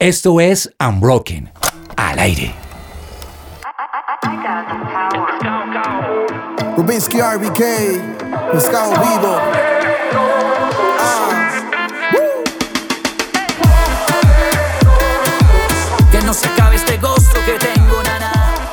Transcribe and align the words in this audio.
Esto 0.00 0.40
es 0.40 0.74
Unbroken, 0.80 1.52
al 1.94 2.18
aire. 2.20 2.54
Rubinsky 6.74 7.20
RBK, 7.20 7.60
Pescado 8.50 8.92
Vivo. 8.92 9.38
Ah. 10.98 11.39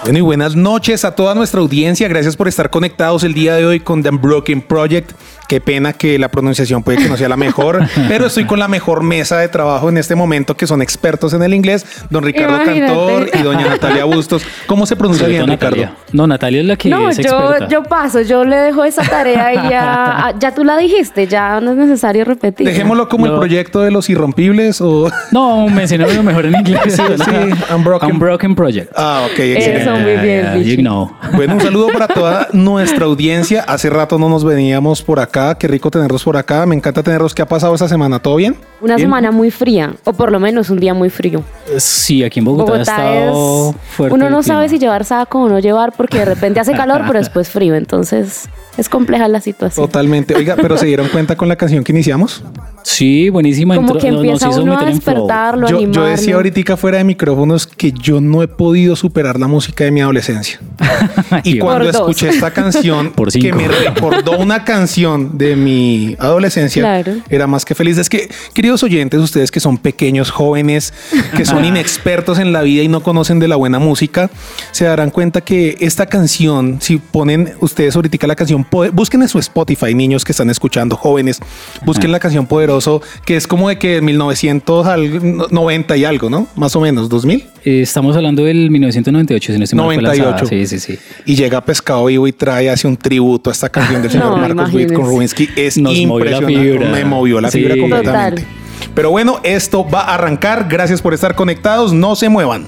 Bueno, 0.07 0.19
y 0.19 0.21
buenas 0.21 0.55
noches 0.55 1.03
a 1.03 1.15
toda 1.15 1.35
nuestra 1.35 1.59
audiencia. 1.59 2.07
Gracias 2.07 2.37
por 2.37 2.47
estar 2.47 2.69
conectados 2.69 3.25
el 3.25 3.33
día 3.33 3.55
de 3.55 3.65
hoy 3.65 3.81
con 3.81 4.03
The 4.03 4.07
Unbroken 4.07 4.61
Project. 4.61 5.11
Qué 5.49 5.59
pena 5.61 5.93
que 5.93 6.17
la 6.19 6.29
pronunciación 6.29 6.83
puede 6.83 6.97
que 6.97 7.09
no 7.09 7.15
sea 7.15 7.29
la 7.29 7.37
mejor, 7.37 7.79
pero 8.09 8.25
estoy 8.25 8.45
con 8.45 8.59
la 8.59 8.67
mejor 8.67 9.01
mesa 9.03 9.37
de 9.37 9.47
trabajo 9.47 9.87
en 9.87 9.97
este 9.97 10.13
momento, 10.15 10.57
que 10.57 10.67
son 10.67 10.81
expertos 10.81 11.33
en 11.33 11.41
el 11.43 11.53
inglés, 11.53 11.85
don 12.09 12.23
Ricardo 12.23 12.55
Imagínate. 12.55 12.93
Cantor 12.93 13.29
y 13.33 13.41
doña 13.43 13.67
Natalia 13.67 14.03
Bustos. 14.05 14.43
¿Cómo 14.65 14.85
se 14.85 14.95
pronuncia 14.97 15.25
Sobre 15.25 15.37
bien, 15.37 15.49
Ricardo? 15.49 15.77
Natalia. 15.77 15.97
No, 16.11 16.27
Natalia 16.27 16.61
es 16.61 16.65
la 16.67 16.75
que 16.75 16.89
No, 16.89 17.09
es 17.09 17.17
yo, 17.17 17.23
experta. 17.23 17.67
yo 17.69 17.83
paso, 17.83 18.21
yo 18.21 18.43
le 18.43 18.57
dejo 18.57 18.83
esa 18.83 19.03
tarea 19.03 19.53
y 19.53 19.69
ya, 19.69 19.81
ah, 20.27 20.33
ya 20.37 20.53
tú 20.53 20.65
la 20.65 20.77
dijiste, 20.77 21.27
ya 21.27 21.61
no 21.61 21.71
es 21.71 21.77
necesario 21.77 22.25
repetir. 22.25 22.67
Dejémoslo 22.67 23.07
como 23.07 23.25
el 23.25 23.35
proyecto 23.35 23.81
de 23.81 23.91
los 23.91 24.09
irrompibles 24.09 24.81
o... 24.81 25.09
No, 25.31 25.67
mencionémoslo 25.69 26.23
mejor 26.23 26.45
en 26.45 26.55
inglés. 26.55 26.81
Sí, 26.87 27.01
sí, 27.23 27.73
Unbroken. 27.73 28.11
Unbroken 28.11 28.55
Project. 28.55 28.91
Ah, 28.97 29.23
ok, 29.25 29.39
excelente. 29.39 29.81
Eso, 29.81 29.96
muy 30.01 30.17
bien, 30.17 30.47
Vichy. 30.55 30.75
you 30.77 30.81
know. 30.81 31.11
Bueno, 31.33 31.55
un 31.55 31.61
saludo 31.61 31.87
para 31.87 32.07
toda 32.07 32.47
nuestra 32.53 33.05
audiencia. 33.05 33.61
Hace 33.67 33.89
rato 33.89 34.17
no 34.17 34.29
nos 34.29 34.43
veníamos 34.43 35.01
por 35.01 35.19
acá. 35.19 35.55
Qué 35.55 35.67
rico 35.67 35.91
tenerlos 35.91 36.23
por 36.23 36.37
acá. 36.37 36.65
Me 36.65 36.75
encanta 36.75 37.03
tenerlos. 37.03 37.33
¿Qué 37.35 37.41
ha 37.41 37.47
pasado 37.47 37.73
esta 37.75 37.87
semana? 37.87 38.19
¿Todo 38.19 38.35
bien? 38.35 38.55
Una 38.81 38.95
Bien. 38.95 39.07
semana 39.07 39.31
muy 39.31 39.49
fría, 39.49 39.95
o 40.03 40.13
por 40.13 40.31
lo 40.31 40.39
menos 40.39 40.69
un 40.69 40.79
día 40.79 40.93
muy 40.93 41.09
frío. 41.09 41.43
Sí, 41.77 42.23
aquí 42.23 42.39
en 42.39 42.45
Bogotá, 42.45 42.73
ha 42.73 42.81
estado 42.81 43.69
es... 43.71 43.75
fuerte. 43.95 44.13
Uno 44.15 44.29
no 44.29 44.43
sabe 44.43 44.69
si 44.69 44.77
llevar 44.77 45.03
saco 45.03 45.41
o 45.41 45.49
no 45.49 45.59
llevar 45.59 45.93
porque 45.97 46.19
de 46.19 46.25
repente 46.25 46.59
hace 46.59 46.73
calor, 46.73 47.01
pero 47.07 47.19
después 47.19 47.49
frío. 47.49 47.75
Entonces 47.75 48.47
es 48.77 48.89
compleja 48.89 49.27
la 49.27 49.41
situación. 49.41 49.85
Totalmente. 49.85 50.35
Oiga, 50.35 50.55
pero 50.55 50.77
se 50.77 50.85
dieron 50.85 51.07
cuenta 51.09 51.35
con 51.35 51.47
la 51.47 51.55
canción 51.55 51.83
que 51.83 51.91
iniciamos. 51.91 52.43
Sí, 52.83 53.29
buenísima. 53.29 53.75
Como 53.75 53.89
Entró- 53.89 53.99
que 53.99 54.11
nos- 54.11 54.23
empieza 54.23 54.45
nos 54.45 54.55
hizo 54.55 54.63
uno 54.63 54.73
a 54.73 54.75
meter 54.79 54.93
en 54.93 55.01
flow. 55.01 55.15
despertarlo, 55.15 55.67
Yo, 55.67 55.79
yo 55.91 56.05
decía 56.05 56.35
ahorita 56.35 56.77
fuera 56.77 56.97
de 56.99 57.03
micrófonos 57.03 57.67
que 57.67 57.91
yo 57.91 58.21
no 58.21 58.41
he 58.43 58.47
podido 58.47 58.95
superar 58.95 59.39
la 59.39 59.47
música 59.47 59.83
de 59.83 59.91
mi 59.91 60.01
adolescencia. 60.01 60.59
y 61.43 61.59
cuando 61.59 61.89
escuché 61.89 62.29
esta 62.29 62.51
canción 62.51 63.11
Por 63.15 63.31
que 63.31 63.51
me 63.53 63.67
recordó 63.67 64.37
una 64.37 64.63
canción 64.63 65.37
de 65.37 65.55
mi 65.55 66.15
adolescencia, 66.19 66.81
Claro. 66.81 67.13
era 67.29 67.45
más 67.47 67.65
que 67.65 67.75
feliz. 67.75 67.97
Es 67.97 68.09
que, 68.09 68.29
queridos 68.53 68.83
oyentes, 68.83 69.19
ustedes 69.19 69.51
que 69.51 69.59
son 69.59 69.77
pequeños, 69.77 70.31
jóvenes, 70.31 70.93
que 71.35 71.45
son 71.45 71.65
inexpertos 71.65 72.39
en 72.39 72.53
la 72.53 72.61
vida 72.61 72.83
y 72.83 72.87
no 72.87 73.01
conocen 73.01 73.39
de 73.39 73.47
la 73.47 73.55
buena 73.57 73.79
música, 73.79 74.29
se 74.71 74.85
darán 74.85 75.09
cuenta 75.11 75.41
que 75.41 75.77
esta 75.81 76.05
canción, 76.05 76.77
si 76.81 76.97
ponen 76.97 77.53
ustedes 77.59 77.95
ahorita 77.95 78.27
la 78.27 78.35
canción, 78.35 78.63
busquen 78.93 79.21
en 79.21 79.27
su 79.27 79.39
Spotify, 79.39 79.93
niños 79.93 80.23
que 80.25 80.31
están 80.31 80.49
escuchando, 80.49 80.95
jóvenes, 80.95 81.39
busquen 81.85 82.11
la 82.11 82.19
canción 82.19 82.45
Poderoso, 82.47 83.01
que 83.25 83.35
es 83.35 83.47
como 83.47 83.69
de 83.69 83.77
que 83.77 84.01
1990 84.01 85.97
y 85.97 86.05
algo, 86.05 86.29
¿no? 86.29 86.47
Más 86.55 86.75
o 86.75 86.81
menos, 86.81 87.09
2000. 87.09 87.45
Eh, 87.65 87.81
estamos 87.81 88.15
hablando 88.15 88.43
del 88.43 88.69
1998, 88.71 89.53
si 89.53 89.57
no 89.57 89.63
estoy 89.63 89.77
mal, 89.77 89.85
fue 89.93 90.01
lanzada. 90.03 90.31
98. 90.31 90.67
Sí, 90.67 90.79
sí, 90.79 90.93
sí. 90.95 90.99
Y 91.25 91.35
llega 91.35 91.61
Pescado 91.61 92.05
Vivo 92.05 92.27
y 92.27 92.33
trae, 92.33 92.69
hace 92.69 92.87
un 92.87 92.97
tributo 92.97 93.49
a 93.49 93.53
esta 93.53 93.69
canción 93.69 94.01
del 94.01 94.11
señor 94.11 94.29
No, 94.31 94.37
Marcos 94.37 94.73
Witt 94.73 94.93
con. 94.93 95.05
Rubinsky. 95.05 95.49
Es 95.55 95.77
Nos 95.77 95.93
movió 96.05 96.25
la 96.25 96.37
impresionante. 96.37 96.71
fibra. 96.79 96.89
Me 96.91 97.05
movió 97.05 97.41
la 97.41 97.51
Sí. 97.51 97.59
fibra 97.59 97.75
completamente. 97.77 98.41
Total. 98.41 98.53
Pero 98.93 99.09
bueno, 99.11 99.39
esto 99.43 99.87
va 99.87 100.01
a 100.01 100.13
arrancar. 100.15 100.67
Gracias 100.69 101.01
por 101.01 101.13
estar 101.13 101.35
conectados. 101.35 101.93
No 101.93 102.15
se 102.15 102.29
muevan. 102.29 102.67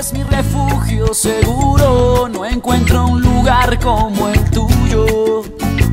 Eres 0.00 0.14
mi 0.14 0.22
refugio 0.22 1.12
seguro, 1.12 2.26
no 2.26 2.46
encuentro 2.46 3.06
un 3.06 3.20
lugar 3.20 3.78
como 3.80 4.28
el 4.28 4.50
tuyo. 4.50 5.42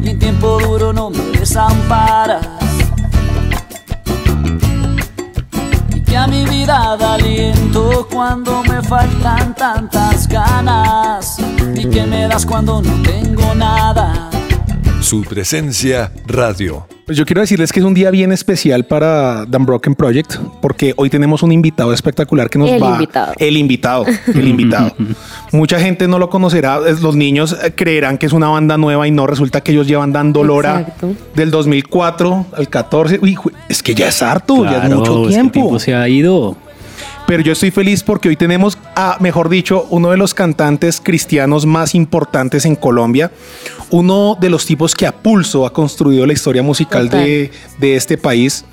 Y 0.01 0.11
en 0.11 0.17
tiempo 0.17 0.57
duro 0.61 0.93
no 0.93 1.09
me 1.09 1.19
desamparas. 1.37 2.47
Y 5.93 5.99
que 5.99 6.15
a 6.15 6.25
mi 6.25 6.45
vida 6.45 6.95
da 6.97 7.15
aliento 7.15 8.07
cuando 8.09 8.63
me 8.63 8.81
faltan 8.81 9.53
tantas 9.53 10.25
ganas. 10.29 11.35
Y 11.75 11.89
que 11.89 12.05
me 12.05 12.29
das 12.29 12.45
cuando 12.45 12.81
no 12.81 13.03
tengo 13.03 13.53
nada. 13.55 14.29
Su 15.07 15.21
presencia 15.21 16.11
radio. 16.25 16.85
Pues 17.05 17.17
yo 17.17 17.25
quiero 17.25 17.39
decirles 17.39 17.71
que 17.71 17.79
es 17.79 17.85
un 17.85 17.93
día 17.93 18.11
bien 18.11 18.33
especial 18.33 18.83
para 18.85 19.45
The 19.49 19.57
Broken 19.59 19.95
Project 19.95 20.35
porque 20.61 20.93
hoy 20.97 21.09
tenemos 21.09 21.41
un 21.43 21.53
invitado 21.53 21.93
espectacular 21.93 22.49
que 22.49 22.59
nos 22.59 22.69
El 22.69 22.83
va 22.83 22.91
invitado. 22.91 23.31
el 23.37 23.55
invitado, 23.55 24.05
el 24.35 24.47
invitado. 24.49 24.91
Mucha 25.53 25.79
gente 25.79 26.09
no 26.09 26.19
lo 26.19 26.29
conocerá, 26.29 26.79
los 26.79 27.15
niños 27.15 27.55
eh, 27.63 27.71
creerán 27.73 28.17
que 28.17 28.25
es 28.25 28.33
una 28.33 28.49
banda 28.49 28.77
nueva 28.77 29.07
y 29.07 29.11
no 29.11 29.25
resulta 29.27 29.61
que 29.61 29.71
ellos 29.71 29.87
llevan 29.87 30.11
dando 30.11 30.43
lora 30.43 30.81
Exacto. 30.81 31.13
del 31.35 31.51
2004 31.51 32.45
al 32.57 32.67
14. 32.67 33.19
Uy, 33.21 33.37
es 33.69 33.81
que 33.81 33.95
ya 33.95 34.09
es 34.09 34.21
harto, 34.21 34.65
ya 34.65 34.83
es 34.83 34.89
mucho 34.93 35.13
es 35.13 35.19
que 35.19 35.23
el 35.27 35.29
tiempo. 35.31 35.51
tiempo 35.53 35.79
se 35.79 35.95
ha 35.95 36.09
ido. 36.09 36.57
Pero 37.27 37.43
yo 37.43 37.51
estoy 37.51 37.71
feliz 37.71 38.03
porque 38.03 38.29
hoy 38.29 38.37
tenemos 38.37 38.77
a, 38.95 39.17
mejor 39.19 39.49
dicho, 39.49 39.85
uno 39.89 40.11
de 40.11 40.17
los 40.17 40.33
cantantes 40.33 41.01
cristianos 41.03 41.65
más 41.65 41.93
importantes 41.93 42.65
en 42.65 42.77
Colombia, 42.77 43.31
uno 43.91 44.37
de 44.39 44.49
los 44.49 44.65
tipos 44.65 44.95
que 44.95 45.05
a 45.05 45.11
pulso 45.11 45.65
ha 45.65 45.73
construido 45.73 46.25
la 46.25 46.31
historia 46.33 46.63
musical 46.63 47.09
de, 47.09 47.51
de 47.79 47.95
este 47.97 48.17
país, 48.17 48.63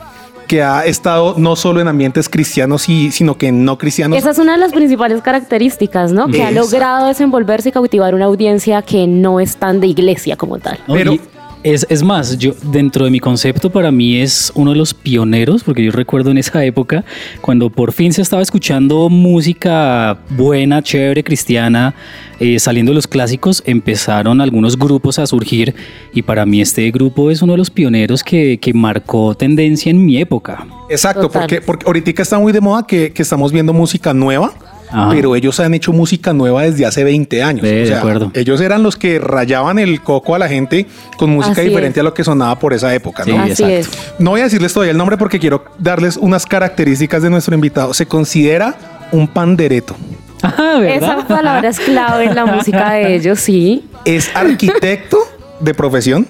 que 0.46 0.62
ha 0.62 0.84
estado 0.84 1.34
no 1.36 1.56
solo 1.56 1.80
en 1.80 1.88
ambientes 1.88 2.28
cristianos, 2.28 2.88
y, 2.88 3.10
sino 3.10 3.36
que 3.36 3.50
no 3.50 3.76
cristianos. 3.76 4.18
Esa 4.18 4.30
es 4.30 4.38
una 4.38 4.52
de 4.52 4.58
las 4.58 4.72
principales 4.72 5.20
características, 5.20 6.12
¿no? 6.12 6.28
Que 6.28 6.44
ha 6.44 6.52
logrado 6.52 7.06
desenvolverse 7.08 7.70
y 7.70 7.72
cautivar 7.72 8.14
una 8.14 8.26
audiencia 8.26 8.82
que 8.82 9.06
no 9.08 9.40
es 9.40 9.56
tan 9.56 9.80
de 9.80 9.88
iglesia 9.88 10.36
como 10.36 10.58
tal. 10.58 10.78
No, 10.86 10.94
Pero- 10.94 11.14
y 11.14 11.20
es, 11.64 11.86
es 11.88 12.02
más, 12.02 12.38
yo 12.38 12.54
dentro 12.62 13.06
de 13.06 13.10
mi 13.10 13.20
concepto 13.20 13.70
para 13.70 13.90
mí 13.90 14.18
es 14.20 14.52
uno 14.54 14.72
de 14.72 14.76
los 14.76 14.92
pioneros, 14.92 15.64
porque 15.64 15.82
yo 15.82 15.90
recuerdo 15.90 16.30
en 16.30 16.36
esa 16.36 16.62
época 16.62 17.04
cuando 17.40 17.70
por 17.70 17.92
fin 17.92 18.12
se 18.12 18.20
estaba 18.20 18.42
escuchando 18.42 19.08
música 19.08 20.18
buena, 20.28 20.82
chévere, 20.82 21.24
cristiana, 21.24 21.94
eh, 22.38 22.58
saliendo 22.58 22.90
de 22.90 22.96
los 22.96 23.06
clásicos, 23.06 23.62
empezaron 23.64 24.42
algunos 24.42 24.78
grupos 24.78 25.18
a 25.18 25.26
surgir 25.26 25.74
y 26.12 26.20
para 26.20 26.44
mí 26.44 26.60
este 26.60 26.90
grupo 26.90 27.30
es 27.30 27.40
uno 27.40 27.54
de 27.54 27.58
los 27.58 27.70
pioneros 27.70 28.22
que, 28.22 28.58
que 28.60 28.74
marcó 28.74 29.34
tendencia 29.34 29.90
en 29.90 30.04
mi 30.04 30.18
época. 30.20 30.66
Exacto, 30.90 31.22
Total. 31.22 31.42
porque, 31.42 31.60
porque 31.62 31.86
ahorita 31.86 32.20
está 32.20 32.38
muy 32.38 32.52
de 32.52 32.60
moda 32.60 32.86
que, 32.86 33.10
que 33.12 33.22
estamos 33.22 33.50
viendo 33.52 33.72
música 33.72 34.12
nueva. 34.12 34.52
Ajá. 34.90 35.08
Pero 35.10 35.34
ellos 35.34 35.58
han 35.60 35.74
hecho 35.74 35.92
música 35.92 36.32
nueva 36.32 36.62
desde 36.62 36.86
hace 36.86 37.04
20 37.04 37.42
años. 37.42 37.62
De 37.62 37.94
acuerdo. 37.94 38.30
Ellos 38.34 38.60
eran 38.60 38.82
los 38.82 38.96
que 38.96 39.18
rayaban 39.18 39.78
el 39.78 40.00
coco 40.02 40.34
a 40.34 40.38
la 40.38 40.48
gente 40.48 40.86
con 41.16 41.30
música 41.30 41.52
Así 41.60 41.68
diferente 41.68 41.98
es. 41.98 42.02
a 42.02 42.04
lo 42.04 42.14
que 42.14 42.22
sonaba 42.24 42.58
por 42.58 42.72
esa 42.72 42.94
época, 42.94 43.24
¿no? 43.26 43.44
Sí, 43.46 43.52
Así 43.52 43.64
exacto. 43.64 43.98
es. 44.14 44.14
No 44.20 44.30
voy 44.30 44.40
a 44.40 44.44
decirles 44.44 44.72
todavía 44.72 44.92
el 44.92 44.98
nombre 44.98 45.16
porque 45.16 45.38
quiero 45.40 45.64
darles 45.78 46.16
unas 46.16 46.46
características 46.46 47.22
de 47.22 47.30
nuestro 47.30 47.54
invitado. 47.54 47.92
Se 47.94 48.06
considera 48.06 48.74
un 49.12 49.26
pandereto. 49.28 49.96
Ah, 50.46 50.76
¿verdad? 50.78 51.20
Esa 51.20 51.26
palabra 51.26 51.68
es 51.70 51.80
clave 51.80 52.24
en 52.26 52.34
la 52.34 52.44
música 52.54 52.92
de 52.92 53.14
ellos, 53.16 53.40
sí. 53.40 53.86
Es 54.04 54.30
arquitecto 54.36 55.16
de 55.60 55.72
profesión, 55.72 56.26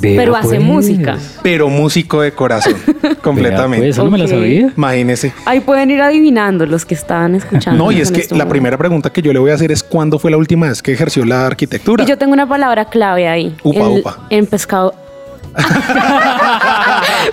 Pero 0.00 0.36
hace 0.36 0.56
pues. 0.56 0.60
música. 0.62 1.16
pero 1.42 1.68
músico 1.68 2.20
de 2.22 2.32
corazón. 2.32 2.74
Vea, 3.02 3.14
completamente. 3.16 3.86
pues, 3.86 3.96
eso 3.96 4.04
no 4.04 4.10
me 4.10 4.18
la 4.18 4.24
Ok. 4.24 4.30
sabía. 4.30 4.72
Imagínese. 4.76 5.32
Ahí 5.44 5.60
pueden 5.60 5.90
ir 5.90 6.00
adivinando 6.00 6.66
los 6.66 6.84
que 6.84 6.94
están 6.94 7.34
escuchando. 7.34 7.82
No, 7.84 7.92
y 7.92 8.00
es 8.00 8.10
que 8.10 8.20
este 8.20 8.34
la 8.34 8.38
momento. 8.38 8.50
primera 8.50 8.78
pregunta 8.78 9.10
que 9.10 9.22
yo 9.22 9.32
le 9.32 9.38
voy 9.38 9.50
a 9.50 9.54
hacer 9.54 9.72
es 9.72 9.82
¿cuándo 9.82 10.18
fue 10.18 10.30
la 10.30 10.36
última 10.36 10.68
vez 10.68 10.82
que 10.82 10.92
ejerció 10.92 11.24
la 11.24 11.46
arquitectura? 11.46 12.04
Y 12.04 12.06
yo 12.06 12.18
tengo 12.18 12.32
una 12.32 12.48
palabra 12.48 12.84
clave 12.86 13.28
ahí. 13.28 13.54
Upa, 13.62 13.88
upa. 13.88 14.18
en 14.30 14.46
pescado. 14.46 14.94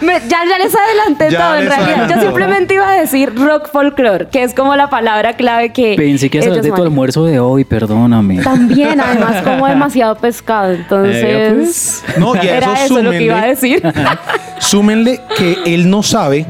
Me- 0.01 0.19
ya, 0.27 0.39
ya 0.49 0.57
les 0.57 0.75
adelanté 0.75 1.31
Ya 1.31 1.39
todo 1.39 1.55
en 1.57 1.65
realidad. 1.67 1.89
adelantó. 1.89 2.15
Yo 2.15 2.21
simplemente 2.21 2.73
iba 2.75 2.91
a 2.91 2.95
decir 2.99 3.33
rock 3.35 3.69
folklore, 3.71 4.27
que 4.29 4.43
es 4.43 4.53
como 4.53 4.75
la 4.75 4.89
palabra 4.89 5.35
clave 5.35 5.71
que. 5.71 5.95
Pensé 5.97 6.29
que 6.29 6.39
ellos 6.39 6.61
de 6.61 6.71
tu 6.71 6.81
almuerzo 6.83 7.25
de 7.25 7.39
hoy, 7.39 7.63
perdóname. 7.63 8.41
También, 8.41 8.99
además, 8.99 9.41
como 9.43 9.67
demasiado 9.67 10.15
pescado. 10.15 10.71
Eh, 10.73 10.77
Entonces. 10.79 12.03
pues. 12.05 12.17
No, 12.19 12.35
y 12.35 12.39
a 12.39 12.57
Era 12.57 12.73
eso 12.73 12.85
eso 12.85 13.01
lo 13.03 13.11
que 13.11 13.21
iba 13.23 13.37
a 13.39 13.45
súmenle- 13.45 13.47
decir. 13.49 13.93
Súmenle 14.59 15.21
que 15.37 15.57
él 15.65 15.89
no 15.89 16.01
sabe, 16.03 16.45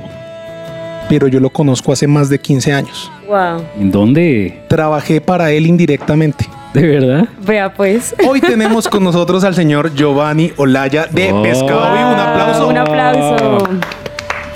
pero 1.09 1.27
yo 1.27 1.39
lo 1.39 1.49
conozco 1.49 1.91
hace 1.91 2.07
más 2.07 2.29
de 2.29 2.39
15 2.39 2.73
años. 2.73 3.11
wow. 3.27 3.63
¿En 3.79 3.91
dónde? 3.91 4.61
Trabajé 4.67 5.21
para 5.21 5.51
él 5.51 5.65
indirectamente. 5.67 6.47
¿De 6.75 6.85
verdad? 6.85 7.29
Vea, 7.39 7.73
pues. 7.73 8.13
Hoy 8.27 8.41
tenemos 8.41 8.89
con 8.89 9.01
nosotros 9.01 9.45
al 9.45 9.55
señor 9.55 9.93
Giovanni 9.95 10.51
Olaya 10.57 11.05
de 11.09 11.31
Oh. 11.31 11.41
Pescado 11.41 11.95
Vivo. 11.95 12.09
Un 12.11 12.19
aplauso. 12.19 12.67
Un 12.67 12.77
aplauso. 12.77 13.57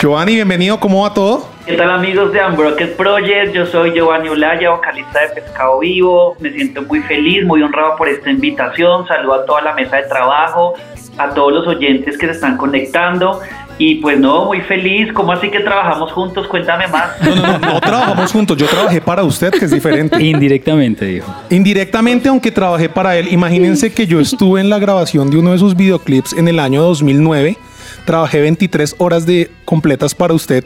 Giovanni, 0.01 0.36
bienvenido. 0.36 0.81
¿Cómo 0.81 1.04
va 1.04 1.13
todo? 1.13 1.48
¿Qué 1.66 1.77
tal 1.77 1.89
amigos 1.89 2.33
de 2.33 2.45
Unbroken 2.45 2.94
Project? 2.98 3.54
Yo 3.54 3.66
soy 3.66 3.94
Giovanni 3.94 4.27
Olaya, 4.27 4.71
vocalista 4.71 5.21
de 5.21 5.42
Pescado 5.42 5.80
Vivo. 5.80 6.36
Me 6.42 6.51
siento 6.51 6.81
muy 6.81 7.00
feliz, 7.04 7.45
muy 7.45 7.63
honrado 7.63 7.95
por 7.95 8.10
esta 8.10 8.30
invitación. 8.30 9.07
Saludo 9.07 9.36
a 9.36 9.45
toda 9.45 9.62
la 9.62 9.74
mesa 9.74 9.95
de 9.95 10.04
trabajo, 10.04 10.74
a 11.18 11.30
todos 11.30 11.54
los 11.54 11.68
oyentes 11.68 12.18
que 12.18 12.25
se 12.25 12.33
están 12.33 12.57
conectando. 12.57 13.39
Y 13.81 13.96
pues 13.96 14.20
no, 14.20 14.46
muy 14.46 14.60
feliz. 14.62 15.08
¿Cómo 15.14 15.31
así 15.31 15.50
que 15.50 15.62
trabajamos 15.62 16.12
juntos? 16.12 16.48
Cuéntame 16.48 16.86
más. 16.88 17.12
No, 17.22 17.34
no, 17.36 17.58
no, 17.58 17.58
no 17.60 17.80
trabajamos 17.81 18.31
juntos. 18.31 18.58
Yo 18.58 18.68
trabajé 18.68 19.00
para 19.00 19.24
usted, 19.24 19.52
que 19.52 19.64
es 19.66 19.72
diferente. 19.72 20.22
Indirectamente, 20.22 21.06
dijo. 21.06 21.34
Indirectamente, 21.50 22.28
aunque 22.28 22.52
trabajé 22.52 22.90
para 22.90 23.16
él. 23.18 23.30
Imagínense 23.31 23.94
que 23.94 24.06
yo 24.06 24.20
estuve 24.20 24.60
en 24.60 24.70
la 24.70 24.80
grabación 24.80 25.30
de 25.31 25.38
uno 25.38 25.54
de 25.54 25.60
sus 25.60 25.78
videoclips 25.78 26.34
en 26.34 26.50
el 26.50 26.60
año 26.60 26.81
2009. 26.84 27.58
Trabajé 28.06 28.42
23 28.42 28.96
horas 28.98 29.26
de 29.26 29.50
completas 29.64 30.14
para 30.14 30.34
usted. 30.34 30.66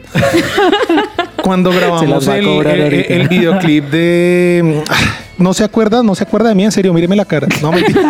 Cuando 1.42 1.70
grabamos 1.70 2.26
el, 2.26 2.66
el- 3.08 3.28
videoclip 3.28 3.84
de... 3.90 4.82
No 5.38 5.52
se 5.54 5.62
acuerda, 5.62 6.02
no 6.02 6.14
se 6.14 6.24
acuerda 6.24 6.48
de 6.48 6.54
mí, 6.54 6.64
en 6.64 6.72
serio, 6.72 6.92
míreme 6.92 7.14
la 7.16 7.24
cara. 7.24 7.46
No, 7.60 7.70
mentira. 7.70 8.00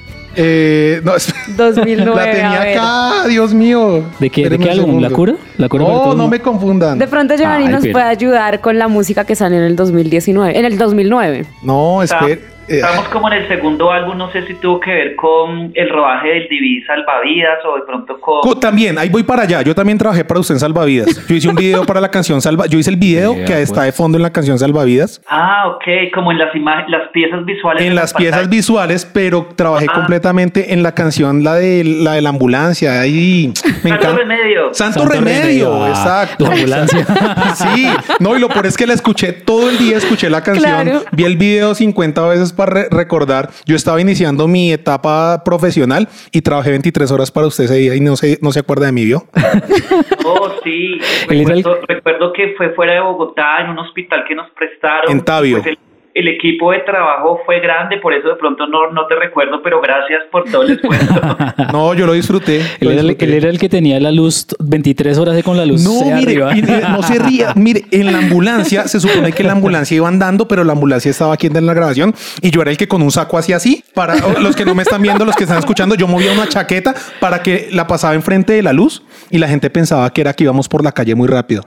Eh, 0.36 1.00
no, 1.04 1.16
es- 1.16 1.32
2009, 1.56 2.14
la 2.14 2.30
tenía 2.32 2.62
acá, 2.62 3.28
Dios 3.28 3.52
mío. 3.54 4.04
¿De 4.18 4.30
qué, 4.30 4.48
¿de 4.48 4.58
qué 4.58 4.70
álbum? 4.70 5.00
¿La 5.00 5.10
cura? 5.10 5.34
¿La 5.56 5.68
cura 5.68 5.84
No, 5.84 6.14
no 6.14 6.28
me 6.28 6.40
confundan. 6.40 6.98
De 6.98 7.08
pronto 7.08 7.34
Giovanni 7.36 7.66
Ay, 7.66 7.72
nos 7.72 7.82
pero- 7.82 7.92
puede 7.92 8.04
ayudar 8.06 8.60
con 8.60 8.78
la 8.78 8.88
música 8.88 9.24
que 9.24 9.34
sale 9.34 9.56
en 9.56 9.62
el 9.64 9.76
2019, 9.76 10.58
en 10.58 10.64
el 10.64 10.78
2009. 10.78 11.46
No, 11.62 12.02
espera. 12.02 12.38
Eh, 12.68 12.76
Estamos 12.76 13.08
como 13.08 13.28
en 13.28 13.34
el 13.42 13.48
segundo 13.48 13.90
álbum, 13.90 14.16
no 14.16 14.30
sé 14.32 14.46
si 14.46 14.54
tuvo 14.54 14.78
que 14.80 14.90
ver 14.90 15.16
con 15.16 15.72
el 15.74 15.88
rodaje 15.88 16.28
del 16.28 16.48
Divi 16.48 16.82
Salvavidas 16.84 17.58
o 17.64 17.76
de 17.76 17.82
pronto 17.86 18.20
con... 18.20 18.40
Co- 18.42 18.56
También, 18.58 18.98
ahí 18.98 19.08
voy 19.08 19.22
para 19.22 19.42
allá. 19.42 19.62
Yo 19.62 19.74
también 19.74 19.98
trabajé 19.98 20.24
para 20.24 20.40
usted 20.40 20.54
en 20.54 20.60
Salvavidas. 20.60 21.26
Yo 21.26 21.34
hice 21.34 21.48
un 21.48 21.56
video 21.56 21.84
para 21.84 22.00
la 22.00 22.10
canción 22.10 22.40
Salva. 22.40 22.66
Yo 22.66 22.78
hice 22.78 22.90
el 22.90 22.96
video 22.96 23.34
Vea, 23.34 23.44
que 23.44 23.52
pues. 23.54 23.62
está 23.64 23.82
de 23.82 23.92
fondo 23.92 24.18
en 24.18 24.22
la 24.22 24.30
canción 24.32 24.58
Salvavidas. 24.58 25.20
Ah, 25.28 25.64
ok, 25.68 26.12
como 26.14 26.30
en 26.32 26.38
las 26.38 26.54
imágenes, 26.54 26.90
las 26.90 27.08
piezas 27.10 27.44
visuales. 27.44 27.82
En 27.82 27.94
las 27.94 28.12
la 28.12 28.18
piezas 28.18 28.38
pantalla. 28.40 28.56
visuales, 28.56 29.10
pero 29.12 29.48
trabajé 29.56 29.86
Ah. 29.88 29.94
completamente 29.94 30.72
en 30.72 30.82
la 30.82 30.92
canción, 30.94 31.42
la 31.42 31.54
de 31.54 31.82
la, 31.84 32.12
de 32.14 32.20
la 32.22 32.28
ambulancia. 32.30 33.00
Ahí 33.00 33.52
me 33.64 33.72
Santo 33.72 33.88
encanta. 33.88 34.16
remedio. 34.16 34.74
Santo, 34.74 35.00
Santo 35.00 35.14
remedio, 35.14 35.40
Remedio, 35.70 35.84
ah, 35.84 35.88
exacto. 35.90 36.44
la 36.46 36.52
ambulancia. 36.54 37.06
sí, 37.56 37.86
no, 38.20 38.36
y 38.36 38.40
lo 38.40 38.48
peor 38.48 38.66
es 38.66 38.76
que 38.76 38.86
la 38.86 38.94
escuché 38.94 39.32
todo 39.32 39.68
el 39.70 39.78
día, 39.78 39.96
escuché 39.96 40.30
la 40.30 40.42
canción, 40.42 40.60
Claro. 40.82 41.02
vi 41.12 41.24
el 41.24 41.36
video 41.36 41.74
50 41.74 42.26
veces 42.28 42.52
para 42.60 42.74
re- 42.74 42.88
recordar. 42.90 43.48
Yo 43.64 43.74
estaba 43.74 44.02
iniciando 44.02 44.46
mi 44.46 44.70
etapa 44.70 45.42
profesional 45.44 46.08
y 46.30 46.42
trabajé 46.42 46.70
23 46.70 47.10
horas 47.10 47.30
para 47.30 47.46
usted 47.46 47.64
ese 47.64 47.74
día 47.76 47.94
y 47.94 48.00
no 48.00 48.16
se, 48.16 48.38
no 48.42 48.52
se 48.52 48.60
acuerda 48.60 48.84
de 48.86 48.92
mí, 48.92 49.04
¿vio? 49.06 49.24
Oh, 50.32 50.50
sí. 50.62 51.00
Recuerdo 51.28 52.32
que 52.34 52.54
fue 52.56 52.70
fuera 52.74 52.92
de 52.94 53.00
Bogotá, 53.00 53.62
en 53.62 53.70
un 53.70 53.78
hospital 53.78 54.24
que 54.28 54.34
nos 54.34 54.50
prestaron. 54.50 55.10
En 55.10 55.22
Tabio. 55.24 55.56
Pues 55.62 55.68
el, 55.68 55.78
el 56.14 56.28
equipo 56.28 56.72
de 56.72 56.80
trabajo 56.80 57.40
fue 57.46 57.60
grande, 57.60 57.98
por 57.98 58.12
eso 58.12 58.28
de 58.28 58.36
pronto 58.36 58.66
no, 58.66 58.90
no 58.92 59.06
te 59.06 59.14
recuerdo, 59.14 59.62
pero 59.62 59.80
gracias 59.80 60.22
por 60.30 60.44
todo 60.50 60.62
el 60.62 60.72
esfuerzo. 60.72 61.14
No, 61.72 61.94
yo 61.94 62.06
lo 62.06 62.14
disfruté. 62.14 62.58
Él 62.60 62.64
lo 62.80 62.90
era, 62.90 63.00
el, 63.02 63.16
él 63.18 63.34
era 63.34 63.48
el 63.48 63.58
que 63.58 63.68
tenía 63.68 64.00
la 64.00 64.10
luz 64.10 64.46
23 64.58 65.18
horas 65.18 65.36
de 65.36 65.42
con 65.42 65.56
la 65.56 65.64
luz 65.64 65.82
No, 65.84 66.00
mire, 66.16 66.42
arriba. 66.42 66.88
no 66.90 67.02
se 67.02 67.18
ría. 67.18 67.52
Mire, 67.56 67.84
en 67.90 68.12
la 68.12 68.18
ambulancia, 68.18 68.88
se 68.88 68.98
supone 68.98 69.32
que 69.32 69.44
la 69.44 69.52
ambulancia 69.52 69.96
iba 69.96 70.08
andando, 70.08 70.48
pero 70.48 70.64
la 70.64 70.72
ambulancia 70.72 71.10
estaba 71.10 71.34
aquí 71.34 71.46
en 71.46 71.64
la 71.66 71.74
grabación 71.74 72.14
y 72.42 72.50
yo 72.50 72.62
era 72.62 72.70
el 72.70 72.76
que 72.76 72.88
con 72.88 73.02
un 73.02 73.10
saco 73.10 73.38
hacía 73.38 73.56
así. 73.56 73.84
Para 73.94 74.16
los 74.40 74.56
que 74.56 74.64
no 74.64 74.74
me 74.74 74.82
están 74.82 75.02
viendo, 75.02 75.24
los 75.24 75.36
que 75.36 75.44
están 75.44 75.58
escuchando, 75.58 75.94
yo 75.94 76.06
movía 76.08 76.32
una 76.32 76.48
chaqueta 76.48 76.94
para 77.20 77.42
que 77.42 77.68
la 77.72 77.86
pasaba 77.86 78.14
enfrente 78.14 78.52
de 78.52 78.62
la 78.62 78.72
luz 78.72 79.02
y 79.30 79.38
la 79.38 79.48
gente 79.48 79.70
pensaba 79.70 80.10
que 80.12 80.20
era 80.22 80.32
que 80.32 80.44
íbamos 80.44 80.68
por 80.68 80.82
la 80.82 80.92
calle 80.92 81.14
muy 81.14 81.28
rápido. 81.28 81.62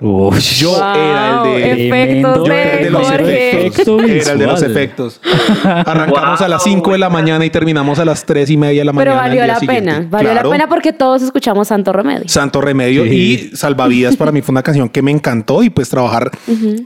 Yo 0.58 0.76
era 0.78 1.44
el 1.46 1.54
de. 1.62 1.88
efectos. 1.88 2.48
Yo 2.48 2.54
el 2.54 2.84
de 2.84 2.90
los 2.90 3.08
Jorge. 3.08 3.68
efectos. 3.68 4.04
Era 4.04 4.33
el 4.34 4.40
de 4.40 4.48
los 4.48 4.62
efectos. 4.62 5.22
Arrancamos 5.64 6.42
a 6.42 6.48
las 6.48 6.64
5 6.64 6.92
de 6.92 6.98
la 6.98 7.10
mañana 7.10 7.46
y 7.46 7.50
terminamos 7.50 8.00
a 8.00 8.06
las 8.06 8.26
3 8.26 8.50
y 8.50 8.58
media 8.58 8.82
de 8.82 8.86
la 8.86 8.94
Pero 8.94 9.12
mañana. 9.16 9.30
del 9.30 9.38
valió 9.40 9.54
la 9.54 9.60
siguiente. 9.60 9.92
pena, 9.92 10.08
valió 10.10 10.32
Claro. 10.32 10.50
la 10.50 10.54
pena 10.56 10.68
porque 10.68 10.94
todos 10.94 11.22
escuchamos 11.22 11.68
Santo 11.68 11.94
Remedio. 11.94 12.24
Santo 12.28 12.62
Remedio 12.62 13.04
Sí. 13.06 13.52
y 13.52 13.56
Salvavidas 13.56 14.16
para 14.18 14.32
mí 14.32 14.42
fue 14.42 14.54
una 14.54 14.64
canción 14.64 14.90
que 14.90 15.02
me 15.02 15.12
encantó 15.12 15.64
y 15.64 15.70
pues 15.70 15.90
trabajar 15.90 16.32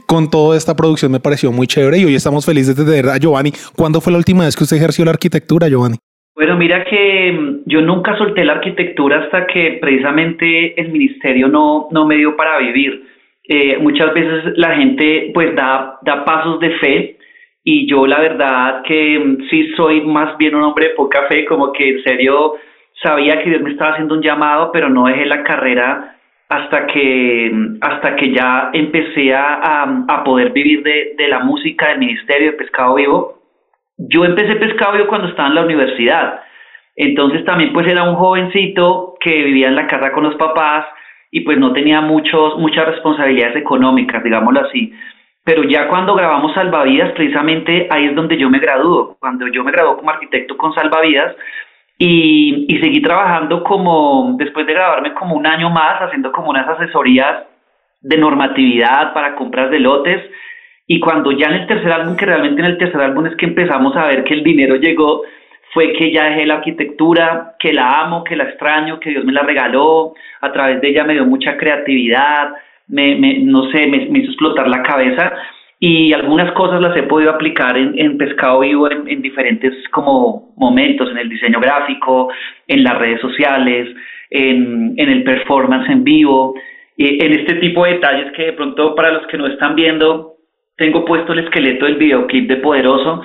con 0.06 0.30
toda 0.30 0.56
esta 0.56 0.74
producción 0.76 1.12
me 1.12 1.20
pareció 1.20 1.52
muy 1.52 1.66
chévere 1.66 1.98
y 1.98 2.04
hoy 2.04 2.14
estamos 2.14 2.44
felices 2.46 2.76
de 2.76 2.84
tener 2.84 3.08
a 3.08 3.16
Giovanni. 3.18 3.52
¿Cuándo 3.76 4.00
fue 4.00 4.12
la 4.12 4.18
última 4.18 4.44
vez 4.44 4.56
que 4.56 4.64
usted 4.64 4.76
ejerció 4.76 5.04
la 5.04 5.12
arquitectura, 5.12 5.68
Giovanni? 5.68 5.96
Bueno, 6.34 6.56
mira 6.56 6.84
que 6.84 7.32
mm, 7.32 7.62
yo 7.68 7.80
nunca 7.80 8.16
solté 8.16 8.44
la 8.44 8.52
arquitectura 8.52 9.24
hasta 9.24 9.46
que 9.46 9.78
precisamente 9.80 10.80
el 10.80 10.90
ministerio 10.92 11.48
no, 11.48 11.88
no 11.90 12.06
me 12.06 12.16
dio 12.16 12.36
para 12.36 12.58
vivir. 12.58 13.02
Eh, 13.50 13.78
muchas 13.80 14.12
veces 14.14 14.52
la 14.56 14.76
gente 14.76 15.30
pues 15.34 15.56
da, 15.56 15.98
da 16.02 16.24
pasos 16.24 16.60
de 16.60 16.70
fe 16.78 17.17
y 17.70 17.86
yo 17.90 18.06
la 18.06 18.20
verdad 18.20 18.82
que 18.84 19.18
mm, 19.18 19.48
sí 19.50 19.68
soy 19.76 20.00
más 20.02 20.36
bien 20.38 20.54
un 20.54 20.62
hombre 20.64 20.88
de 20.88 20.94
poca 20.94 21.24
fe, 21.28 21.44
como 21.44 21.72
que 21.72 21.88
en 21.90 22.02
serio 22.04 22.54
sabía 23.02 23.38
que 23.42 23.50
Dios 23.50 23.62
me 23.62 23.70
estaba 23.72 23.92
haciendo 23.92 24.14
un 24.14 24.22
llamado, 24.22 24.70
pero 24.72 24.88
no 24.88 25.06
dejé 25.06 25.26
la 25.26 25.42
carrera 25.42 26.16
hasta 26.48 26.86
que 26.86 27.50
mm, 27.52 27.76
hasta 27.80 28.16
que 28.16 28.32
ya 28.32 28.70
empecé 28.72 29.34
a, 29.34 29.84
a- 30.08 30.24
poder 30.24 30.50
vivir 30.52 30.82
de, 30.82 31.14
de 31.18 31.28
la 31.28 31.40
música 31.40 31.88
del 31.88 32.00
ministerio 32.00 32.52
de 32.52 32.56
pescado 32.58 32.94
vivo 32.96 33.34
yo 33.98 34.24
empecé 34.24 34.56
pescado 34.56 34.92
vivo 34.94 35.08
cuando 35.08 35.28
estaba 35.28 35.48
en 35.48 35.54
la 35.56 35.64
universidad. 35.64 36.40
Entonces 36.96 37.44
también 37.44 37.72
pues 37.72 37.86
era 37.86 38.04
un 38.04 38.16
jovencito 38.16 39.14
que 39.20 39.42
vivía 39.44 39.68
en 39.68 39.76
la 39.76 39.86
casa 39.86 40.12
con 40.12 40.24
los 40.24 40.36
papás 40.36 40.86
y 41.30 41.40
pues 41.40 41.58
no 41.58 41.72
tenía 41.72 42.00
muchos, 42.00 42.56
muchas 42.58 42.86
responsabilidades 42.86 43.56
económicas, 43.56 44.22
digámoslo 44.24 44.60
así. 44.60 44.92
Pero 45.48 45.62
ya 45.62 45.88
cuando 45.88 46.14
grabamos 46.14 46.52
Salvavidas, 46.52 47.12
precisamente 47.12 47.86
ahí 47.88 48.04
es 48.04 48.14
donde 48.14 48.36
yo 48.36 48.50
me 48.50 48.58
gradúo. 48.58 49.16
Cuando 49.18 49.46
yo 49.48 49.64
me 49.64 49.72
graduó 49.72 49.96
como 49.96 50.10
arquitecto 50.10 50.58
con 50.58 50.74
Salvavidas 50.74 51.34
y, 51.96 52.66
y 52.68 52.78
seguí 52.80 53.00
trabajando 53.00 53.64
como, 53.64 54.34
después 54.36 54.66
de 54.66 54.74
graduarme 54.74 55.14
como 55.14 55.36
un 55.36 55.46
año 55.46 55.70
más, 55.70 56.02
haciendo 56.02 56.32
como 56.32 56.50
unas 56.50 56.68
asesorías 56.68 57.46
de 58.02 58.18
normatividad 58.18 59.14
para 59.14 59.36
compras 59.36 59.70
de 59.70 59.80
lotes. 59.80 60.22
Y 60.86 61.00
cuando 61.00 61.32
ya 61.32 61.46
en 61.46 61.62
el 61.62 61.66
tercer 61.66 61.92
álbum, 61.92 62.14
que 62.14 62.26
realmente 62.26 62.60
en 62.60 62.66
el 62.66 62.76
tercer 62.76 63.00
álbum 63.00 63.24
es 63.24 63.36
que 63.36 63.46
empezamos 63.46 63.96
a 63.96 64.06
ver 64.06 64.24
que 64.24 64.34
el 64.34 64.44
dinero 64.44 64.76
llegó, 64.76 65.22
fue 65.72 65.94
que 65.94 66.12
ya 66.12 66.24
dejé 66.24 66.44
la 66.44 66.56
arquitectura, 66.56 67.54
que 67.58 67.72
la 67.72 68.02
amo, 68.02 68.22
que 68.22 68.36
la 68.36 68.44
extraño, 68.44 69.00
que 69.00 69.08
Dios 69.08 69.24
me 69.24 69.32
la 69.32 69.44
regaló, 69.44 70.12
a 70.42 70.52
través 70.52 70.82
de 70.82 70.90
ella 70.90 71.04
me 71.04 71.14
dio 71.14 71.24
mucha 71.24 71.56
creatividad, 71.56 72.50
me, 72.88 73.14
me- 73.16 73.38
no 73.40 73.70
sé, 73.70 73.86
me, 73.86 74.06
me 74.06 74.18
hizo 74.20 74.30
explotar 74.30 74.68
la 74.68 74.82
cabeza 74.82 75.32
y 75.80 76.12
algunas 76.12 76.50
cosas 76.52 76.80
las 76.80 76.96
he 76.96 77.04
podido 77.04 77.30
aplicar 77.30 77.76
en, 77.76 77.96
en 77.98 78.18
Pescado 78.18 78.60
Vivo 78.60 78.90
en, 78.90 79.06
en 79.08 79.22
diferentes 79.22 79.72
como 79.90 80.52
momentos, 80.56 81.10
en 81.10 81.18
el 81.18 81.28
diseño 81.28 81.60
gráfico, 81.60 82.30
en 82.66 82.82
las 82.82 82.98
redes 82.98 83.20
sociales, 83.20 83.88
en, 84.30 84.94
en 84.96 85.08
el 85.08 85.22
performance 85.22 85.88
en 85.90 86.02
vivo, 86.04 86.54
en 87.00 87.32
este 87.32 87.54
tipo 87.56 87.84
de 87.84 87.92
detalles 87.92 88.32
que 88.32 88.46
de 88.46 88.52
pronto 88.54 88.94
para 88.96 89.12
los 89.12 89.26
que 89.28 89.38
no 89.38 89.46
están 89.46 89.76
viendo, 89.76 90.34
tengo 90.76 91.04
puesto 91.04 91.32
el 91.32 91.40
esqueleto 91.40 91.84
del 91.86 91.94
videoclip 91.96 92.48
de 92.48 92.56
Poderoso 92.56 93.22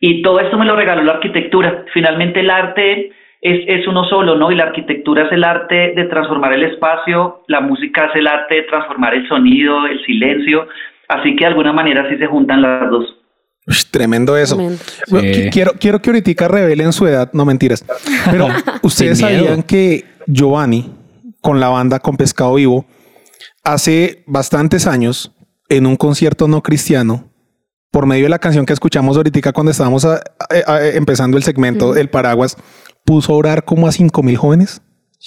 y 0.00 0.20
todo 0.20 0.38
esto 0.40 0.58
me 0.58 0.66
lo 0.66 0.76
regaló 0.76 1.02
la 1.02 1.12
arquitectura. 1.14 1.86
Finalmente 1.94 2.40
el 2.40 2.50
arte 2.50 3.12
es, 3.52 3.80
es 3.80 3.86
uno 3.88 4.04
solo, 4.04 4.36
¿no? 4.36 4.50
Y 4.50 4.56
la 4.56 4.64
arquitectura 4.64 5.24
es 5.26 5.32
el 5.32 5.44
arte 5.44 5.92
de 5.94 6.04
transformar 6.04 6.52
el 6.52 6.64
espacio, 6.64 7.42
la 7.48 7.60
música 7.60 8.06
es 8.06 8.16
el 8.16 8.26
arte 8.26 8.54
de 8.56 8.62
transformar 8.64 9.14
el 9.14 9.26
sonido, 9.28 9.86
el 9.86 10.04
silencio, 10.04 10.66
así 11.08 11.34
que 11.36 11.44
de 11.44 11.50
alguna 11.50 11.72
manera 11.72 12.08
sí 12.10 12.16
se 12.18 12.26
juntan 12.26 12.62
las 12.62 12.90
dos. 12.90 13.04
Uy, 13.68 13.74
tremendo 13.90 14.36
eso. 14.36 14.56
Tremendo. 14.56 14.82
Bueno, 15.10 15.28
Sí. 15.34 15.40
qui- 15.42 15.52
Quiero, 15.52 15.72
quiero 15.78 16.00
que 16.00 16.10
ahorita 16.10 16.48
revelen 16.48 16.92
su 16.92 17.06
edad, 17.06 17.30
no 17.32 17.44
mentiras. 17.44 17.84
Pero 18.30 18.46
ustedes 18.82 19.18
sabían 19.18 19.62
que 19.62 20.04
Giovanni, 20.26 20.92
con 21.40 21.58
la 21.60 21.68
banda 21.68 21.98
con 21.98 22.16
Pescado 22.16 22.54
Vivo, 22.54 22.86
hace 23.64 24.22
bastantes 24.26 24.86
años, 24.86 25.32
en 25.68 25.86
un 25.86 25.96
concierto 25.96 26.46
no 26.48 26.62
cristiano, 26.62 27.24
por 27.90 28.06
medio 28.06 28.24
de 28.24 28.30
la 28.30 28.38
canción 28.38 28.66
que 28.66 28.72
escuchamos 28.72 29.16
ahorita 29.16 29.52
cuando 29.52 29.70
estábamos 29.72 30.04
a- 30.04 30.20
a- 30.66 30.72
a- 30.72 30.88
empezando 30.90 31.36
el 31.36 31.42
segmento 31.42 31.96
El 31.96 32.08
Paraguas, 32.08 32.56
puso 33.06 33.32
a 33.32 33.36
orar 33.36 33.64
como 33.64 33.86
a 33.86 33.92
cinco 33.92 34.22
mil 34.22 34.36
jóvenes. 34.36 34.82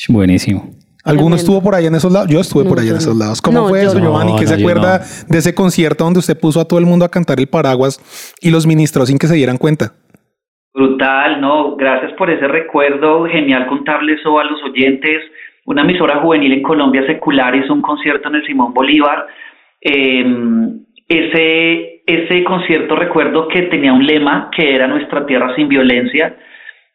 Buenísimo. 0.10 0.70
¿Alguno 1.04 1.36
estuvo 1.38 1.62
por 1.64 1.74
allá 1.76 1.88
en 1.88 1.96
esos 1.96 2.12
lados? 2.12 2.30
Yo 2.30 2.40
estuve 2.40 2.64
No, 2.66 2.70
por 2.70 2.80
allá 2.80 2.92
en 2.92 2.98
esos 2.98 3.16
lados. 3.16 3.42
¿Cómo 3.42 3.62
No, 3.62 3.68
fue 3.70 3.82
eso, 3.82 3.98
no. 3.98 4.06
Giovanni? 4.06 4.36
¿Qué 4.36 4.44
No, 4.44 4.48
se 4.48 4.58
yo 4.58 4.68
acuerda 4.68 5.00
de 5.28 5.38
ese 5.38 5.56
concierto 5.56 6.04
donde 6.04 6.20
usted 6.20 6.40
puso 6.40 6.60
a 6.60 6.66
todo 6.66 6.78
el 6.78 6.86
mundo 6.86 7.06
a 7.06 7.10
cantar 7.10 7.40
el 7.40 7.48
paraguas 7.48 8.00
y 8.42 8.52
los 8.52 8.68
ministró 8.68 9.06
sin 9.06 9.18
que 9.18 9.28
se 9.28 9.36
dieran 9.36 9.58
cuenta? 9.58 9.94
Brutal, 10.74 11.42
no, 11.42 11.76
gracias 11.78 12.12
por 12.14 12.30
ese 12.30 12.48
recuerdo, 12.48 13.26
genial 13.26 13.66
contarle 13.68 14.14
eso 14.14 14.38
a 14.40 14.44
los 14.44 14.62
oyentes. 14.64 15.24
Una 15.66 15.82
emisora 15.82 16.20
juvenil 16.20 16.52
en 16.54 16.62
Colombia 16.62 17.06
secular 17.08 17.56
hizo 17.56 17.74
un 17.74 17.82
concierto 17.82 18.28
en 18.28 18.36
el 18.36 18.46
Simón 18.46 18.74
Bolívar. 18.74 19.26
Eh, 19.82 20.26
ese, 21.08 22.04
ese 22.06 22.44
concierto 22.44 22.96
recuerdo 22.96 23.48
que 23.48 23.64
tenía 23.64 23.94
un 23.94 24.06
lema 24.06 24.52
que 24.56 24.76
era 24.76 24.88
Nuestra 24.88 25.26
Tierra 25.26 25.56
sin 25.56 25.68
Violencia 25.70 26.38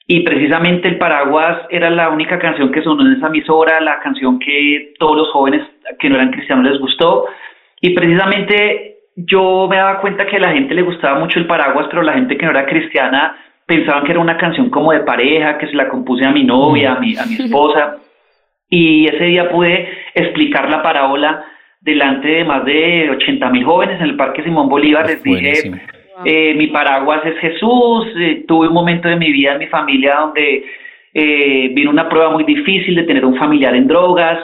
y 0.06 0.20
precisamente 0.20 0.88
el 0.88 0.99
Paraguas 0.99 1.62
era 1.70 1.88
la 1.90 2.11
única 2.11 2.38
canción 2.38 2.70
que 2.70 2.82
sonó 2.82 3.06
en 3.06 3.16
esa 3.16 3.28
emisora, 3.28 3.80
la 3.80 4.00
canción 4.00 4.38
que 4.38 4.92
todos 4.99 5.16
los 5.16 5.30
jóvenes 5.30 5.62
que 5.99 6.08
no 6.11 6.16
eran 6.16 6.30
cristianos 6.30 6.70
les 6.70 6.80
gustó 6.80 7.26
y 7.80 7.94
precisamente 7.94 8.96
yo 9.16 9.66
me 9.68 9.76
daba 9.76 10.00
cuenta 10.00 10.26
que 10.26 10.37
a 10.37 10.40
la 10.40 10.52
gente 10.52 10.75
le 10.75 10.82
gustaba 10.82 11.18
mucho 11.18 11.38
el 11.38 11.46
Paraguas, 11.46 11.87
pero 11.88 12.02
la 12.02 12.14
gente 12.14 12.37
que 12.37 12.44
no 12.44 12.50
era 12.50 12.66
cristiana 12.66 13.37
pensaban 13.66 14.04
que 14.04 14.12
era 14.12 14.20
una 14.20 14.37
canción 14.37 14.68
como 14.70 14.92
de 14.92 15.00
pareja, 15.00 15.56
que 15.58 15.68
se 15.68 15.75
la 15.75 15.88
compuse 15.88 16.25
a 16.25 16.32
mi 16.32 16.44
novia, 16.44 16.94
a 16.94 17.00
mi, 17.00 17.16
a 17.16 17.25
mi 17.25 17.34
esposa. 17.44 17.96
y 18.68 19.06
ese 19.06 19.25
día 19.25 19.50
pude 19.50 19.88
explicar 20.14 20.68
la 20.68 20.82
parábola 20.82 21.44
delante 21.80 22.28
de 22.28 22.44
más 22.44 22.64
de 22.64 23.11
80 23.11 23.50
mil 23.50 23.64
jóvenes 23.64 24.00
en 24.00 24.06
el 24.06 24.16
Parque 24.16 24.42
Simón 24.42 24.68
Bolívar. 24.68 25.06
Les 25.06 25.23
dije, 25.23 25.70
eh, 26.25 26.54
mi 26.54 26.68
paraguas 26.68 27.25
es 27.25 27.37
Jesús, 27.38 28.06
eh, 28.16 28.44
tuve 28.47 28.68
un 28.68 28.75
momento 28.75 29.09
de 29.09 29.16
mi 29.16 29.33
vida 29.33 29.52
en 29.52 29.59
mi 29.59 29.66
familia 29.66 30.16
donde 30.16 30.64
eh, 31.12 31.71
vino 31.73 31.90
una 31.90 32.09
prueba 32.09 32.30
muy 32.30 32.44
difícil 32.44 32.94
de 32.94 33.02
tener 33.02 33.25
un 33.25 33.37
familiar 33.37 33.75
en 33.75 33.88
drogas 33.88 34.38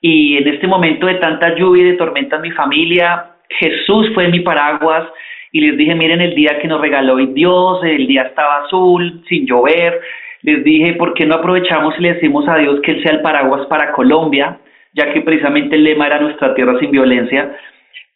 y 0.00 0.36
en 0.36 0.48
este 0.48 0.66
momento 0.66 1.06
de 1.06 1.14
tanta 1.14 1.54
lluvia 1.54 1.82
y 1.82 1.90
de 1.92 1.96
tormenta 1.96 2.36
en 2.36 2.42
mi 2.42 2.50
familia, 2.50 3.26
Jesús 3.48 4.10
fue 4.14 4.28
mi 4.28 4.40
paraguas 4.40 5.08
y 5.50 5.60
les 5.60 5.78
dije, 5.78 5.94
miren 5.94 6.20
el 6.20 6.34
día 6.34 6.58
que 6.60 6.68
nos 6.68 6.80
regaló 6.80 7.16
Dios, 7.16 7.82
el 7.84 8.06
día 8.06 8.22
estaba 8.22 8.64
azul, 8.64 9.22
sin 9.28 9.46
llover, 9.46 10.00
les 10.42 10.62
dije, 10.62 10.92
¿por 10.94 11.14
qué 11.14 11.24
no 11.24 11.36
aprovechamos 11.36 11.94
y 11.98 12.02
le 12.02 12.14
decimos 12.14 12.46
a 12.48 12.58
Dios 12.58 12.80
que 12.82 12.90
Él 12.92 13.02
sea 13.02 13.12
el 13.12 13.22
paraguas 13.22 13.66
para 13.66 13.92
Colombia? 13.92 14.58
Ya 14.92 15.10
que 15.12 15.22
precisamente 15.22 15.76
el 15.76 15.84
lema 15.84 16.06
era 16.06 16.20
nuestra 16.20 16.54
tierra 16.54 16.78
sin 16.80 16.90
violencia. 16.90 17.56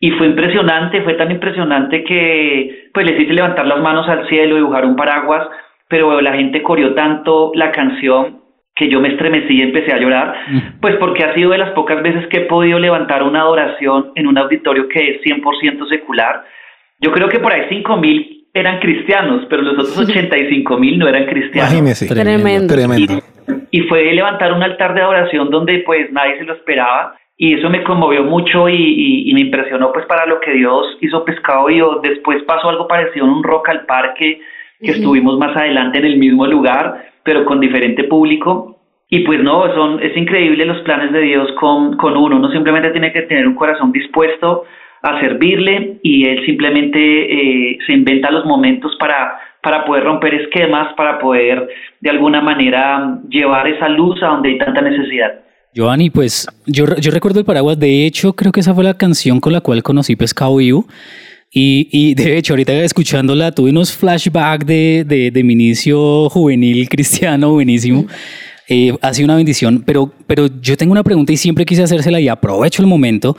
Y 0.01 0.13
fue 0.13 0.29
impresionante, 0.29 1.03
fue 1.03 1.15
tan 1.15 1.31
impresionante 1.31 2.05
que 2.05 2.91
pues 2.95 3.05
les 3.05 3.21
hice 3.21 3.33
levantar 3.33 3.67
las 3.67 3.81
manos 3.81 4.09
al 4.09 4.29
cielo, 4.29 4.55
y 4.55 4.59
dibujar 4.59 4.85
un 4.85 4.97
paraguas, 4.97 5.49
pero 5.89 6.21
la 6.21 6.35
gente 6.35 6.63
corrió 6.63 6.95
tanto 6.95 7.53
la 7.55 7.73
canción 7.73 8.39
que 8.79 8.89
yo 8.89 9.01
me 9.01 9.09
estremecí 9.09 9.55
y 9.55 9.63
empecé 9.63 9.93
a 9.93 9.99
llorar, 9.99 10.37
mm. 10.49 10.59
pues 10.81 10.95
porque 10.97 11.25
ha 11.25 11.35
sido 11.35 11.51
de 11.51 11.59
las 11.59 11.71
pocas 11.71 12.01
veces 12.01 12.29
que 12.29 12.39
he 12.39 12.41
podido 12.43 12.79
levantar 12.79 13.25
una 13.25 13.41
adoración 13.41 14.13
en 14.15 14.29
un 14.29 14.39
auditorio 14.39 14.89
que 14.89 15.11
es 15.11 15.23
100% 15.23 15.89
secular. 15.89 16.45
Yo 17.01 17.11
creo 17.11 17.29
que 17.29 17.41
por 17.41 17.53
ahí 17.53 17.63
5 17.69 17.97
mil 17.97 18.47
eran 18.55 18.79
cristianos, 18.79 19.47
pero 19.51 19.63
los 19.63 19.75
otros 19.75 19.99
85 20.09 20.79
mil 20.79 20.97
no 20.97 21.09
eran 21.09 21.27
cristianos. 21.27 21.73
Imagínese. 21.73 22.07
Tremendo. 22.07 22.73
Tremendo. 22.73 23.21
Y, 23.71 23.81
fue 23.83 24.13
levantar 24.13 24.53
un 24.53 24.63
altar 24.63 24.95
de 24.95 25.01
adoración 25.01 25.51
donde 25.51 25.83
pues 25.85 26.13
nadie 26.13 26.39
se 26.39 26.45
lo 26.45 26.55
esperaba 26.55 27.15
y 27.41 27.55
eso 27.55 27.71
me 27.71 27.85
conmovió 27.85 28.25
mucho 28.25 28.69
y, 28.69 29.31
me 29.33 29.41
impresionó 29.43 29.93
pues 29.93 30.05
para 30.07 30.27
lo 30.27 30.41
que 30.41 30.53
Dios 30.53 30.99
hizo 31.01 31.25
pescado 31.25 31.71
y 31.71 31.81
después 32.03 32.43
pasó 32.43 32.69
algo 32.69 32.89
parecido 32.89 33.25
en 33.25 33.33
un 33.33 33.45
rock 33.45 33.69
al 33.69 33.87
parque 33.87 34.41
que 34.81 34.91
estuvimos 34.91 35.39
más 35.39 35.57
adelante 35.57 35.99
en 35.99 36.05
el 36.05 36.19
mismo 36.19 36.47
lugar 36.47 37.09
pero 37.23 37.45
con 37.45 37.61
diferente 37.61 38.05
público. 38.05 38.77
Y 39.11 39.21
pues 39.21 39.43
no, 39.43 39.73
son, 39.75 40.03
es 40.03 40.17
increíble 40.17 40.65
los 40.67 40.83
planes 40.83 41.13
de 41.13 41.21
Dios 41.21 41.53
con, 41.53 41.97
con 41.97 42.17
uno, 42.17 42.37
uno 42.37 42.51
simplemente 42.51 42.91
tiene 42.91 43.13
que 43.13 43.23
tener 43.23 43.47
un 43.47 43.55
corazón 43.55 43.93
dispuesto 43.93 44.65
a 45.03 45.21
servirle 45.21 45.99
y 46.03 46.29
él 46.29 46.45
simplemente 46.45 46.99
eh, 46.99 47.79
se 47.87 47.93
inventa 47.93 48.31
los 48.31 48.45
momentos 48.45 48.97
para, 48.99 49.39
para 49.63 49.85
poder 49.85 50.05
romper 50.05 50.35
esquemas, 50.35 50.93
para 50.95 51.19
poder 51.19 51.69
de 52.01 52.11
alguna 52.11 52.41
manera 52.41 53.19
llevar 53.29 53.69
esa 53.69 53.89
luz 53.89 54.23
a 54.23 54.27
donde 54.27 54.51
hay 54.51 54.59
tanta 54.59 54.81
necesidad. 54.83 55.48
Giovanni, 55.75 56.11
pues 56.11 56.47
yo, 56.67 56.97
yo 56.97 57.11
recuerdo 57.11 57.41
el 57.41 57.45
paraguas, 57.45 57.79
de 57.79 58.07
hecho 58.07 58.35
creo 58.35 58.53
que 58.53 58.61
esa 58.61 58.75
fue 58.75 58.85
la 58.85 58.95
canción 58.95 59.41
con 59.41 59.53
la 59.53 59.61
cual 59.61 59.83
conocí 59.83 60.17
Pescado 60.17 60.57
Vivo. 60.57 60.87
Y, 61.51 61.89
y, 61.91 62.15
de 62.15 62.37
hecho, 62.37 62.53
ahorita 62.53 62.75
escuchándola, 62.75 63.53
tuve 63.53 63.71
unos 63.71 63.93
flashbacks 63.93 64.67
de, 64.67 65.05
de, 65.09 65.31
de 65.31 65.45
mi 65.45 65.55
inicio 65.55 66.29
juvenil 66.29 66.89
cristiano 66.91 67.53
buenísimo. 67.53 68.07
Eh, 68.71 68.93
ha 69.01 69.15
sido 69.15 69.25
una 69.25 69.37
bendición, 69.37 69.83
pero, 69.87 70.13
pero 70.27 70.47
yo 70.61 70.77
tengo 70.77 70.93
una 70.93 71.03
pregunta 71.03 71.33
y 71.33 71.39
siempre 71.39 71.65
quise 71.65 71.85
hacérsela 71.85 72.21
y 72.21 72.29
aprovecho 72.29 72.83
el 72.83 72.89
momento. 72.89 73.35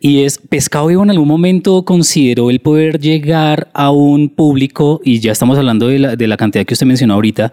Y 0.00 0.24
es, 0.24 0.38
¿Pescado 0.38 0.86
Vivo 0.86 1.02
en 1.02 1.10
algún 1.10 1.26
momento 1.26 1.84
consideró 1.84 2.48
el 2.48 2.60
poder 2.60 3.00
llegar 3.00 3.66
a 3.74 3.90
un 3.90 4.34
público, 4.34 5.00
y 5.02 5.20
ya 5.20 5.32
estamos 5.32 5.58
hablando 5.58 5.88
de 5.88 5.98
la, 5.98 6.14
de 6.14 6.28
la 6.28 6.36
cantidad 6.36 6.64
que 6.64 6.74
usted 6.74 6.86
mencionó 6.86 7.14
ahorita, 7.14 7.50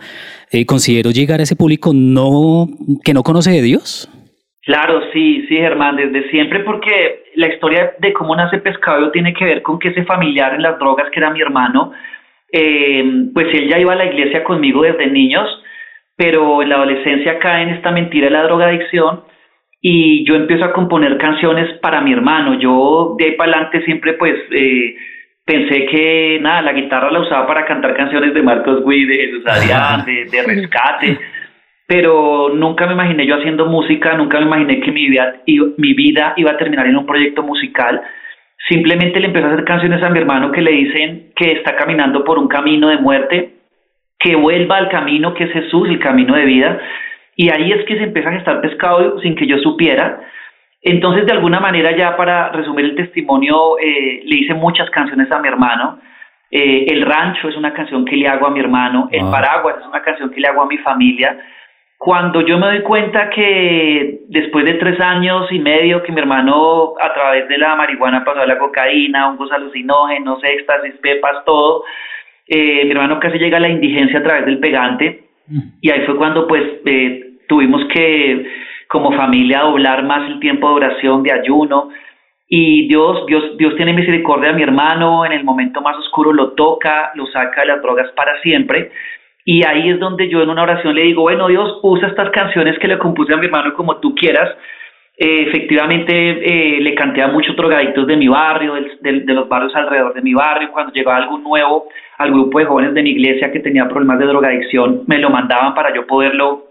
eh, 0.51 0.67
¿consideró 0.67 1.09
llegar 1.09 1.39
a 1.39 1.43
ese 1.43 1.55
público 1.55 1.91
no, 1.95 2.67
que 3.03 3.15
no 3.15 3.23
conoce 3.23 3.49
de 3.49 3.63
Dios? 3.63 4.07
Claro, 4.61 5.01
sí, 5.11 5.45
sí, 5.47 5.55
Germán, 5.55 5.95
desde 5.95 6.29
siempre, 6.29 6.59
porque 6.59 7.23
la 7.35 7.47
historia 7.47 7.93
de 7.99 8.13
cómo 8.13 8.35
nace 8.35 8.59
Pescado 8.59 9.09
tiene 9.11 9.33
que 9.33 9.45
ver 9.45 9.61
con 9.63 9.79
que 9.79 9.89
ese 9.89 10.03
familiar 10.05 10.53
en 10.53 10.61
las 10.61 10.77
drogas, 10.77 11.07
que 11.11 11.19
era 11.19 11.31
mi 11.31 11.41
hermano, 11.41 11.91
eh, 12.51 13.03
pues 13.33 13.47
él 13.53 13.67
ya 13.67 13.79
iba 13.79 13.93
a 13.93 13.97
la 13.97 14.05
iglesia 14.05 14.43
conmigo 14.43 14.83
desde 14.83 15.07
niños, 15.07 15.47
pero 16.15 16.61
en 16.61 16.69
la 16.69 16.75
adolescencia 16.75 17.39
cae 17.39 17.63
en 17.63 17.69
esta 17.69 17.91
mentira 17.91 18.25
de 18.25 18.31
la 18.31 18.43
drogadicción 18.43 19.23
y 19.81 20.25
yo 20.25 20.35
empiezo 20.35 20.65
a 20.65 20.73
componer 20.73 21.17
canciones 21.17 21.77
para 21.79 22.01
mi 22.01 22.13
hermano. 22.13 22.59
Yo 22.59 23.15
de 23.17 23.25
ahí 23.25 23.31
para 23.33 23.51
adelante 23.51 23.83
siempre 23.83 24.13
pues 24.13 24.33
eh, 24.51 24.95
pensé 25.45 25.85
que 25.85 26.39
nada, 26.41 26.61
la 26.61 26.73
guitarra 26.73 27.11
la 27.11 27.19
usaba 27.19 27.45
para 27.45 27.65
cantar 27.65 27.95
canciones 27.95 28.33
de 28.33 28.41
Marcos 28.41 28.81
Witt, 28.83 29.07
de 29.07 29.15
Jesús 29.15 29.43
Adrián, 29.45 30.03
de, 30.05 30.43
Rescate, 30.47 31.19
pero 31.87 32.49
nunca 32.49 32.87
me 32.87 32.93
imaginé 32.93 33.27
yo 33.27 33.35
haciendo 33.35 33.67
música, 33.67 34.15
nunca 34.15 34.39
me 34.39 34.47
imaginé 34.47 34.79
que 34.79 34.91
mi 34.91 35.07
vida, 35.07 35.35
mi 35.77 35.93
vida 35.93 36.33
iba 36.37 36.51
a 36.51 36.57
terminar 36.57 36.87
en 36.87 36.97
un 36.97 37.05
proyecto 37.05 37.43
musical. 37.43 38.01
Simplemente 38.67 39.19
le 39.19 39.27
empecé 39.27 39.45
a 39.45 39.51
hacer 39.51 39.65
canciones 39.65 40.01
a 40.01 40.09
mi 40.09 40.17
hermano 40.17 40.51
que 40.51 40.61
le 40.61 40.71
dicen 40.71 41.31
que 41.35 41.51
está 41.51 41.75
caminando 41.75 42.23
por 42.23 42.39
un 42.39 42.47
camino 42.47 42.87
de 42.89 42.97
muerte 42.97 43.54
que 44.25 44.35
vuelva 44.35 44.77
al 44.77 44.89
camino 44.89 45.35
que 45.35 45.43
es 45.43 45.51
Jesús, 45.51 45.87
el 45.87 45.99
camino 45.99 46.35
de 46.35 46.45
vida. 46.45 46.79
Y 47.35 47.51
ahí 47.51 47.71
es 47.71 47.85
que 47.85 47.95
se 47.95 48.05
empieza 48.05 48.29
a 48.29 48.33
gestar 48.33 48.59
pescado 48.59 49.19
sin 49.19 49.35
que 49.35 49.45
yo 49.45 49.59
supiera. 49.59 50.19
Entonces, 50.81 51.27
de 51.27 51.33
alguna 51.33 51.59
manera, 51.59 51.95
ya 51.95 52.17
para 52.17 52.49
resumir 52.49 52.85
el 52.85 52.95
testimonio, 52.95 53.77
eh, 53.77 54.23
le 54.25 54.35
hice 54.37 54.55
muchas 54.55 54.89
canciones 54.89 55.31
a 55.31 55.39
mi 55.39 55.47
hermano. 55.47 55.99
Eh, 56.49 56.85
el 56.87 57.03
rancho 57.03 57.49
es 57.49 57.55
una 57.55 57.71
canción 57.73 58.03
que 58.03 58.15
le 58.15 58.27
hago 58.27 58.47
a 58.47 58.49
mi 58.49 58.59
hermano. 58.59 59.09
El 59.11 59.29
paraguas 59.29 59.75
es 59.79 59.85
una 59.85 60.01
canción 60.01 60.31
que 60.31 60.41
le 60.41 60.47
hago 60.47 60.63
a 60.63 60.67
mi 60.67 60.79
familia. 60.79 61.37
Cuando 61.97 62.41
yo 62.41 62.57
me 62.57 62.67
doy 62.67 62.81
cuenta 62.81 63.29
que 63.29 64.21
después 64.29 64.65
de 64.65 64.73
tres 64.73 64.99
años 65.01 65.51
y 65.51 65.59
medio 65.59 66.01
que 66.01 66.11
mi 66.11 66.19
hermano 66.19 66.93
a 66.99 67.13
través 67.13 67.47
de 67.47 67.59
la 67.59 67.75
marihuana 67.75 68.25
pasó 68.25 68.41
a 68.41 68.47
la 68.47 68.57
cocaína, 68.57 69.29
hongos 69.29 69.51
alucinógenos, 69.51 70.43
éxtasis, 70.43 70.95
pepas, 71.01 71.45
todo, 71.45 71.83
eh, 72.47 72.85
mi 72.85 72.91
hermano 72.91 73.19
casi 73.19 73.37
llega 73.37 73.57
a 73.57 73.61
la 73.61 73.69
indigencia 73.69 74.19
a 74.19 74.23
través 74.23 74.45
del 74.45 74.59
pegante 74.59 75.23
mm. 75.47 75.59
y 75.81 75.89
ahí 75.89 76.05
fue 76.05 76.17
cuando 76.17 76.47
pues 76.47 76.63
eh, 76.85 77.37
tuvimos 77.47 77.85
que 77.93 78.45
como 78.87 79.11
familia 79.13 79.61
doblar 79.61 80.03
más 80.03 80.29
el 80.29 80.39
tiempo 80.39 80.69
de 80.69 80.75
oración, 80.75 81.23
de 81.23 81.31
ayuno 81.31 81.89
y 82.47 82.87
Dios, 82.87 83.25
Dios, 83.25 83.57
Dios 83.57 83.75
tiene 83.75 83.93
misericordia 83.93 84.49
de 84.49 84.55
mi 84.55 84.61
hermano, 84.61 85.25
en 85.25 85.31
el 85.31 85.43
momento 85.43 85.81
más 85.81 85.97
oscuro 85.97 86.31
lo 86.31 86.51
toca, 86.51 87.11
lo 87.15 87.25
saca 87.27 87.61
de 87.61 87.67
las 87.67 87.81
drogas 87.81 88.11
para 88.15 88.39
siempre 88.41 88.91
y 89.43 89.65
ahí 89.65 89.89
es 89.89 89.99
donde 89.99 90.27
yo 90.27 90.41
en 90.41 90.49
una 90.49 90.63
oración 90.63 90.95
le 90.95 91.03
digo, 91.03 91.21
bueno 91.21 91.47
Dios, 91.47 91.79
usa 91.83 92.07
estas 92.07 92.31
canciones 92.31 92.77
que 92.79 92.87
le 92.87 92.97
compuse 92.97 93.33
a 93.33 93.37
mi 93.37 93.45
hermano 93.45 93.73
como 93.73 93.97
tú 93.97 94.13
quieras, 94.15 94.55
eh, 95.17 95.45
efectivamente 95.47 96.11
eh, 96.13 96.81
le 96.81 96.93
canté 96.93 97.21
a 97.21 97.29
muchos 97.29 97.55
drogaditos 97.55 98.05
de 98.05 98.17
mi 98.17 98.27
barrio, 98.27 98.73
de, 98.73 99.33
los 99.33 99.47
barrios 99.47 99.73
alrededor 99.73 100.13
de 100.13 100.21
mi 100.21 100.33
barrio. 100.33 100.71
Cuando 100.71 100.91
llegaba 100.91 101.17
algún 101.17 101.41
nuevo 101.43 101.87
al 102.17 102.31
grupo 102.31 102.59
de 102.59 102.65
jóvenes 102.65 102.93
de 102.93 103.03
mi 103.03 103.11
iglesia 103.11 103.51
que 103.51 103.61
tenía 103.61 103.87
problemas 103.87 104.19
de 104.19 104.25
drogadicción, 104.25 105.03
me 105.07 105.17
lo 105.19 105.29
mandaban 105.29 105.73
para 105.73 105.93
yo 105.93 106.05
poderlo 106.05 106.65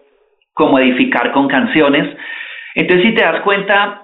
como 0.53 0.79
edificar 0.79 1.33
con 1.33 1.49
canciones. 1.49 2.17
Entonces, 2.75 3.07
si 3.07 3.15
te 3.15 3.23
das 3.23 3.41
cuenta, 3.43 4.03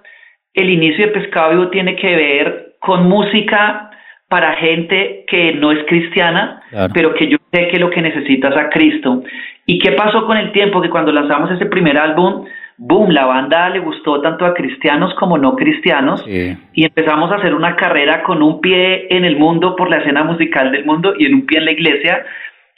el 0.54 0.70
inicio 0.70 1.06
de 1.06 1.12
Pescado 1.12 1.50
Vivo 1.50 1.68
tiene 1.68 1.97
que 1.97 2.16
ver 2.16 2.76
con 2.80 3.09
música 3.09 3.90
para 4.28 4.54
gente 4.54 5.25
que 5.28 5.52
no 5.54 5.73
es 5.73 5.85
cristiana, 5.87 6.62
pero 6.94 7.12
que 7.14 7.28
yo 7.28 7.37
sé 7.52 7.68
que 7.68 7.78
lo 7.78 7.90
que 7.90 8.00
necesitas 8.00 8.56
a 8.56 8.70
Cristo. 8.70 9.23
¿Y 9.66 9.78
qué 9.78 9.92
pasó 9.92 10.25
con 10.25 10.37
el 10.37 10.52
tiempo? 10.52 10.80
Que 10.80 10.88
cuando 10.88 11.12
lanzamos 11.12 11.50
ese 11.50 11.66
primer 11.66 11.99
álbum, 11.99 12.47
boom, 12.82 13.10
la 13.10 13.26
banda 13.26 13.68
le 13.68 13.78
gustó 13.78 14.22
tanto 14.22 14.46
a 14.46 14.54
cristianos 14.54 15.12
como 15.14 15.37
no 15.37 15.54
cristianos 15.54 16.25
y 16.26 16.56
empezamos 16.82 17.30
a 17.30 17.34
hacer 17.34 17.54
una 17.54 17.76
carrera 17.76 18.22
con 18.22 18.42
un 18.42 18.62
pie 18.62 19.06
en 19.14 19.26
el 19.26 19.37
mundo 19.37 19.76
por 19.76 19.90
la 19.90 19.99
escena 19.99 20.25
musical 20.25 20.72
del 20.72 20.87
mundo 20.87 21.12
y 21.18 21.26
en 21.26 21.34
un 21.34 21.46
pie 21.46 21.58
en 21.58 21.66
la 21.66 21.72
iglesia 21.72 22.25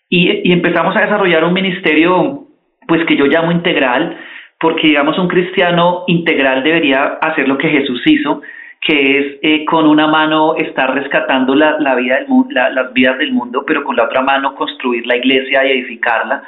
y, 0.08 0.48
y 0.48 0.52
empezamos 0.52 0.96
a 0.96 1.02
desarrollar 1.02 1.44
un 1.44 1.52
ministerio 1.52 2.48
pues 2.88 3.06
que 3.06 3.16
yo 3.16 3.26
llamo 3.26 3.52
integral 3.52 4.18
porque 4.58 4.88
digamos 4.88 5.16
un 5.20 5.28
cristiano 5.28 6.02
integral 6.08 6.64
debería 6.64 7.04
hacer 7.20 7.46
lo 7.46 7.56
que 7.56 7.68
Jesús 7.68 8.02
hizo 8.04 8.42
que 8.80 9.18
es 9.18 9.26
eh, 9.42 9.64
con 9.64 9.86
una 9.86 10.08
mano 10.08 10.56
estar 10.56 10.92
rescatando 10.92 11.54
la, 11.54 11.78
la 11.78 11.94
vida 11.94 12.16
del 12.16 12.26
mundo, 12.26 12.52
las 12.52 12.92
vidas 12.92 13.16
del 13.18 13.32
mundo, 13.32 13.62
pero 13.64 13.84
con 13.84 13.94
la 13.94 14.06
otra 14.06 14.20
mano 14.22 14.56
construir 14.56 15.06
la 15.06 15.16
iglesia 15.16 15.64
y 15.64 15.70
edificarla. 15.70 16.42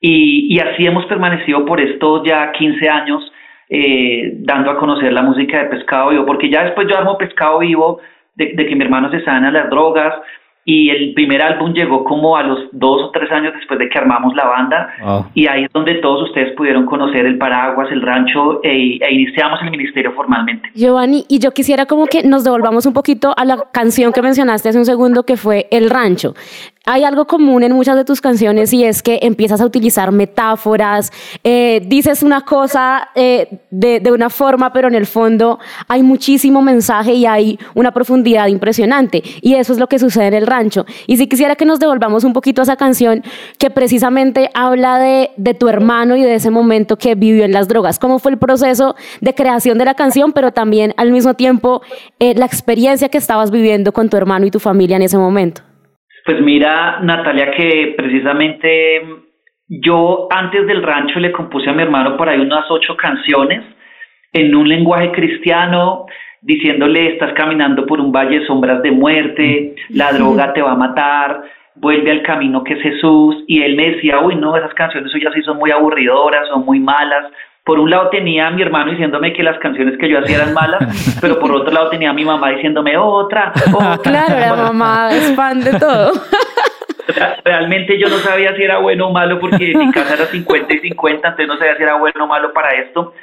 Y, 0.00 0.58
así 0.58 0.86
hemos 0.86 1.04
permanecido 1.06 1.64
por 1.66 1.80
estos 1.80 2.22
ya 2.24 2.52
15 2.52 2.88
años 2.88 3.32
eh, 3.68 4.32
dando 4.38 4.70
a 4.70 4.78
conocer 4.78 5.12
la 5.12 5.22
música 5.22 5.62
de 5.62 5.68
Pescado 5.68 6.10
Vivo, 6.10 6.24
porque 6.26 6.50
ya 6.50 6.64
después 6.64 6.88
yo 6.88 6.96
armo 6.96 7.18
Pescado 7.18 7.58
Vivo 7.58 8.00
de, 8.34 8.54
que 8.56 8.74
mi 8.74 8.82
hermano 8.82 9.10
se 9.10 9.22
sana 9.24 9.50
las 9.50 9.68
drogas, 9.68 10.14
y 10.64 10.90
el 10.90 11.14
primer 11.14 11.40
álbum 11.40 11.72
llegó 11.72 12.04
como 12.04 12.36
a 12.36 12.42
los 12.42 12.68
dos 12.72 13.02
o 13.02 13.10
tres 13.10 13.30
años 13.32 13.54
después 13.54 13.78
de 13.78 13.88
que 13.88 13.98
armamos 13.98 14.34
la 14.36 14.44
banda 14.44 15.30
y 15.34 15.46
ahí 15.46 15.64
es 15.64 15.72
donde 15.72 15.94
todos 15.96 16.28
ustedes 16.28 16.54
pudieron 16.54 16.84
conocer 16.84 17.24
el 17.24 17.38
paraguas, 17.38 17.90
el 17.90 18.02
rancho 18.02 18.60
e, 18.62 18.98
e, 19.00 19.12
iniciamos 19.12 19.58
el 19.62 19.70
ministerio 19.70 20.12
formalmente. 20.12 20.70
Giovanni, 20.74 21.24
y 21.28 21.38
yo 21.38 21.52
quisiera 21.52 21.86
como 21.86 22.06
que 22.06 22.22
nos 22.22 22.44
devolvamos 22.44 22.84
un 22.84 22.92
poquito 22.92 23.32
a 23.36 23.44
la 23.44 23.64
canción 23.72 24.12
que 24.12 24.20
mencionaste 24.20 24.68
hace 24.68 24.78
un 24.78 24.84
segundo 24.84 25.24
que 25.24 25.36
fue 25.36 25.66
El 25.70 25.88
Rancho. 25.88 26.34
Hay 26.86 27.04
algo 27.04 27.26
común 27.26 27.62
en 27.62 27.72
muchas 27.72 27.94
de 27.94 28.04
tus 28.04 28.20
canciones 28.20 28.72
y 28.72 28.84
es 28.84 29.02
que 29.02 29.20
empiezas 29.22 29.60
a 29.60 29.66
utilizar 29.66 30.10
metáforas, 30.12 31.12
eh, 31.44 31.82
dices 31.86 32.22
una 32.22 32.40
cosa 32.40 33.10
eh, 33.14 33.60
de, 33.70 34.10
una 34.10 34.30
forma, 34.30 34.72
pero 34.72 34.88
en 34.88 34.94
el 34.94 35.06
fondo 35.06 35.58
hay 35.88 36.02
muchísimo 36.02 36.62
mensaje 36.62 37.12
y 37.12 37.26
hay 37.26 37.58
una 37.74 37.92
profundidad 37.92 38.46
impresionante. 38.46 39.22
Y 39.42 39.54
eso 39.54 39.74
es 39.74 39.78
lo 39.78 39.88
que 39.88 39.98
sucede 39.98 40.28
en 40.28 40.34
el 40.34 40.46
rancho. 40.46 40.86
Y 41.06 41.18
si 41.18 41.28
quisiera 41.28 41.54
que 41.54 41.66
nos 41.66 41.80
devolvamos 41.80 42.24
un 42.24 42.32
poquito 42.32 42.62
a 42.62 42.64
esa 42.64 42.76
canción 42.76 43.22
que 43.58 43.70
precisamente 43.70 44.50
habla 44.54 44.98
de, 44.98 45.30
de 45.36 45.54
tu 45.54 45.68
hermano 45.68 46.16
y 46.16 46.22
de 46.22 46.34
ese 46.34 46.50
momento 46.50 46.96
que 46.96 47.14
vivió 47.14 47.44
en 47.44 47.52
las 47.52 47.68
drogas. 47.68 47.98
¿Cómo 47.98 48.18
fue 48.18 48.32
el 48.32 48.38
proceso 48.38 48.96
de 49.20 49.34
creación 49.34 49.76
de 49.76 49.84
la 49.84 49.94
canción, 49.94 50.32
pero 50.32 50.52
también 50.52 50.94
al 50.96 51.12
mismo 51.12 51.34
tiempo 51.34 51.82
eh, 52.18 52.34
la 52.34 52.46
experiencia 52.46 53.10
que 53.10 53.18
estabas 53.18 53.50
viviendo 53.50 53.92
con 53.92 54.08
tu 54.08 54.16
hermano 54.16 54.46
y 54.46 54.50
tu 54.50 54.60
familia 54.60 54.96
en 54.96 55.02
ese 55.02 55.18
momento? 55.18 55.69
Pues 56.24 56.40
mira, 56.40 57.00
Natalia, 57.02 57.50
que 57.52 57.94
precisamente 57.96 59.02
yo 59.68 60.26
antes 60.30 60.66
del 60.66 60.82
rancho 60.82 61.20
le 61.20 61.32
compuse 61.32 61.70
a 61.70 61.72
mi 61.72 61.82
hermano 61.82 62.16
por 62.16 62.28
ahí 62.28 62.40
unas 62.40 62.70
ocho 62.70 62.96
canciones 62.96 63.62
en 64.32 64.54
un 64.54 64.68
lenguaje 64.68 65.12
cristiano, 65.12 66.06
diciéndole, 66.40 67.12
estás 67.12 67.32
caminando 67.34 67.86
por 67.86 68.00
un 68.00 68.12
valle 68.12 68.40
de 68.40 68.46
sombras 68.46 68.82
de 68.82 68.90
muerte, 68.90 69.74
la 69.90 70.12
droga 70.12 70.52
te 70.54 70.62
va 70.62 70.72
a 70.72 70.76
matar, 70.76 71.42
vuelve 71.76 72.10
al 72.10 72.22
camino 72.22 72.62
que 72.62 72.74
es 72.74 72.82
Jesús. 72.82 73.44
Y 73.46 73.62
él 73.62 73.76
me 73.76 73.92
decía, 73.92 74.20
uy, 74.20 74.36
no, 74.36 74.56
esas 74.56 74.74
canciones 74.74 75.10
suyas 75.10 75.32
sí 75.34 75.42
son 75.42 75.58
muy 75.58 75.70
aburridoras, 75.70 76.48
son 76.48 76.64
muy 76.64 76.80
malas, 76.80 77.26
por 77.70 77.78
un 77.78 77.88
lado 77.88 78.08
tenía 78.08 78.48
a 78.48 78.50
mi 78.50 78.62
hermano 78.62 78.90
diciéndome 78.90 79.32
que 79.32 79.44
las 79.44 79.56
canciones 79.60 79.96
que 79.96 80.08
yo 80.08 80.18
hacía 80.18 80.38
eran 80.38 80.54
malas, 80.54 81.18
pero 81.20 81.38
por 81.38 81.52
otro 81.52 81.70
lado 81.70 81.88
tenía 81.88 82.10
a 82.10 82.12
mi 82.12 82.24
mamá 82.24 82.50
diciéndome 82.50 82.96
otra, 82.96 83.52
otra. 83.72 83.96
Claro, 84.02 84.40
la 84.40 84.56
mamá 84.56 85.10
es 85.12 85.36
fan 85.36 85.62
de 85.62 85.78
todo. 85.78 86.10
Realmente 87.44 87.96
yo 87.96 88.08
no 88.08 88.16
sabía 88.16 88.56
si 88.56 88.64
era 88.64 88.78
bueno 88.78 89.06
o 89.06 89.12
malo 89.12 89.38
porque 89.38 89.72
mi 89.72 89.88
casa 89.92 90.14
era 90.14 90.26
50 90.26 90.74
y 90.74 90.78
50, 90.80 91.28
entonces 91.28 91.46
no 91.46 91.58
sabía 91.58 91.76
si 91.76 91.82
era 91.84 91.94
bueno 91.94 92.24
o 92.24 92.26
malo 92.26 92.52
para 92.52 92.70
esto. 92.70 93.14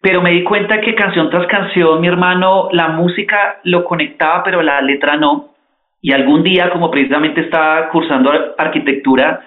Pero 0.00 0.20
me 0.20 0.32
di 0.32 0.42
cuenta 0.42 0.80
que 0.80 0.96
canción 0.96 1.30
tras 1.30 1.46
canción 1.46 2.00
mi 2.00 2.08
hermano, 2.08 2.70
la 2.72 2.88
música 2.88 3.60
lo 3.62 3.84
conectaba, 3.84 4.42
pero 4.42 4.62
la 4.62 4.80
letra 4.80 5.16
no. 5.16 5.54
Y 6.00 6.10
algún 6.10 6.42
día, 6.42 6.70
como 6.70 6.90
precisamente 6.90 7.42
estaba 7.42 7.88
cursando 7.90 8.32
arquitectura, 8.58 9.42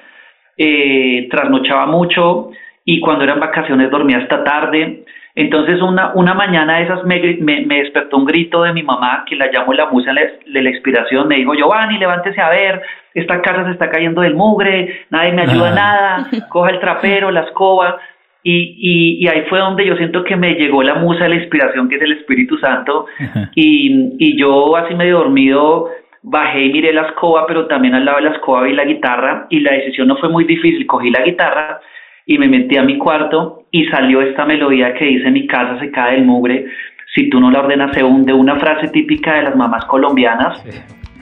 eh, 0.56 1.28
trasnochaba 1.30 1.88
mucho, 1.88 2.52
y 2.86 3.00
cuando 3.00 3.24
eran 3.24 3.40
vacaciones 3.40 3.90
dormía 3.90 4.20
hasta 4.20 4.44
tarde. 4.44 5.04
Entonces 5.34 5.82
una, 5.82 6.14
una 6.14 6.34
mañana 6.34 6.78
de 6.78 6.84
esas 6.84 7.04
me, 7.04 7.20
me, 7.42 7.80
despertó 7.80 8.16
un 8.16 8.26
grito 8.26 8.62
de 8.62 8.72
mi 8.72 8.84
mamá, 8.84 9.26
que 9.28 9.36
la 9.36 9.52
llamo 9.52 9.74
la 9.74 9.88
musa 9.88 10.14
de 10.14 10.62
la 10.62 10.70
inspiración, 10.70 11.28
me 11.28 11.36
dijo, 11.36 11.54
Giovanni, 11.56 11.98
levántese 11.98 12.40
a 12.40 12.50
ver, 12.50 12.82
esta 13.14 13.42
casa 13.42 13.66
se 13.66 13.72
está 13.72 13.90
cayendo 13.90 14.22
del 14.22 14.36
mugre, 14.36 15.06
nadie 15.10 15.34
me 15.34 15.42
ayuda 15.42 15.72
nada, 15.72 16.28
coja 16.50 16.70
el 16.70 16.80
trapero, 16.80 17.32
la 17.32 17.42
escoba. 17.42 17.98
Y, 18.44 18.78
y, 18.78 19.26
y, 19.26 19.28
ahí 19.28 19.42
fue 19.50 19.58
donde 19.58 19.88
yo 19.88 19.98
siento 19.98 20.24
que 20.24 20.36
me 20.36 20.54
llegó 20.54 20.84
la 20.84 20.94
musa 20.94 21.24
de 21.24 21.30
la 21.30 21.36
inspiración, 21.38 21.90
que 21.90 21.96
es 21.96 22.02
el 22.04 22.12
Espíritu 22.12 22.60
Santo. 22.60 23.08
Y, 23.56 24.14
y 24.20 24.40
yo 24.40 24.76
así 24.76 24.94
medio 24.94 25.18
dormido 25.18 25.90
bajé 26.22 26.66
y 26.66 26.72
miré 26.72 26.94
la 26.94 27.08
escoba, 27.08 27.48
pero 27.48 27.66
también 27.66 27.96
al 27.96 28.06
lado 28.06 28.18
de 28.18 28.26
la 28.26 28.36
escoba 28.36 28.62
vi 28.62 28.74
la 28.74 28.86
guitarra 28.86 29.48
y 29.50 29.62
la 29.62 29.74
decisión 29.74 30.08
no 30.08 30.18
fue 30.18 30.30
muy 30.30 30.44
difícil, 30.44 30.86
cogí 30.86 31.10
la 31.10 31.24
guitarra 31.24 31.80
y 32.26 32.38
me 32.38 32.48
metí 32.48 32.78
a 32.78 32.84
mi 32.84 32.98
cuarto 32.98 33.66
y 33.72 33.86
salió 33.86 34.22
esta 34.22 34.46
melodía 34.46 34.94
que 34.94 35.06
dice 35.06 35.30
mi 35.32 35.48
casa 35.48 35.80
se 35.80 35.92
cae 35.92 36.16
del 36.16 36.26
mugre, 36.26 36.66
si 37.14 37.30
tú 37.30 37.40
no 37.40 37.52
la 37.52 37.60
ordenas 37.60 37.94
se 37.94 38.04
hunde, 38.04 38.34
una 38.34 38.60
frase 38.60 38.88
típica 38.90 39.36
de 39.36 39.44
las 39.44 39.56
mamás 39.56 39.86
colombianas, 39.86 40.64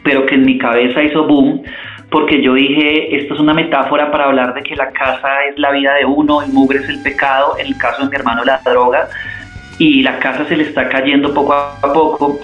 pero 0.03 0.25
que 0.25 0.35
en 0.35 0.45
mi 0.45 0.57
cabeza 0.57 1.03
hizo 1.03 1.27
boom, 1.27 1.61
porque 2.09 2.41
yo 2.41 2.53
dije, 2.53 3.15
esto 3.15 3.33
es 3.33 3.39
una 3.39 3.53
metáfora 3.53 4.11
para 4.11 4.25
hablar 4.25 4.53
de 4.53 4.61
que 4.61 4.75
la 4.75 4.91
casa 4.91 5.45
es 5.49 5.57
la 5.57 5.71
vida 5.71 5.93
de 5.95 6.05
uno, 6.05 6.41
el 6.41 6.51
mugre 6.51 6.79
es 6.79 6.89
el 6.89 7.01
pecado, 7.01 7.55
en 7.59 7.67
el 7.67 7.77
caso 7.77 8.03
de 8.03 8.09
mi 8.09 8.15
hermano 8.15 8.43
la 8.43 8.59
droga, 8.63 9.07
y 9.79 10.03
la 10.03 10.19
casa 10.19 10.45
se 10.45 10.55
le 10.55 10.63
está 10.63 10.87
cayendo 10.87 11.33
poco 11.33 11.53
a 11.53 11.93
poco. 11.93 12.39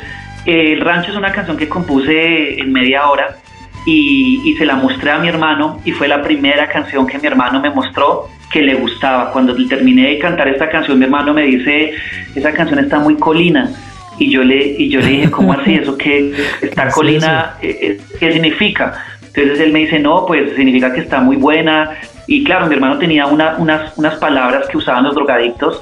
El 0.45 0.81
rancho 0.81 1.11
es 1.11 1.17
una 1.17 1.31
canción 1.31 1.57
que 1.57 1.69
compuse 1.69 2.59
en 2.59 2.71
media 2.71 3.07
hora 3.09 3.35
y, 3.85 4.41
y 4.43 4.55
se 4.55 4.65
la 4.65 4.75
mostré 4.75 5.11
a 5.11 5.19
mi 5.19 5.27
hermano 5.27 5.79
y 5.85 5.91
fue 5.91 6.07
la 6.07 6.21
primera 6.21 6.67
canción 6.67 7.07
que 7.07 7.17
mi 7.17 7.27
hermano 7.27 7.59
me 7.59 7.69
mostró 7.69 8.27
que 8.51 8.61
le 8.61 8.75
gustaba. 8.75 9.31
Cuando 9.31 9.55
terminé 9.67 10.09
de 10.09 10.19
cantar 10.19 10.47
esta 10.47 10.69
canción, 10.69 10.97
mi 10.97 11.05
hermano 11.05 11.33
me 11.33 11.43
dice, 11.43 11.93
esa 12.35 12.51
canción 12.51 12.79
está 12.79 12.99
muy 12.99 13.15
colina. 13.15 13.69
Y 14.17 14.31
yo 14.31 14.43
le, 14.43 14.75
y 14.77 14.89
yo 14.89 14.99
le 14.99 15.07
dije, 15.07 15.31
¿cómo 15.31 15.53
así? 15.53 15.75
¿Eso 15.75 15.97
qué? 15.97 16.33
¿Está 16.61 16.89
colina? 16.89 17.55
Eh, 17.61 17.77
eh, 17.81 18.01
¿Qué 18.19 18.33
significa? 18.33 19.05
Entonces 19.33 19.59
él 19.59 19.71
me 19.71 19.79
dice, 19.79 19.99
no, 19.99 20.25
pues 20.25 20.55
significa 20.55 20.91
que 20.93 21.01
está 21.01 21.21
muy 21.21 21.37
buena. 21.37 21.91
Y 22.27 22.43
claro, 22.43 22.67
mi 22.67 22.75
hermano 22.75 22.97
tenía 22.97 23.27
una, 23.27 23.55
unas, 23.57 23.97
unas 23.97 24.15
palabras 24.15 24.67
que 24.67 24.77
usaban 24.77 25.03
los 25.03 25.15
drogadictos 25.15 25.81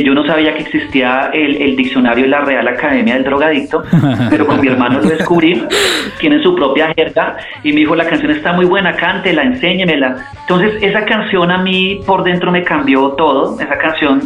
yo 0.00 0.14
no 0.14 0.24
sabía 0.24 0.54
que 0.54 0.62
existía 0.62 1.30
el, 1.32 1.76
diccionario 1.76 2.24
de 2.24 2.30
la 2.30 2.40
Real 2.40 2.68
Academia 2.68 3.14
del 3.14 3.24
Drogadicto, 3.24 3.82
pero 4.30 4.46
con 4.46 4.60
mi 4.60 4.68
hermano 4.68 5.00
lo 5.00 5.08
descubrí, 5.08 5.62
tiene 6.20 6.42
su 6.42 6.54
propia 6.54 6.92
jerga 6.94 7.36
y 7.62 7.72
me 7.72 7.80
dijo, 7.80 7.94
la 7.94 8.06
canción 8.06 8.30
está 8.30 8.52
muy 8.52 8.64
buena, 8.64 8.94
cántela, 8.94 9.42
enséñemela. 9.42 10.16
Entonces 10.40 10.82
esa 10.82 11.04
canción 11.04 11.50
a 11.50 11.58
mí 11.58 12.00
por 12.06 12.22
dentro 12.22 12.50
me 12.52 12.62
cambió 12.62 13.10
todo, 13.10 13.60
esa 13.60 13.76
canción, 13.78 14.22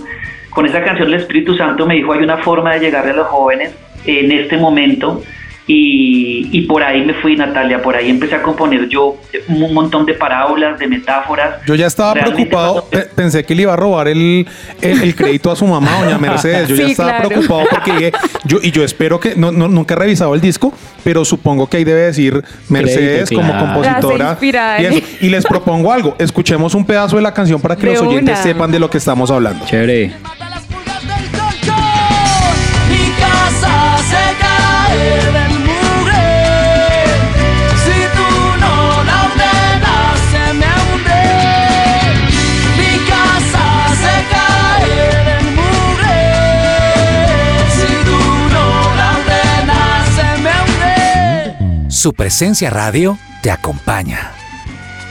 con 0.50 0.66
esa 0.66 0.83
canción 0.83 1.09
el 1.09 1.14
Espíritu 1.14 1.57
Santo 1.57 1.87
me 1.87 1.94
dijo, 1.94 2.12
hay 2.12 2.20
una 2.20 2.37
forma 2.38 2.74
de 2.74 2.81
llegarle 2.81 3.12
a 3.12 3.16
los 3.16 3.26
jóvenes 3.29 3.74
en 4.07 4.31
este 4.33 4.57
momento 4.57 5.22
y, 5.68 6.48
y, 6.52 6.62
por 6.62 6.85
ahí 6.85 7.05
me 7.05 7.14
fui, 7.14 7.35
Natalia, 7.35 7.83
por 7.83 7.96
ahí 7.96 8.09
empecé 8.09 8.37
a 8.37 8.42
componer 8.42 8.88
yo 8.88 9.16
un 9.48 9.74
montón 9.74 10.07
de 10.07 10.14
parábolas, 10.14 10.79
de 10.79 10.87
metáforas. 10.87 11.57
Yo 11.66 11.74
ya 11.74 11.88
estaba 11.88 12.14
preocupado, 12.14 12.88
pensé 13.16 13.44
que 13.44 13.52
le 13.52 13.62
iba 13.62 13.72
a 13.72 13.76
robar 13.76 14.07
el, 14.07 14.46
el, 14.81 15.14
crédito 15.16 15.50
a 15.50 15.57
su 15.57 15.66
mamá, 15.66 16.05
doña 16.05 16.18
Mercedes. 16.20 16.68
Yo 16.68 16.76
ya 16.76 16.87
estaba 16.87 17.18
preocupado 17.18 17.64
porque 17.68 18.12
yo, 18.44 18.59
y 18.62 18.70
yo 18.70 18.85
espero 18.85 19.18
que, 19.18 19.35
no, 19.35 19.50
nunca 19.50 19.94
he 19.94 19.96
revisado 19.96 20.37
el 20.37 20.40
disco, 20.40 20.72
pero 21.02 21.24
supongo 21.24 21.68
que 21.68 21.79
ahí 21.79 21.85
debe 21.85 22.02
decir 22.02 22.44
Mercedes 22.68 23.29
como 23.31 23.52
compositora. 23.59 24.38
Y, 24.81 25.26
y, 25.26 25.31
les 25.31 25.44
propongo 25.44 25.90
algo, 25.90 26.14
escuchemos 26.20 26.76
un 26.76 26.87
pedazo 26.87 27.16
de 27.16 27.22
la 27.22 27.35
canción 27.35 27.61
para 27.61 27.74
que 27.74 27.87
los 27.87 28.00
oyentes 28.02 28.38
sepan 28.38 28.70
de 28.70 28.79
lo 28.79 28.88
que 28.88 28.98
estamos 28.98 29.33
hablando. 29.33 29.66
Chévere. 29.66 30.12
Su 52.07 52.14
presencia 52.14 52.71
radio 52.71 53.19
te 53.42 53.51
acompaña. 53.51 54.31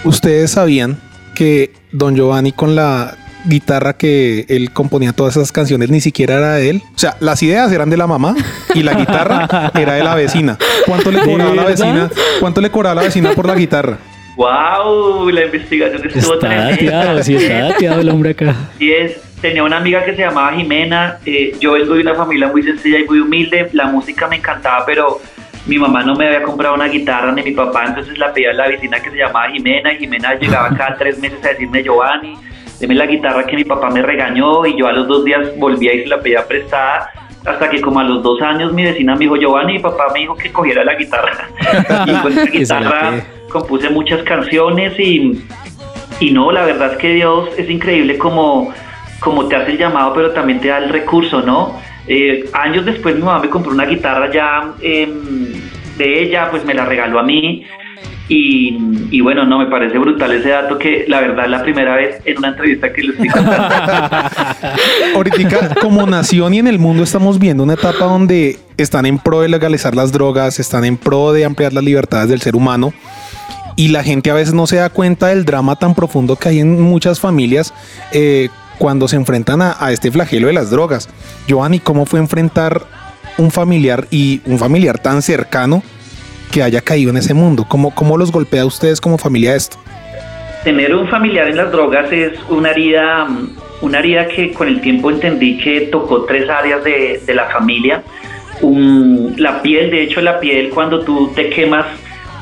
Ustedes 0.05 0.51
sabían 0.51 0.97
que 1.36 1.73
Don 1.91 2.15
Giovanni 2.15 2.53
con 2.53 2.73
la 2.73 3.17
guitarra 3.43 3.97
que 3.97 4.45
él 4.47 4.71
componía 4.71 5.12
todas 5.12 5.36
esas 5.36 5.51
canciones 5.51 5.89
ni 5.89 5.99
siquiera 5.99 6.36
era 6.36 6.53
de 6.53 6.69
él. 6.69 6.84
O 6.95 6.97
sea, 6.97 7.17
las 7.19 7.43
ideas 7.43 7.69
eran 7.73 7.89
de 7.89 7.97
la 7.97 8.08
mamá 8.08 8.34
y 8.73 8.81
la 8.81 8.93
guitarra 8.93 9.73
era 9.75 9.95
de 9.95 10.05
la 10.05 10.15
vecina. 10.15 10.58
¿Cuánto 10.86 11.12
le 11.12 11.19
cobraba 11.19 11.53
la 11.53 11.65
vecina? 11.65 12.10
¿Cuánto 12.39 12.62
le 12.62 12.69
cobraba 12.69 12.95
la 12.95 13.01
vecina 13.01 13.34
por 13.34 13.45
la 13.45 13.55
guitarra? 13.55 13.97
¡Wow! 14.38 15.29
La 15.31 15.43
investigación 15.43 16.01
estuvo 16.08 16.36
está 16.36 16.47
dateado, 16.47 17.23
sí, 17.23 17.36
está 17.36 17.60
dateado 17.60 17.99
el 17.99 18.08
hombre 18.08 18.29
acá. 18.29 18.55
Y 18.79 18.91
es, 18.91 19.17
tenía 19.41 19.63
una 19.63 19.79
amiga 19.79 20.05
que 20.05 20.15
se 20.15 20.21
llamaba 20.21 20.53
Jimena. 20.53 21.17
Eh, 21.25 21.58
yo 21.60 21.73
vengo 21.73 21.95
de 21.95 21.99
una 22.03 22.15
familia 22.15 22.47
muy 22.47 22.63
sencilla 22.63 22.99
y 22.99 23.03
muy 23.03 23.19
humilde. 23.19 23.67
La 23.73 23.88
música 23.88 24.29
me 24.29 24.38
encantaba, 24.38 24.86
pero 24.86 25.19
mi 25.65 25.78
mamá 25.80 26.04
no 26.04 26.15
me 26.15 26.28
había 26.28 26.43
comprado 26.43 26.75
una 26.75 26.88
guitarra 26.88 27.32
ni 27.32 27.41
mi 27.41 27.51
papá, 27.51 27.86
entonces 27.88 28.17
la 28.17 28.34
pedía 28.34 28.51
a 28.51 28.54
la 28.54 28.67
vecina 28.67 28.99
que 28.99 29.10
se 29.10 29.17
llamaba 29.17 29.49
Jimena 29.49 29.93
y 29.93 29.97
Jimena 29.97 30.36
llegaba 30.36 30.69
cada 30.75 30.95
tres 30.99 31.17
meses 31.19 31.43
a 31.43 31.49
decirme 31.49 31.84
Giovanni, 31.84 32.38
deme 32.80 32.95
la 32.95 33.06
guitarra 33.06 33.45
que 33.45 33.56
mi 33.56 33.63
papá 33.63 33.89
me 33.89 34.01
regañó 34.01 34.65
y 34.65 34.78
yo 34.78 34.88
a 34.88 34.93
los 34.93 35.08
dos 35.08 35.25
días 35.25 35.58
volvía 35.58 35.93
y 35.93 36.04
se 36.04 36.08
la 36.08 36.19
pedía 36.19 36.47
prestada 36.47 37.10
hasta 37.45 37.69
que 37.69 37.82
como 37.82 37.99
a 37.99 38.04
los 38.04 38.23
dos 38.23 38.41
años 38.41 38.73
mi 38.73 38.84
vecina 38.84 39.13
me 39.13 39.21
dijo 39.21 39.38
Giovanni, 39.38 39.73
mi 39.73 39.80
papá 39.80 40.06
me 40.13 40.19
dijo 40.19 40.36
que 40.36 40.51
cogiera 40.51 40.84
la 40.84 40.95
guitarra 40.95 41.49
y 42.06 42.13
con 42.13 42.32
esa 42.32 42.45
guitarra 42.45 43.23
compuse 43.49 43.89
muchas 43.89 44.21
canciones 44.23 44.99
y, 44.99 45.43
y 46.19 46.32
no, 46.32 46.51
la 46.51 46.65
verdad 46.65 46.93
es 46.93 46.97
que 46.97 47.13
Dios 47.13 47.49
es 47.58 47.69
increíble 47.69 48.17
como, 48.17 48.73
como 49.19 49.47
te 49.47 49.56
hace 49.56 49.71
el 49.71 49.78
llamado 49.78 50.13
pero 50.13 50.32
también 50.32 50.60
te 50.60 50.67
da 50.67 50.78
el 50.78 50.89
recurso, 50.89 51.41
¿no? 51.41 51.75
Eh, 52.07 52.49
años 52.53 52.85
después 52.85 53.15
mi 53.15 53.21
mamá 53.21 53.39
me 53.39 53.49
compró 53.49 53.71
una 53.71 53.85
guitarra 53.85 54.31
ya 54.31 54.73
em, 54.81 55.53
de 55.97 56.23
ella, 56.23 56.49
pues 56.51 56.63
me 56.65 56.73
la 56.73 56.85
regaló 56.85 57.19
a 57.19 57.23
mí. 57.23 57.65
Y, 58.27 59.21
bueno, 59.21 59.45
no, 59.45 59.59
me 59.59 59.67
parece 59.67 59.99
brutal 59.99 60.31
ese 60.31 60.49
dato 60.49 60.79
que 60.79 61.05
la 61.07 61.21
verdad 61.21 61.45
es 61.45 61.51
la 61.51 61.61
primera 61.61 61.95
vez 61.95 62.21
en 62.25 62.39
una 62.39 62.49
entrevista 62.49 62.91
que 62.91 63.03
lo 63.03 63.11
estoy 63.13 63.29
contando. 63.29 63.75
Ahorita, 65.15 65.75
como 65.79 66.07
nación 66.07 66.55
y 66.55 66.59
en 66.59 66.67
el 66.67 66.79
mundo 66.79 67.03
estamos 67.03 67.37
viendo 67.37 67.61
una 67.61 67.75
etapa 67.75 68.05
donde 68.05 68.57
están 68.77 69.05
en 69.05 69.19
pro 69.19 69.41
de 69.41 69.49
legalizar 69.49 69.95
las 69.95 70.11
drogas, 70.11 70.59
están 70.59 70.85
en 70.85 70.97
pro 70.97 71.33
de 71.33 71.45
ampliar 71.45 71.71
las 71.73 71.83
libertades 71.83 72.27
del 72.29 72.41
ser 72.41 72.55
humano 72.55 72.93
y 73.75 73.89
la 73.89 74.03
gente 74.03 74.31
a 74.31 74.33
veces 74.33 74.53
no 74.53 74.67
se 74.67 74.77
da 74.77 74.89
cuenta 74.89 75.27
del 75.27 75.45
drama 75.45 75.75
tan 75.75 75.93
profundo 75.93 76.35
que 76.35 76.49
hay 76.49 76.59
en 76.59 76.81
muchas 76.81 77.19
familias 77.19 77.73
eh, 78.11 78.49
cuando 78.77 79.07
se 79.07 79.15
enfrentan 79.15 79.61
a, 79.61 79.91
este 79.91 80.11
flagelo 80.11 80.47
de 80.47 80.53
las 80.53 80.69
drogas. 80.69 81.09
Giovanni, 81.47 81.79
¿cómo 81.79 82.05
fue 82.05 82.19
enfrentar 82.19 82.81
un 83.38 83.51
familiar 83.51 84.07
y 84.11 84.41
un 84.45 84.59
familiar 84.59 84.99
tan 84.99 85.21
cercano 85.21 85.83
que 86.51 86.63
haya 86.63 86.81
caído 86.81 87.11
en 87.11 87.17
ese 87.17 87.33
mundo? 87.33 87.65
¿Cómo, 87.67 87.93
cómo 87.93 88.17
los 88.17 88.31
golpea 88.31 88.61
a 88.63 88.65
ustedes 88.65 89.01
como 89.01 89.17
familia 89.17 89.55
esto? 89.55 89.77
Tener 90.63 90.95
un 90.95 91.07
familiar 91.09 91.47
en 91.47 91.57
las 91.57 91.71
drogas 91.71 92.11
es 92.11 92.33
una 92.49 92.71
herida, 92.71 93.27
una 93.81 93.99
herida 93.99 94.27
que 94.27 94.51
con 94.53 94.67
el 94.67 94.81
tiempo 94.81 95.11
entendí 95.11 95.57
que 95.59 95.81
tocó 95.91 96.23
tres 96.23 96.49
áreas 96.49 96.83
de, 96.83 97.21
de 97.25 97.33
la 97.35 97.45
familia. 97.49 98.03
Un- 98.61 99.35
la 99.38 99.61
piel, 99.61 99.91
de 99.91 100.03
hecho 100.03 100.21
la 100.21 100.39
piel 100.39 100.69
cuando 100.69 101.01
tú 101.01 101.31
te 101.35 101.49
quemas, 101.49 101.85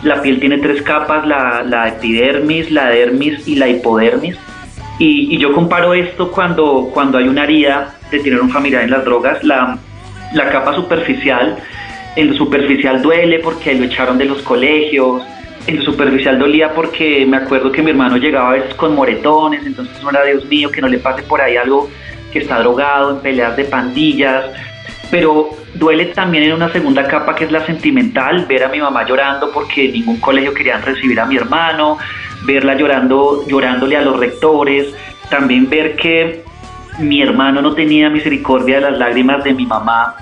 la 0.03 0.21
piel 0.21 0.39
tiene 0.39 0.57
tres 0.59 0.81
capas, 0.83 1.25
la 1.25 1.87
epidermis, 1.89 2.71
la 2.71 2.89
dermis 2.89 3.47
y 3.47 3.55
la 3.55 3.67
hipodermis. 3.67 4.37
Y, 4.99 5.37
yo 5.37 5.51
comparo 5.53 5.93
esto 5.93 6.31
cuando, 6.31 6.89
cuando 6.93 7.17
hay 7.17 7.27
una 7.27 7.43
herida 7.43 7.95
de 8.11 8.19
tener 8.19 8.39
un 8.39 8.49
familiar 8.49 8.83
en 8.83 8.91
las 8.91 9.03
drogas, 9.03 9.43
la, 9.43 9.77
la 10.33 10.49
capa 10.49 10.75
superficial, 10.75 11.57
en 12.15 12.29
lo 12.29 12.33
superficial 12.35 13.01
duele 13.01 13.39
porque 13.39 13.73
lo 13.73 13.85
echaron 13.85 14.17
de 14.17 14.25
los 14.25 14.41
colegios, 14.43 15.23
en 15.65 15.77
lo 15.77 15.83
superficial 15.83 16.37
dolía 16.37 16.73
porque 16.73 17.25
me 17.25 17.37
acuerdo 17.37 17.71
que 17.71 17.81
mi 17.81 17.91
hermano 17.91 18.17
llegaba 18.17 18.49
a 18.49 18.53
veces 18.53 18.75
con 18.75 18.95
moretones, 18.95 19.65
entonces 19.65 20.01
no 20.03 20.09
era 20.09 20.23
Dios 20.25 20.45
mío 20.45 20.69
que 20.69 20.81
no 20.81 20.87
le 20.87 20.99
pase 20.99 21.23
por 21.23 21.41
ahí 21.41 21.55
algo 21.55 21.89
que 22.31 22.39
está 22.39 22.59
drogado, 22.59 23.15
en 23.15 23.21
peleas 23.21 23.55
de 23.55 23.65
pandillas, 23.65 24.45
pero 25.09 25.51
duele 25.75 26.05
también 26.05 26.43
en 26.45 26.53
una 26.53 26.71
segunda 26.71 27.07
capa 27.07 27.35
que 27.35 27.45
es 27.45 27.51
la 27.51 27.65
sentimental, 27.65 28.45
ver 28.45 28.63
a 28.63 28.69
mi 28.69 28.79
mamá 28.79 29.05
llorando 29.05 29.51
porque 29.51 29.89
ningún 29.91 30.19
colegio 30.19 30.53
querían 30.53 30.81
recibir 30.81 31.19
a 31.19 31.25
mi 31.25 31.37
hermano, 31.37 31.97
verla 32.45 32.75
llorando, 32.75 33.45
llorándole 33.47 33.97
a 33.97 34.01
los 34.01 34.19
rectores, 34.19 34.93
también 35.29 35.69
ver 35.69 35.95
que 35.95 36.43
mi 36.99 37.21
hermano 37.21 37.61
no 37.61 37.73
tenía 37.73 38.09
misericordia 38.09 38.75
de 38.75 38.91
las 38.91 38.99
lágrimas 38.99 39.43
de 39.43 39.53
mi 39.53 39.65
mamá 39.65 40.15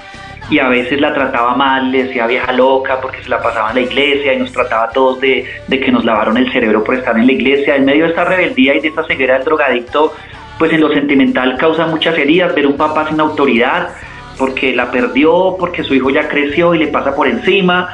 y 0.51 0.59
a 0.59 0.67
veces 0.67 0.99
la 0.99 1.13
trataba 1.13 1.55
mal, 1.55 1.91
le 1.91 2.03
decía 2.03 2.27
vieja 2.27 2.51
loca 2.51 2.99
porque 3.01 3.23
se 3.23 3.29
la 3.29 3.41
pasaba 3.41 3.69
en 3.69 3.75
la 3.75 3.81
iglesia 3.81 4.33
y 4.33 4.39
nos 4.39 4.51
trataba 4.51 4.83
a 4.83 4.89
todos 4.89 5.19
de, 5.21 5.45
que 5.69 5.91
nos 5.91 6.03
lavaron 6.03 6.37
el 6.37 6.51
cerebro 6.51 6.83
por 6.83 6.95
estar 6.95 7.17
en 7.17 7.25
la 7.25 7.31
iglesia. 7.31 7.77
En 7.77 7.85
medio 7.85 8.03
de 8.03 8.09
esta 8.09 8.25
rebeldía 8.25 8.75
y 8.75 8.81
de 8.81 8.89
esta 8.89 9.05
ceguera 9.05 9.35
del 9.35 9.45
drogadicto, 9.45 10.13
pues 10.59 10.73
en 10.73 10.81
lo 10.81 10.93
sentimental 10.93 11.57
causa 11.57 11.87
muchas 11.87 12.17
heridas, 12.17 12.53
ver 12.53 12.67
un 12.67 12.75
papá 12.75 13.07
sin 13.07 13.19
autoridad, 13.21 13.89
porque 14.37 14.75
la 14.75 14.91
perdió, 14.91 15.55
porque 15.57 15.83
su 15.83 15.95
hijo 15.95 16.09
ya 16.09 16.27
creció 16.27 16.75
y 16.75 16.79
le 16.79 16.87
pasa 16.87 17.15
por 17.15 17.29
encima. 17.29 17.87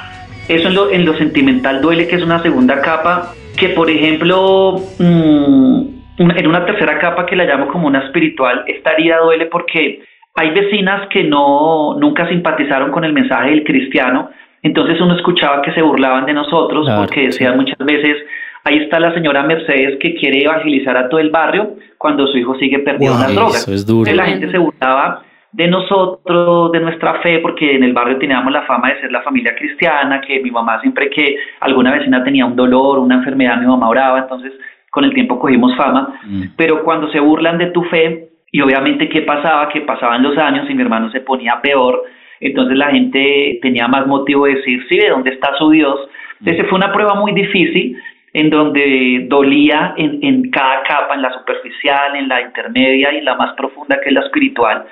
Eso 0.48 0.90
en 0.90 1.06
lo 1.06 1.16
sentimental 1.16 1.80
duele, 1.80 2.08
que 2.08 2.16
es 2.16 2.24
una 2.24 2.42
segunda 2.42 2.82
capa, 2.82 3.34
que 3.58 3.70
por 3.70 3.90
ejemplo, 3.90 4.76
mm, 5.00 5.82
en 6.18 6.48
una 6.48 6.66
tercera 6.66 7.00
capa 7.00 7.26
que 7.26 7.36
la 7.36 7.46
llamo 7.46 7.68
como 7.68 7.88
una 7.88 8.00
espiritual, 8.06 8.64
esta 8.68 8.92
herida 8.94 9.18
duele 9.20 9.48
porque 9.48 10.02
hay 10.36 10.52
vecinas 10.52 11.08
que 11.10 11.24
no 11.24 11.96
nunca 12.00 12.28
simpatizaron 12.30 12.92
con 12.92 13.04
el 13.04 13.14
mensaje 13.14 13.50
del 13.50 13.64
cristiano, 13.64 14.30
entonces 14.62 15.00
uno 15.02 15.16
escuchaba 15.16 15.62
que 15.62 15.72
se 15.74 15.82
burlaban 15.82 16.26
de 16.26 16.34
nosotros 16.34 16.86
Claro, 16.86 17.02
porque 17.02 17.28
decían 17.28 17.54
sí. 17.54 17.60
muchas 17.60 17.80
veces, 17.80 18.18
ahí 18.64 18.78
está 18.78 19.00
la 19.00 19.14
señora 19.14 19.44
Mercedes 19.44 19.98
que 20.00 20.16
quiere 20.16 20.44
evangelizar 20.44 20.96
a 20.98 21.10
todo 21.10 21.20
el 21.20 21.30
barrio 21.30 21.76
cuando 21.98 22.28
su 22.28 22.38
hijo 22.38 22.56
sigue 22.60 22.80
perdido 22.80 23.14
en 23.14 23.20
las 23.20 23.34
drogas. 23.36 23.68
es 23.68 23.86
duro. 23.86 24.10
Entonces, 24.10 24.16
la 24.16 24.26
gente 24.26 24.52
se 24.52 24.58
burlaba 24.58 25.24
de 25.52 25.68
nosotros, 25.68 26.72
de 26.72 26.80
nuestra 26.80 27.16
fe, 27.22 27.40
porque 27.40 27.76
en 27.76 27.84
el 27.84 27.94
barrio 27.94 28.18
teníamos 28.18 28.52
la 28.52 28.64
fama 28.64 28.90
de 28.90 29.02
ser 29.02 29.12
la 29.12 29.22
familia 29.22 29.56
cristiana, 29.56 30.22
que 30.22 30.40
mi 30.42 30.52
mamá 30.52 30.80
siempre 30.82 31.10
que 31.10 31.38
alguna 31.62 31.92
vecina 31.94 32.24
tenía 32.24 32.46
un 32.46 32.56
dolor, 32.56 33.00
una 33.00 33.16
enfermedad, 33.16 33.58
mi 33.58 33.66
mamá 33.66 33.90
oraba, 33.90 34.20
entonces 34.20 34.54
con 34.92 35.04
el 35.04 35.14
tiempo 35.14 35.40
cogimos 35.40 35.76
fama, 35.76 36.20
Mm. 36.24 36.44
pero 36.56 36.84
cuando 36.84 37.10
se 37.12 37.20
burlan 37.20 37.58
de 37.58 37.68
tu 37.68 37.84
fe, 37.84 38.30
y 38.52 38.62
obviamente 38.62 39.10
qué 39.10 39.22
pasaba, 39.22 39.70
que 39.70 39.82
pasaban 39.82 40.24
los 40.24 40.38
años 40.38 40.70
y 40.70 40.74
mi 40.74 40.82
hermano 40.82 41.12
se 41.12 41.22
ponía 41.22 41.60
peor, 41.62 42.04
entonces 42.40 42.78
la 42.78 42.92
gente 42.92 43.60
tenía 43.62 43.88
más 43.88 44.08
motivo 44.08 44.46
de 44.46 44.56
decir, 44.56 44.86
sí, 44.88 44.98
¿de 44.98 45.10
dónde 45.10 45.32
está 45.32 45.56
su 45.58 45.70
Dios? 45.72 46.00
Entonces 46.40 46.66
fue 46.70 46.78
una 46.78 46.94
prueba 46.94 47.16
muy 47.16 47.34
difícil, 47.34 47.98
en 48.34 48.50
donde 48.50 49.26
dolía 49.28 49.94
en, 49.98 50.20
en 50.22 50.52
cada 50.52 50.84
capa, 50.84 51.16
en 51.16 51.24
la 51.24 51.34
superficial, 51.34 52.16
en 52.16 52.28
la 52.28 52.42
intermedia 52.42 53.12
y 53.14 53.22
la 53.22 53.36
más 53.36 53.54
profunda 53.56 54.00
que 54.02 54.10
es 54.10 54.14
la 54.14 54.22
espiritual. 54.22 54.86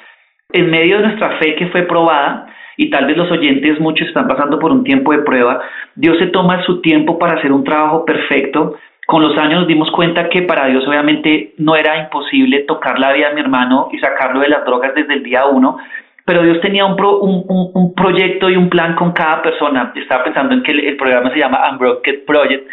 En 0.55 0.69
medio 0.69 0.97
de 0.97 1.03
nuestra 1.03 1.37
fe 1.37 1.55
que 1.55 1.67
fue 1.67 1.83
probada, 1.83 2.47
y 2.77 2.89
tal 2.89 3.05
vez 3.05 3.15
los 3.17 3.29
oyentes 3.31 3.79
muchos 3.79 4.07
están 4.07 4.27
pasando 4.27 4.57
por 4.59 4.71
un 4.71 4.83
tiempo 4.83 5.11
de 5.11 5.19
prueba, 5.19 5.61
Dios 5.95 6.17
se 6.17 6.27
toma 6.27 6.63
su 6.65 6.81
tiempo 6.81 7.17
para 7.19 7.33
hacer 7.37 7.51
un 7.51 7.63
trabajo 7.63 8.03
perfecto. 8.05 8.75
Con 9.07 9.21
los 9.21 9.37
años 9.37 9.59
nos 9.59 9.67
dimos 9.67 9.91
cuenta 9.91 10.29
que 10.29 10.41
para 10.41 10.65
Dios 10.67 10.85
obviamente 10.87 11.53
no 11.57 11.75
era 11.75 11.97
imposible 11.99 12.61
tocar 12.67 12.97
la 12.99 13.13
vida 13.13 13.29
de 13.29 13.35
mi 13.35 13.41
hermano 13.41 13.89
y 13.91 13.97
sacarlo 13.99 14.39
de 14.39 14.49
las 14.49 14.65
drogas 14.65 14.93
desde 14.95 15.13
el 15.13 15.23
día 15.23 15.45
uno, 15.45 15.77
pero 16.25 16.41
Dios 16.41 16.59
tenía 16.59 16.85
un, 16.85 16.95
pro- 16.95 17.19
un, 17.19 17.43
un- 17.47 17.69
un 17.73 17.93
proyecto 17.93 18.49
y 18.49 18.55
un 18.57 18.67
plan 18.67 18.95
con 18.95 19.11
cada 19.11 19.43
persona. 19.43 19.93
Estaba 19.95 20.23
pensando 20.23 20.55
en 20.55 20.63
que 20.63 20.71
el, 20.71 20.79
el 20.79 20.97
programa 20.97 21.29
se 21.31 21.37
llama 21.39 21.61
Unbroken 21.71 22.21
Project 22.25 22.67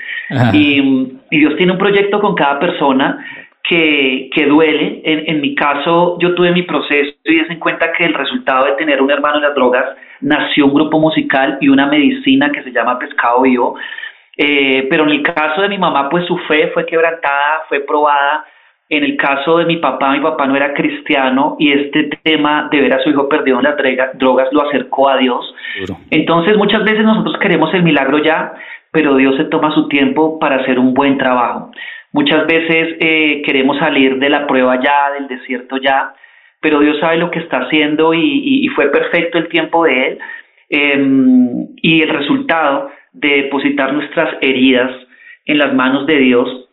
y 0.56 1.12
Dios 1.30 1.54
tiene 1.56 1.72
un 1.72 1.78
proyecto 1.78 2.18
con 2.20 2.34
cada 2.34 2.58
persona 2.58 3.18
que, 3.68 4.31
que 4.35 4.46
duele. 4.46 5.03
En, 5.05 5.25
en 5.27 5.40
mi 5.40 5.55
caso, 5.55 6.18
yo 6.20 6.35
tuve 6.35 6.53
mi 6.53 6.62
proceso 6.62 7.14
y 7.25 7.38
es 7.38 7.51
en 7.51 7.59
cuenta 7.59 7.92
que 7.92 8.05
el 8.05 8.14
resultado 8.14 8.66
de 8.66 8.72
tener 8.72 9.01
un 9.01 9.11
hermano 9.11 9.37
en 9.37 9.42
las 9.42 9.55
drogas 9.55 9.85
nació 10.20 10.66
un 10.66 10.75
grupo 10.75 10.98
musical 10.98 11.59
y 11.61 11.68
una 11.68 11.87
medicina 11.87 12.51
que 12.51 12.62
se 12.62 12.72
llama 12.72 12.98
Pescado 12.98 13.42
Vivo. 13.42 13.77
Eh, 14.37 14.87
pero 14.88 15.05
en 15.05 15.11
el 15.11 15.22
caso 15.22 15.62
de 15.62 15.68
mi 15.68 15.79
mamá, 15.79 16.09
pues 16.09 16.27
su 16.27 16.37
fe 16.38 16.68
fue 16.68 16.87
quebrantada, 16.87 17.62
fue 17.68 17.81
probada. 17.81 18.44
En 18.88 19.05
el 19.05 19.16
caso 19.16 19.57
de 19.57 19.64
mi 19.64 19.77
papá, 19.77 20.12
mi 20.12 20.20
papá 20.20 20.46
no 20.46 20.55
era 20.55 20.75
cristiano 20.75 21.57
y 21.59 21.72
este 21.72 22.11
tema 22.22 22.68
de 22.70 22.79
ver 22.79 22.92
a 22.92 23.03
su 23.03 23.09
hijo 23.09 23.27
perdido 23.27 23.59
en 23.59 23.64
las 23.64 23.77
drogas 24.18 24.48
lo 24.53 24.68
acercó 24.68 25.09
a 25.09 25.16
Dios. 25.16 25.55
Entonces 26.11 26.59
muchas 26.59 26.85
veces 26.85 27.03
nosotros 27.03 27.38
queremos 27.38 27.72
el 27.72 27.85
milagro 27.85 28.18
ya, 28.18 28.53
pero 28.90 29.16
Dios 29.16 29.37
se 29.37 29.44
toma 29.44 29.72
su 29.72 29.88
tiempo 29.88 30.38
para 30.38 30.57
hacer 30.57 30.79
un 30.79 30.92
buen 30.92 31.16
trabajo. 31.16 31.70
Muchas 32.12 32.46
veces 32.46 32.96
eh, 33.01 33.42
queremos 33.44 33.79
salir 33.79 34.18
de 34.18 34.29
la 34.29 34.46
prueba 34.46 34.79
ya, 34.83 35.12
del 35.18 35.29
desierto 35.29 35.79
ya, 35.79 36.12
pero 36.61 36.81
Dios 36.81 36.98
sabe 37.01 37.16
lo 37.16 37.31
que 37.31 37.40
está 37.40 37.59
haciendo 37.59 38.12
y, 38.14 38.68
fue 38.75 38.90
perfecto 38.90 39.38
el 39.38 39.48
tiempo 39.48 39.85
de 39.85 40.07
Él. 40.09 40.18
Em, 40.68 41.66
y 41.77 42.03
el 42.03 42.09
resultado 42.09 42.90
de 43.12 43.42
depositar 43.42 43.92
nuestras 43.92 44.37
heridas 44.40 44.90
en 45.46 45.59
las 45.59 45.75
manos 45.75 46.07
de 46.07 46.16
Dios 46.18 46.68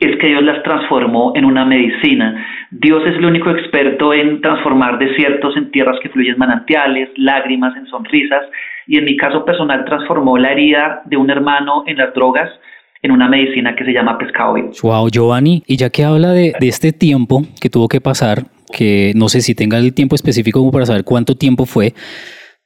es 0.00 0.16
que 0.18 0.28
Dios 0.28 0.42
las 0.42 0.62
transformó 0.62 1.32
en 1.34 1.44
una 1.44 1.64
medicina. 1.64 2.46
Dios 2.70 3.02
es 3.06 3.16
el 3.16 3.24
único 3.24 3.50
experto 3.50 4.12
en 4.12 4.40
transformar 4.40 4.98
desiertos 4.98 5.56
en 5.56 5.70
tierras 5.70 5.98
que 6.02 6.08
fluyen 6.10 6.38
manantiales, 6.38 7.10
lágrimas 7.16 7.76
en 7.76 7.86
sonrisas, 7.86 8.42
y 8.86 8.98
en 8.98 9.04
mi 9.04 9.16
caso 9.16 9.44
personal 9.44 9.84
transformó 9.84 10.36
la 10.36 10.52
herida 10.52 11.02
de 11.06 11.16
un 11.16 11.30
hermano 11.30 11.84
en 11.86 11.96
las 11.96 12.12
drogas 12.12 12.50
en 13.04 13.10
una 13.10 13.28
medicina 13.28 13.76
que 13.76 13.84
se 13.84 13.92
llama 13.92 14.16
pescado 14.16 14.54
vivo. 14.54 14.70
Wow, 14.82 15.10
Giovanni, 15.10 15.62
y 15.66 15.76
ya 15.76 15.90
que 15.90 16.04
habla 16.04 16.32
de, 16.32 16.54
de 16.58 16.68
este 16.68 16.90
tiempo 16.90 17.44
que 17.60 17.68
tuvo 17.68 17.86
que 17.86 18.00
pasar, 18.00 18.46
que 18.72 19.12
no 19.14 19.28
sé 19.28 19.42
si 19.42 19.54
tenga 19.54 19.76
el 19.76 19.92
tiempo 19.92 20.16
específico 20.16 20.58
como 20.58 20.72
para 20.72 20.86
saber 20.86 21.04
cuánto 21.04 21.36
tiempo 21.36 21.66
fue, 21.66 21.92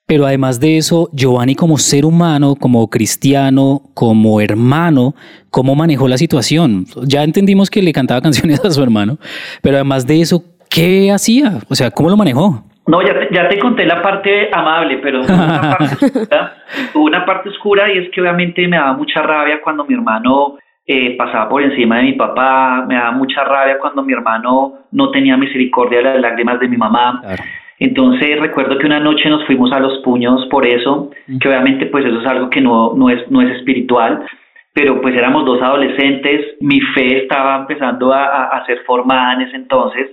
pero 0.06 0.26
además 0.26 0.60
de 0.60 0.78
eso, 0.78 1.10
Giovanni 1.12 1.56
como 1.56 1.76
ser 1.76 2.06
humano, 2.06 2.54
como 2.54 2.88
cristiano, 2.88 3.90
como 3.94 4.40
hermano, 4.40 5.16
¿cómo 5.50 5.74
manejó 5.74 6.06
la 6.06 6.16
situación? 6.16 6.86
Ya 7.04 7.24
entendimos 7.24 7.68
que 7.68 7.82
le 7.82 7.92
cantaba 7.92 8.20
canciones 8.22 8.64
a 8.64 8.70
su 8.70 8.80
hermano, 8.80 9.18
pero 9.60 9.76
además 9.76 10.06
de 10.06 10.20
eso, 10.20 10.44
¿qué 10.70 11.10
hacía? 11.10 11.58
O 11.68 11.74
sea, 11.74 11.90
¿cómo 11.90 12.10
lo 12.10 12.16
manejó? 12.16 12.64
No, 12.88 13.02
ya 13.02 13.12
te, 13.12 13.28
ya 13.30 13.48
te 13.48 13.58
conté 13.58 13.84
la 13.84 14.00
parte 14.00 14.48
amable, 14.50 14.98
pero 15.02 15.20
una 15.20 15.60
parte 15.78 16.06
oscura, 16.06 16.56
hubo 16.94 17.04
una 17.04 17.24
parte 17.26 17.50
oscura 17.50 17.92
y 17.92 17.98
es 17.98 18.10
que 18.10 18.22
obviamente 18.22 18.66
me 18.66 18.78
daba 18.78 18.94
mucha 18.94 19.20
rabia 19.20 19.60
cuando 19.62 19.84
mi 19.84 19.92
hermano 19.94 20.56
eh, 20.86 21.14
pasaba 21.18 21.50
por 21.50 21.62
encima 21.62 21.98
de 21.98 22.04
mi 22.04 22.12
papá, 22.14 22.86
me 22.88 22.94
daba 22.94 23.12
mucha 23.12 23.44
rabia 23.44 23.78
cuando 23.78 24.02
mi 24.02 24.14
hermano 24.14 24.86
no 24.90 25.10
tenía 25.10 25.36
misericordia 25.36 25.98
de 25.98 26.04
las 26.04 26.20
lágrimas 26.20 26.58
de 26.60 26.68
mi 26.68 26.78
mamá. 26.78 27.20
Claro. 27.20 27.44
Entonces 27.78 28.40
recuerdo 28.40 28.78
que 28.78 28.86
una 28.86 29.00
noche 29.00 29.28
nos 29.28 29.44
fuimos 29.44 29.70
a 29.72 29.80
los 29.80 29.98
puños 29.98 30.46
por 30.46 30.66
eso, 30.66 31.10
que 31.40 31.46
obviamente 31.46 31.86
pues 31.86 32.06
eso 32.06 32.20
es 32.20 32.26
algo 32.26 32.48
que 32.48 32.62
no, 32.62 32.94
no, 32.96 33.10
es, 33.10 33.30
no 33.30 33.42
es 33.42 33.54
espiritual, 33.54 34.24
pero 34.72 35.00
pues 35.02 35.14
éramos 35.14 35.44
dos 35.44 35.60
adolescentes, 35.60 36.56
mi 36.60 36.80
fe 36.80 37.18
estaba 37.18 37.56
empezando 37.58 38.14
a, 38.14 38.24
a, 38.24 38.44
a 38.56 38.64
ser 38.64 38.78
formada 38.86 39.34
en 39.34 39.42
ese 39.42 39.56
entonces. 39.56 40.08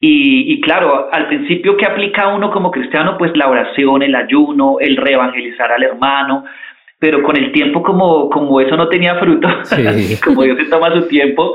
Y, 0.00 0.52
y, 0.52 0.60
claro, 0.60 1.08
al 1.10 1.26
principio 1.26 1.76
que 1.76 1.84
aplica 1.84 2.28
uno 2.28 2.52
como 2.52 2.70
cristiano, 2.70 3.16
pues 3.18 3.36
la 3.36 3.48
oración, 3.48 4.02
el 4.02 4.14
ayuno, 4.14 4.76
el 4.80 4.96
reevangelizar 4.96 5.72
al 5.72 5.82
hermano, 5.82 6.44
pero 7.00 7.22
con 7.22 7.36
el 7.36 7.50
tiempo 7.50 7.82
como, 7.82 8.30
como 8.30 8.60
eso 8.60 8.76
no 8.76 8.88
tenía 8.88 9.16
fruto, 9.16 9.48
Sí. 9.64 10.20
como 10.24 10.42
Dios 10.44 10.58
se 10.58 10.66
toma 10.66 10.92
su 10.92 11.08
tiempo, 11.08 11.54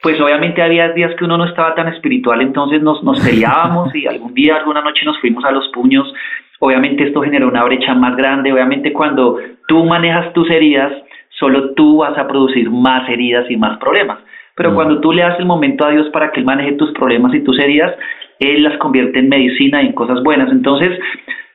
pues 0.00 0.20
obviamente 0.20 0.62
había 0.62 0.90
días 0.90 1.14
que 1.16 1.24
uno 1.24 1.38
no 1.38 1.44
estaba 1.44 1.74
tan 1.74 1.88
espiritual, 1.88 2.40
entonces 2.40 2.82
nos, 2.82 3.02
nos 3.04 3.20
peleábamos 3.20 3.94
y 3.94 4.06
algún 4.06 4.34
día, 4.34 4.56
alguna 4.56 4.82
noche 4.82 5.04
nos 5.04 5.18
fuimos 5.20 5.44
a 5.44 5.52
los 5.52 5.68
puños. 5.68 6.12
Obviamente 6.58 7.04
esto 7.04 7.22
generó 7.22 7.48
una 7.48 7.64
brecha 7.64 7.94
más 7.94 8.16
grande, 8.16 8.52
obviamente 8.52 8.92
cuando 8.92 9.38
tú 9.66 9.84
manejas 9.84 10.32
tus 10.32 10.48
heridas, 10.50 10.92
solo 11.42 11.74
tú 11.74 11.98
vas 11.98 12.16
a 12.16 12.28
producir 12.28 12.70
más 12.70 13.08
heridas 13.08 13.50
y 13.50 13.56
más 13.56 13.78
problemas. 13.78 14.18
Pero 14.54 14.74
cuando 14.74 15.00
tú 15.00 15.12
le 15.12 15.22
das 15.22 15.38
el 15.40 15.46
momento 15.46 15.84
a 15.84 15.90
Dios 15.90 16.08
para 16.10 16.30
que 16.30 16.38
Él 16.38 16.46
maneje 16.46 16.72
tus 16.72 16.92
problemas 16.92 17.34
y 17.34 17.40
tus 17.40 17.58
heridas, 17.58 17.94
Él 18.38 18.62
las 18.62 18.78
convierte 18.78 19.18
en 19.18 19.28
medicina 19.28 19.82
y 19.82 19.86
en 19.86 19.92
cosas 19.92 20.22
buenas. 20.22 20.52
Entonces, 20.52 20.98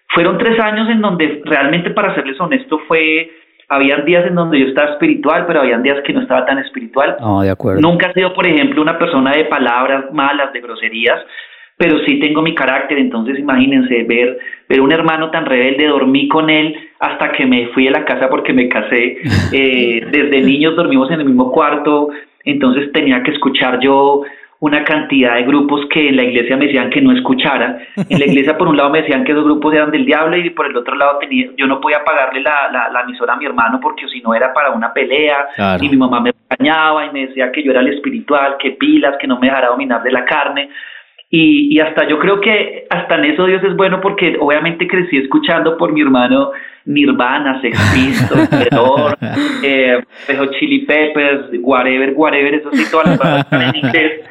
fueron 0.10 0.38
tres 0.38 0.60
años 0.60 0.90
en 0.90 1.00
donde 1.00 1.42
realmente, 1.46 1.92
para 1.92 2.14
serles 2.16 2.40
honesto, 2.40 2.80
fue 2.88 3.30
habían 3.70 4.06
días 4.06 4.26
en 4.26 4.36
donde 4.36 4.60
yo 4.60 4.68
estaba 4.68 4.92
espiritual, 4.92 5.46
pero 5.46 5.60
habían 5.62 5.84
días 5.84 6.02
que 6.06 6.14
no 6.14 6.22
estaba 6.22 6.46
tan 6.46 6.58
espiritual. 6.60 7.18
No, 7.20 7.42
de 7.42 7.50
acuerdo. 7.50 7.82
Nunca 7.82 8.10
he 8.10 8.14
sido, 8.14 8.34
por 8.34 8.48
ejemplo, 8.48 8.82
una 8.82 8.98
persona 8.98 9.32
de 9.32 9.46
palabras 9.46 10.06
malas, 10.14 10.54
de 10.54 10.62
groserías, 10.62 11.20
pero 11.78 12.00
sí 12.06 12.20
tengo 12.20 12.42
mi 12.42 12.56
carácter, 12.56 12.98
entonces 12.98 13.38
imagínense 13.38 14.04
ver, 14.04 14.40
ver 14.70 14.82
un 14.82 14.92
hermano 14.92 15.30
tan 15.32 15.46
rebelde, 15.46 15.88
dormí 15.88 16.28
con 16.28 16.50
él 16.50 16.76
hasta 17.00 17.32
que 17.32 17.46
me 17.46 17.68
fui 17.68 17.88
a 17.88 17.92
la 17.92 18.06
casa 18.06 18.30
porque 18.30 18.54
me 18.54 18.70
casé, 18.70 19.18
eh, 19.52 20.06
desde 20.12 20.42
niños 20.42 20.76
dormimos 20.76 21.10
en 21.12 21.22
el 21.22 21.26
mismo 21.26 21.52
cuarto, 21.52 22.10
entonces 22.44 22.92
tenía 22.92 23.24
que 23.24 23.32
escuchar 23.32 23.80
yo 23.80 24.24
una 24.60 24.84
cantidad 24.84 25.36
de 25.36 25.44
grupos 25.44 25.86
que 25.92 26.10
en 26.10 26.16
la 26.16 26.24
iglesia 26.24 26.58
me 26.58 26.66
decían 26.66 26.90
que 26.90 27.02
no 27.02 27.12
escuchara. 27.12 27.78
En 27.96 28.20
la 28.20 28.26
iglesia 28.32 28.58
por 28.58 28.68
un 28.68 28.76
lado 28.76 28.90
me 28.90 29.02
decían 29.02 29.24
que 29.24 29.32
esos 29.32 29.44
grupos 29.44 29.74
eran 29.74 29.92
del 29.92 30.06
diablo 30.06 30.36
y 30.36 30.50
por 30.50 30.66
el 30.66 30.76
otro 30.76 30.96
lado 30.96 31.20
tenía, 31.20 31.50
yo 31.56 31.68
no 31.68 31.80
podía 31.80 32.04
pagarle 32.04 32.42
la, 32.42 32.70
la, 32.72 32.90
la 32.90 33.02
emisora 33.02 33.34
a 33.34 33.38
mi 33.38 33.46
hermano 33.46 33.80
porque 33.80 34.08
si 34.08 34.20
no 34.22 34.34
era 34.34 34.54
para 34.54 34.72
una 34.72 34.94
pelea 34.94 35.48
y 35.80 35.90
mi 35.90 35.98
mamá 35.98 36.22
me 36.22 36.34
engañaba 36.50 37.06
y 37.06 37.12
me 37.12 37.28
decía 37.28 37.52
que 37.52 37.62
yo 37.64 37.72
era 37.72 37.82
el 37.82 37.90
espiritual, 37.90 38.56
que 38.58 38.72
pilas, 38.72 39.18
que 39.20 39.28
no 39.28 39.40
me 39.40 39.48
dejara 39.48 39.68
dominar 39.68 40.02
de 40.02 40.12
la 40.12 40.26
carne. 40.26 40.70
Y, 41.30 41.76
y 41.76 41.80
hasta 41.82 42.08
yo 42.08 42.20
creo 42.20 42.40
que 42.40 42.86
hasta 42.90 43.16
en 43.16 43.26
eso 43.26 43.46
Dios 43.46 43.62
es 43.64 43.76
bueno 43.76 44.00
porque 44.00 44.38
obviamente 44.40 44.88
crecí 44.88 45.18
escuchando 45.18 45.78
por 45.78 45.92
mi 45.92 46.02
hermano 46.02 46.52
Nirvana, 46.86 47.60
Sex 47.62 47.78
Pistols, 47.94 48.50
Terror, 48.70 49.18
eh, 49.62 50.02
Chili 50.58 50.86
Peppers, 50.86 51.50
whatever, 51.62 52.14
whatever, 52.16 52.54
eso 52.56 52.70
sí, 52.72 52.90
todas 52.90 53.08
las 53.08 53.20
bandas 53.20 53.48
en 53.52 53.76
inglés. 53.76 54.22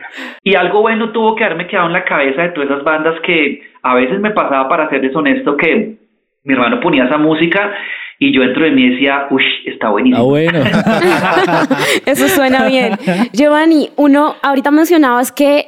Y 0.42 0.54
algo 0.54 0.80
bueno 0.80 1.12
tuvo 1.12 1.37
que 1.37 1.44
haberme 1.44 1.66
quedado 1.66 1.88
en 1.88 1.92
la 1.92 2.04
cabeza 2.04 2.42
de 2.42 2.48
todas 2.50 2.70
esas 2.70 2.85
bandas 2.85 3.20
que 3.20 3.62
a 3.82 3.94
veces 3.94 4.18
me 4.18 4.30
pasaba, 4.30 4.68
para 4.68 4.88
ser 4.88 5.02
deshonesto, 5.02 5.56
que 5.56 5.96
mi 6.44 6.54
hermano 6.54 6.80
ponía 6.80 7.04
esa 7.04 7.18
música 7.18 7.74
y 8.18 8.32
yo 8.32 8.40
dentro 8.40 8.64
de 8.64 8.70
mí 8.70 8.90
decía, 8.90 9.26
uy, 9.30 9.44
está 9.66 9.90
buenísimo. 9.90 10.22
Ah, 10.22 10.26
bueno. 10.26 10.61
Eso 12.06 12.28
suena 12.28 12.66
bien. 12.66 12.94
Giovanni, 13.32 13.90
uno, 13.96 14.37
ahorita 14.42 14.70
mencionabas 14.70 15.30
que, 15.32 15.66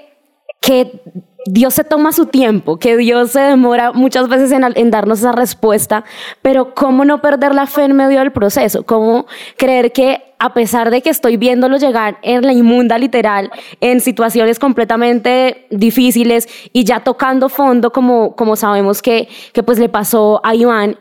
que 0.60 1.02
Dios 1.46 1.74
se 1.74 1.84
toma 1.84 2.12
su 2.12 2.26
tiempo, 2.26 2.78
que 2.78 2.96
Dios 2.96 3.30
se 3.30 3.40
demora 3.40 3.92
muchas 3.92 4.28
veces 4.28 4.52
en, 4.52 4.90
darnos 4.90 5.20
esa 5.20 5.32
respuesta, 5.32 6.04
pero 6.42 6.74
¿cómo 6.74 7.04
no 7.04 7.20
perder 7.20 7.54
la 7.54 7.66
fe 7.66 7.84
en 7.84 7.96
medio 7.96 8.18
del 8.18 8.32
proceso? 8.32 8.84
¿Cómo 8.84 9.26
creer 9.56 9.92
que 9.92 10.34
a 10.38 10.52
pesar 10.52 10.90
de 10.90 11.00
que 11.00 11.10
estoy 11.10 11.36
viéndolo 11.36 11.78
llegar 11.78 12.18
en 12.22 12.44
la 12.44 12.52
inmunda 12.52 12.98
literal, 12.98 13.50
en 13.80 14.00
situaciones 14.00 14.58
completamente 14.58 15.66
difíciles 15.70 16.48
y 16.72 16.84
ya 16.84 17.00
tocando 17.00 17.48
fondo, 17.48 17.92
como, 17.92 18.36
como 18.36 18.54
sabemos 18.54 19.00
que, 19.00 19.28
que 19.52 19.62
pues 19.62 19.78
le 19.78 19.88
pasó 19.88 20.40
a 20.44 20.54
Iván, 20.54 20.98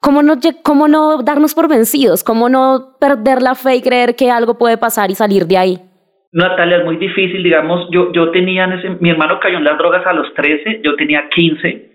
¿cómo 0.00 0.22
no, 0.22 0.38
¿cómo 0.62 0.88
no 0.88 1.22
darnos 1.22 1.54
por 1.54 1.68
vencidos? 1.68 2.24
¿Cómo 2.24 2.48
no 2.48 2.96
perder 2.98 3.42
la 3.42 3.54
fe 3.54 3.76
y 3.76 3.82
creer 3.82 4.16
que 4.16 4.30
algo 4.30 4.56
puede 4.58 4.78
pasar 4.78 5.10
y 5.10 5.14
salir 5.14 5.46
de 5.46 5.58
ahí? 5.58 5.91
Natalia, 6.32 6.78
es 6.78 6.84
muy 6.84 6.96
difícil, 6.96 7.42
digamos, 7.42 7.88
yo, 7.90 8.10
yo 8.12 8.30
tenía, 8.30 8.64
ese, 8.64 8.96
mi 9.00 9.10
hermano 9.10 9.38
cayó 9.38 9.58
en 9.58 9.64
las 9.64 9.76
drogas 9.76 10.06
a 10.06 10.14
los 10.14 10.32
13, 10.34 10.80
yo 10.82 10.96
tenía 10.96 11.28
15. 11.28 11.92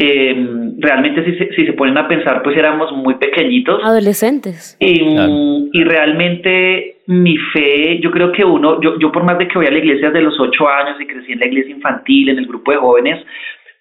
eh, 0.00 0.46
realmente 0.78 1.24
si 1.24 1.36
se, 1.36 1.52
si 1.54 1.66
se 1.66 1.72
ponen 1.74 1.96
a 1.98 2.08
pensar, 2.08 2.42
pues 2.42 2.56
éramos 2.56 2.90
muy 2.92 3.14
pequeñitos. 3.14 3.84
Adolescentes. 3.84 4.76
Y, 4.80 5.14
claro. 5.14 5.32
y 5.72 5.84
realmente 5.84 6.96
mi 7.06 7.36
fe, 7.52 8.00
yo 8.00 8.10
creo 8.10 8.32
que 8.32 8.44
uno, 8.44 8.80
yo, 8.80 8.98
yo 8.98 9.12
por 9.12 9.22
más 9.22 9.38
de 9.38 9.46
que 9.46 9.58
voy 9.58 9.66
a 9.66 9.70
la 9.70 9.78
iglesia 9.78 10.08
desde 10.10 10.22
los 10.22 10.38
8 10.40 10.68
años 10.68 11.00
y 11.00 11.06
crecí 11.06 11.32
en 11.32 11.40
la 11.40 11.46
iglesia 11.46 11.74
infantil, 11.74 12.30
en 12.30 12.38
el 12.38 12.46
grupo 12.46 12.72
de 12.72 12.78
jóvenes, 12.78 13.24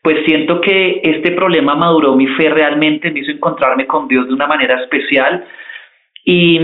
pues 0.03 0.23
siento 0.25 0.61
que 0.61 1.01
este 1.03 1.31
problema 1.31 1.75
maduró 1.75 2.15
mi 2.15 2.27
fe 2.27 2.49
realmente, 2.49 3.09
me 3.09 3.21
hizo 3.21 3.31
encontrarme 3.31 3.87
con 3.87 4.07
Dios 4.07 4.27
de 4.27 4.35
una 4.35 4.45
manera 4.45 4.79
especial. 4.83 5.43
Y 6.23 6.59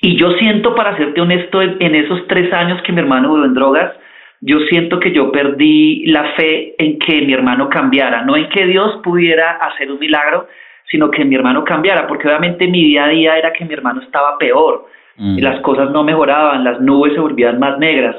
y 0.00 0.16
yo 0.16 0.32
siento, 0.32 0.74
para 0.74 0.96
serte 0.96 1.20
honesto, 1.20 1.60
en 1.60 1.94
esos 1.94 2.26
tres 2.28 2.52
años 2.52 2.80
que 2.82 2.92
mi 2.92 3.00
hermano 3.00 3.28
duró 3.30 3.44
en 3.44 3.54
drogas, 3.54 3.92
yo 4.40 4.60
siento 4.68 5.00
que 5.00 5.12
yo 5.12 5.32
perdí 5.32 6.06
la 6.06 6.32
fe 6.34 6.74
en 6.78 6.98
que 7.00 7.22
mi 7.22 7.32
hermano 7.32 7.68
cambiara, 7.68 8.22
no 8.22 8.36
en 8.36 8.48
que 8.48 8.66
Dios 8.66 9.00
pudiera 9.02 9.52
hacer 9.56 9.90
un 9.90 9.98
milagro, 9.98 10.46
sino 10.90 11.10
que 11.10 11.24
mi 11.24 11.34
hermano 11.34 11.64
cambiara, 11.64 12.06
porque 12.06 12.28
obviamente 12.28 12.68
mi 12.68 12.84
día 12.84 13.06
a 13.06 13.08
día 13.08 13.36
era 13.36 13.52
que 13.52 13.64
mi 13.64 13.74
hermano 13.74 14.00
estaba 14.00 14.38
peor, 14.38 14.86
mm. 15.16 15.38
y 15.38 15.40
las 15.40 15.60
cosas 15.60 15.90
no 15.90 16.04
mejoraban, 16.04 16.62
las 16.62 16.80
nubes 16.80 17.14
se 17.14 17.20
volvían 17.20 17.58
más 17.58 17.78
negras. 17.78 18.16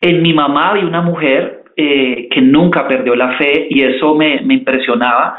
En 0.00 0.22
mi 0.22 0.32
mamá 0.32 0.70
había 0.70 0.86
una 0.86 1.02
mujer 1.02 1.64
eh, 1.76 2.28
que 2.30 2.40
nunca 2.40 2.88
perdió 2.88 3.14
la 3.14 3.36
fe 3.36 3.66
y 3.68 3.82
eso 3.82 4.14
me, 4.14 4.40
me 4.40 4.54
impresionaba, 4.54 5.38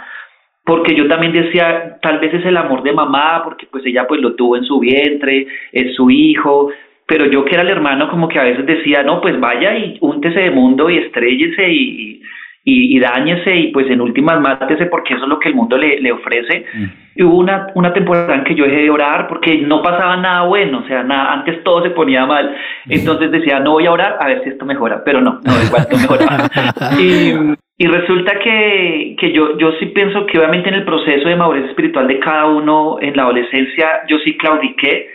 porque 0.69 0.95
yo 0.95 1.07
también 1.07 1.33
decía, 1.33 1.97
tal 1.99 2.19
vez 2.19 2.31
es 2.31 2.45
el 2.45 2.55
amor 2.55 2.83
de 2.83 2.93
mamá, 2.93 3.41
porque 3.43 3.65
pues 3.71 3.83
ella 3.87 4.05
pues 4.07 4.21
lo 4.21 4.35
tuvo 4.35 4.55
en 4.55 4.63
su 4.65 4.77
vientre, 4.77 5.47
es 5.71 5.95
su 5.95 6.11
hijo, 6.11 6.69
pero 7.07 7.25
yo 7.25 7.43
que 7.43 7.55
era 7.55 7.63
el 7.63 7.69
hermano 7.69 8.07
como 8.07 8.27
que 8.27 8.37
a 8.37 8.43
veces 8.43 8.67
decía, 8.67 9.01
no, 9.01 9.19
pues 9.19 9.39
vaya 9.39 9.75
y 9.75 9.97
úntese 9.99 10.41
de 10.41 10.51
mundo 10.51 10.87
y 10.91 10.99
estrellese 10.99 11.71
y, 11.71 12.21
y, 12.63 12.97
y 12.97 12.99
dáñese 12.99 13.55
y 13.55 13.67
pues 13.71 13.89
en 13.89 14.01
últimas 14.01 14.39
mátese 14.39 14.85
porque 14.87 15.13
eso 15.13 15.23
es 15.23 15.29
lo 15.29 15.39
que 15.39 15.49
el 15.49 15.55
mundo 15.55 15.77
le, 15.77 15.99
le 15.99 16.11
ofrece. 16.11 16.65
Mm. 16.73 16.85
Y 17.15 17.23
hubo 17.23 17.37
una, 17.37 17.67
una 17.75 17.93
temporada 17.93 18.35
en 18.35 18.43
que 18.43 18.55
yo 18.55 18.65
dejé 18.65 18.83
de 18.83 18.89
orar 18.89 19.27
porque 19.27 19.57
no 19.57 19.81
pasaba 19.81 20.17
nada 20.17 20.43
bueno, 20.43 20.79
o 20.83 20.87
sea, 20.87 21.03
nada, 21.03 21.33
antes 21.33 21.63
todo 21.63 21.83
se 21.83 21.89
ponía 21.89 22.25
mal. 22.25 22.55
Entonces 22.87 23.31
decía, 23.31 23.59
no 23.59 23.71
voy 23.71 23.85
a 23.85 23.91
orar 23.91 24.17
a 24.19 24.27
ver 24.27 24.43
si 24.43 24.49
esto 24.49 24.65
mejora, 24.65 25.03
pero 25.03 25.21
no, 25.21 25.39
no, 25.43 25.63
igual 25.65 25.87
no 25.91 25.97
mejoraba. 25.97 26.49
y, 26.99 27.33
y 27.77 27.87
resulta 27.87 28.37
que, 28.39 29.15
que 29.17 29.31
yo, 29.31 29.57
yo 29.57 29.71
sí 29.79 29.87
pienso 29.87 30.25
que 30.25 30.37
obviamente 30.37 30.69
en 30.69 30.75
el 30.75 30.85
proceso 30.85 31.27
de 31.27 31.35
madurez 31.35 31.65
espiritual 31.65 32.07
de 32.07 32.19
cada 32.19 32.45
uno 32.45 32.97
en 33.01 33.15
la 33.15 33.23
adolescencia, 33.23 34.01
yo 34.07 34.17
sí 34.19 34.37
claudiqué. 34.37 35.09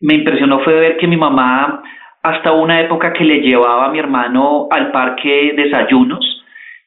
Me 0.00 0.14
impresionó 0.14 0.60
fue 0.60 0.74
ver 0.74 0.96
que 0.96 1.06
mi 1.06 1.16
mamá, 1.16 1.82
hasta 2.22 2.52
una 2.52 2.80
época 2.80 3.12
que 3.12 3.24
le 3.24 3.40
llevaba 3.40 3.86
a 3.86 3.88
mi 3.90 3.98
hermano 3.98 4.68
al 4.70 4.90
parque 4.92 5.54
desayunos, 5.56 6.33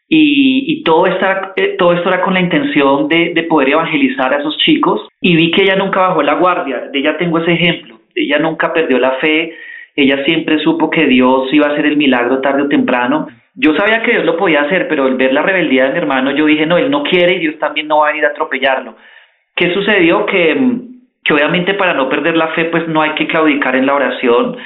y, 0.10 0.84
todo, 0.84 1.06
esta, 1.06 1.54
eh, 1.58 1.76
todo 1.78 1.94
esto 1.94 2.08
era 2.10 2.22
con 2.22 2.34
la 2.34 2.40
intención 2.40 3.10
de, 3.10 3.34
de 3.34 3.44
poder 3.44 3.70
evangelizar 3.70 4.34
a 4.34 4.38
esos 4.38 4.58
chicos, 4.60 5.08
y 5.22 5.36
vi 5.36 5.52
que 5.52 5.64
ella 5.64 5.76
nunca 5.76 6.00
bajó 6.00 6.24
la 6.24 6.36
guardia, 6.36 6.90
de 6.92 7.00
ella 7.00 7.18
tengo 7.18 7.40
ese 7.40 7.54
ejemplo, 7.54 8.00
ella 8.16 8.40
nunca 8.40 8.72
perdió 8.74 9.00
la 9.00 9.12
fe, 9.20 9.54
ella 9.96 10.24
siempre 10.26 10.60
supo 10.60 10.90
que 10.90 11.08
Dios 11.08 11.52
iba 11.52 11.68
a 11.68 11.74
hacer 11.74 11.86
el 11.86 11.98
milagro 11.98 12.40
tarde 12.40 12.62
o 12.62 12.70
temprano, 12.70 13.28
yo 13.60 13.76
sabía 13.76 14.04
que 14.04 14.12
Dios 14.12 14.26
lo 14.26 14.38
podía 14.38 14.62
hacer, 14.62 14.88
pero 14.88 15.06
al 15.06 15.16
ver 15.16 15.34
la 15.34 15.42
rebeldía 15.42 15.86
de 15.86 15.92
mi 15.92 15.98
hermano, 15.98 16.32
yo 16.32 16.46
dije, 16.46 16.68
no, 16.68 16.78
él 16.78 16.92
no 16.92 17.02
quiere 17.04 17.36
y 17.36 17.40
Dios 17.40 17.58
también 17.58 17.88
no 17.88 18.00
va 18.00 18.10
a 18.10 18.12
venir 18.12 18.26
a 18.26 18.30
atropellarlo. 18.30 18.96
¿Qué 19.56 19.74
sucedió? 19.74 20.28
Que, 20.28 20.56
que 21.24 21.34
obviamente 21.34 21.74
para 21.74 21.96
no 21.96 22.08
perder 22.08 22.38
la 22.38 22.50
fe, 22.50 22.66
pues 22.66 22.88
no 22.88 23.02
hay 23.02 23.16
que 23.16 23.26
claudicar 23.26 23.76
en 23.76 23.88
la 23.88 23.96
oración, 23.96 24.58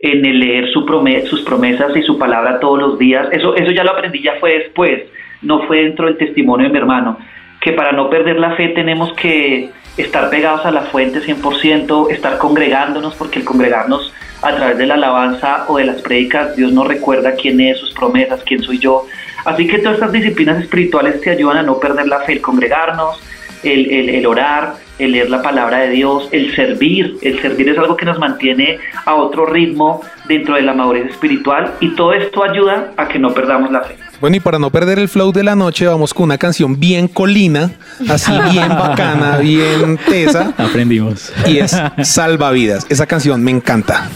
en 0.00 0.24
el 0.24 0.40
leer 0.40 0.72
su 0.72 0.80
sus 1.28 1.42
promesas 1.42 1.94
y 1.94 2.02
su 2.02 2.18
palabra 2.18 2.58
todos 2.58 2.78
los 2.78 2.98
días. 2.98 3.28
Eso, 3.32 3.54
eso 3.54 3.70
ya 3.70 3.84
lo 3.84 3.92
aprendí, 3.92 4.22
ya 4.22 4.36
fue 4.40 4.58
después, 4.58 5.02
no 5.42 5.66
fue 5.66 5.84
dentro 5.84 6.06
del 6.06 6.16
testimonio 6.16 6.66
de 6.66 6.72
mi 6.72 6.78
hermano. 6.78 7.18
Que 7.60 7.72
para 7.72 7.92
no 7.92 8.08
perder 8.08 8.38
la 8.38 8.56
fe 8.56 8.68
tenemos 8.68 9.12
que 9.12 9.68
estar 9.98 10.30
pegados 10.30 10.64
a 10.64 10.70
la 10.70 10.82
fuente 10.82 11.20
100%, 11.20 12.10
estar 12.10 12.38
congregándonos, 12.38 13.14
porque 13.14 13.40
el 13.40 13.44
congregarnos 13.44 14.14
a 14.42 14.54
través 14.54 14.78
de 14.78 14.86
la 14.86 14.94
alabanza 14.94 15.66
o 15.68 15.76
de 15.76 15.84
las 15.84 16.00
prédicas, 16.00 16.56
Dios 16.56 16.72
nos 16.72 16.86
recuerda 16.86 17.34
quién 17.34 17.60
es, 17.60 17.78
sus 17.78 17.92
promesas, 17.92 18.42
quién 18.44 18.62
soy 18.62 18.78
yo. 18.78 19.04
Así 19.44 19.66
que 19.66 19.78
todas 19.78 19.94
estas 19.94 20.12
disciplinas 20.12 20.62
espirituales 20.62 21.20
te 21.20 21.30
ayudan 21.30 21.58
a 21.58 21.62
no 21.62 21.78
perder 21.78 22.06
la 22.08 22.20
fe, 22.20 22.34
el 22.34 22.40
congregarnos, 22.40 23.20
el, 23.62 23.90
el, 23.90 24.08
el, 24.08 24.26
orar, 24.26 24.74
el 25.00 25.12
leer 25.12 25.30
la 25.30 25.42
palabra 25.42 25.78
de 25.78 25.90
Dios, 25.90 26.28
el 26.32 26.54
servir. 26.54 27.16
El 27.22 27.40
servir 27.40 27.68
es 27.68 27.78
algo 27.78 27.96
que 27.96 28.04
nos 28.04 28.18
mantiene 28.18 28.78
a 29.04 29.14
otro 29.14 29.46
ritmo 29.46 30.02
dentro 30.28 30.54
de 30.54 30.62
la 30.62 30.74
madurez 30.74 31.10
espiritual 31.10 31.74
y 31.80 31.94
todo 31.96 32.12
esto 32.12 32.44
ayuda 32.44 32.92
a 32.96 33.08
que 33.08 33.18
no 33.18 33.32
perdamos 33.34 33.70
la 33.70 33.82
fe. 33.82 33.96
Bueno, 34.20 34.36
y 34.36 34.40
para 34.40 34.58
no 34.58 34.70
perder 34.70 34.98
el 34.98 35.08
flow 35.08 35.32
de 35.32 35.42
la 35.42 35.56
noche, 35.56 35.86
vamos 35.86 36.12
con 36.12 36.24
una 36.24 36.36
canción 36.36 36.78
bien 36.78 37.08
colina, 37.08 37.70
así 38.08 38.32
bien 38.52 38.68
bacana, 38.68 39.38
bien 39.42 39.98
tesa. 40.08 40.52
Aprendimos. 40.58 41.32
Y 41.46 41.58
es 41.58 41.80
Salvavidas. 42.02 42.86
Esa 42.90 43.06
canción 43.06 43.42
me 43.42 43.50
encanta. 43.50 44.10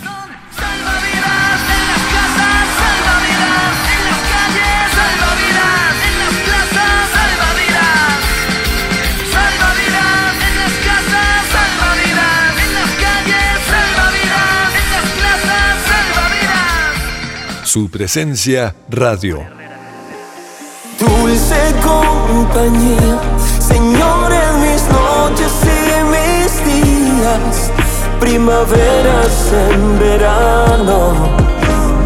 Su 17.74 17.90
presencia 17.90 18.72
radio. 18.88 19.44
Dulce 20.96 21.74
compañía, 21.82 23.20
Señor 23.58 24.32
en 24.32 24.62
mis 24.62 24.82
noches 24.90 25.52
y 25.64 26.04
mis 26.14 26.64
días 26.64 27.72
primaveras 28.20 29.52
en 29.52 29.98
verano, 29.98 31.14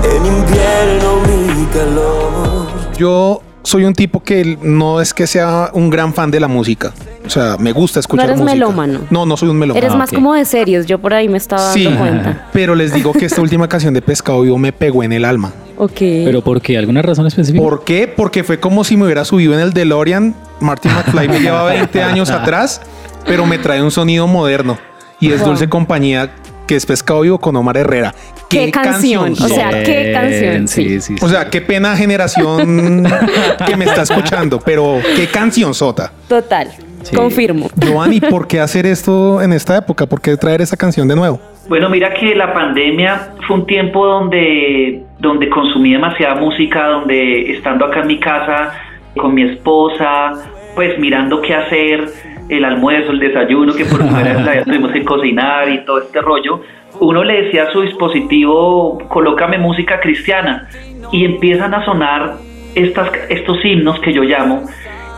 en 0.05 0.25
invierno 0.25 1.21
mi 1.27 1.67
calor. 1.67 2.67
Yo 2.97 3.43
soy 3.69 3.85
un 3.85 3.93
tipo 3.95 4.23
que 4.23 4.57
no 4.63 5.01
es 5.01 5.13
que 5.13 5.27
sea 5.27 5.71
un 5.75 5.91
gran 5.91 6.15
fan 6.15 6.31
de 6.31 6.41
la 6.41 6.49
música. 6.49 6.93
O 7.27 7.31
sea, 7.31 7.57
me 7.59 7.73
gusta 7.73 8.01
escuchar 8.01 8.25
No 8.27 8.33
eres 8.33 8.41
música. 8.41 8.55
melómano. 8.55 9.01
No, 9.11 9.27
no 9.27 9.37
soy 9.37 9.51
un 9.51 9.59
melómano. 9.59 9.85
Eres 9.85 9.95
más 9.97 10.09
ok. 10.09 10.15
como 10.15 10.33
de 10.35 10.45
series, 10.47 10.87
yo 10.87 10.99
por 10.99 11.13
ahí 11.13 11.29
me 11.29 11.37
estaba 11.37 11.63
dando 11.63 11.91
Sí, 11.91 11.97
cuenta. 11.97 12.49
pero 12.53 12.75
les 12.75 12.95
digo 12.95 13.13
que 13.13 13.27
esta 13.27 13.43
última 13.43 13.69
canción 13.69 13.93
de 13.93 14.01
Pescado 14.01 14.41
Vivo 14.41 14.57
me 14.57 14.73
pegó 14.73 15.03
en 15.03 15.13
el 15.13 15.25
alma. 15.27 15.53
Ok. 15.77 15.99
¿Pero 15.99 16.43
por 16.43 16.63
qué? 16.63 16.79
¿Alguna 16.79 17.03
razón 17.03 17.27
específica? 17.27 17.63
¿Por 17.63 17.85
qué? 17.85 18.09
Porque 18.09 18.43
fue 18.43 18.59
como 18.59 18.83
si 18.85 18.97
me 18.97 19.05
hubiera 19.05 19.25
subido 19.27 19.53
en 19.53 19.61
el 19.61 19.73
DeLorean. 19.75 20.35
Martin 20.61 20.91
McFly 20.93 21.29
me 21.29 21.39
lleva 21.41 21.63
20 21.65 22.03
años 22.03 22.31
atrás, 22.31 22.81
pero 23.27 23.45
me 23.47 23.59
trae 23.59 23.83
un 23.83 23.91
sonido 23.91 24.27
moderno. 24.27 24.79
Y 25.21 25.31
es 25.33 25.41
Wow. 25.41 25.51
Dulce 25.51 25.69
Compañía, 25.69 26.31
que 26.69 26.77
es 26.77 26.87
Pescado 26.87 27.23
Vivo 27.23 27.39
con 27.39 27.57
Omar 27.57 27.79
Herrera. 27.79 28.15
¿Qué 28.49 28.71
canción? 28.71 29.33
O 29.33 29.49
sea? 29.49 29.71
¿qué 29.83 30.13
canción? 30.13 30.69
Sí. 30.69 30.85
Sí, 30.85 31.01
sí, 31.01 31.17
sí. 31.17 31.25
O 31.25 31.29
sea, 31.29 31.51
qué 31.51 31.61
pena 31.61 31.97
generación 31.97 33.05
que 33.67 33.77
me 33.77 33.87
está 33.87 34.03
escuchando, 34.03 34.61
pero 34.61 35.01
qué 35.17 35.27
canción 35.27 35.75
sota. 35.75 36.13
Total. 36.29 36.69
Sí. 37.03 37.17
Confirmo. 37.17 37.71
Giovanni, 37.75 38.21
¿por 38.21 38.47
qué 38.47 38.61
hacer 38.69 38.87
esto 38.87 39.41
en 39.41 39.53
esta 39.55 39.79
época? 39.79 40.07
¿Por 40.07 40.21
qué 40.21 40.37
traer 40.37 40.61
esa 40.61 40.77
canción 40.77 41.09
de 41.09 41.17
nuevo? 41.17 41.41
Bueno, 41.69 41.89
mira 41.89 42.13
que 42.13 42.35
la 42.35 42.53
pandemia 42.53 43.33
fue 43.47 43.57
un 43.57 43.67
tiempo 43.67 44.07
donde, 44.07 45.05
donde 45.19 45.49
consumí 45.49 45.93
demasiada 45.93 46.35
música, 46.35 46.87
donde 46.87 47.53
estando 47.53 47.87
acá 47.87 48.01
en 48.01 48.07
mi 48.09 48.21
casa 48.21 48.73
con 49.17 49.35
mi 49.35 49.43
esposa, 49.43 50.33
pues 50.75 50.99
mirando 50.99 51.41
qué 51.41 51.55
hacer, 51.55 52.09
el 52.49 52.65
almuerzo, 52.65 53.13
el 53.13 53.19
desayuno, 53.19 53.75
que 53.75 53.85
por 53.85 54.01
primera 54.01 54.35
vez 54.35 54.65
tuvimos 54.65 54.93
que 54.93 55.05
cocinar 55.05 55.69
y 55.69 55.85
todo 55.85 55.99
este 56.01 56.21
rollo, 56.21 56.61
uno 57.01 57.23
le 57.23 57.45
decía 57.45 57.65
a 57.65 57.73
su 57.73 57.83
dispositivo, 57.83 58.99
colócame 59.09 59.59
música 59.59 60.01
cristiana 60.01 60.69
y 61.13 61.25
empiezan 61.25 61.75
a 61.75 61.85
sonar 61.85 62.37
estas, 62.75 63.11
estos 63.29 63.65
himnos 63.65 64.01
que 64.01 64.13
yo 64.13 64.23
llamo 64.23 64.65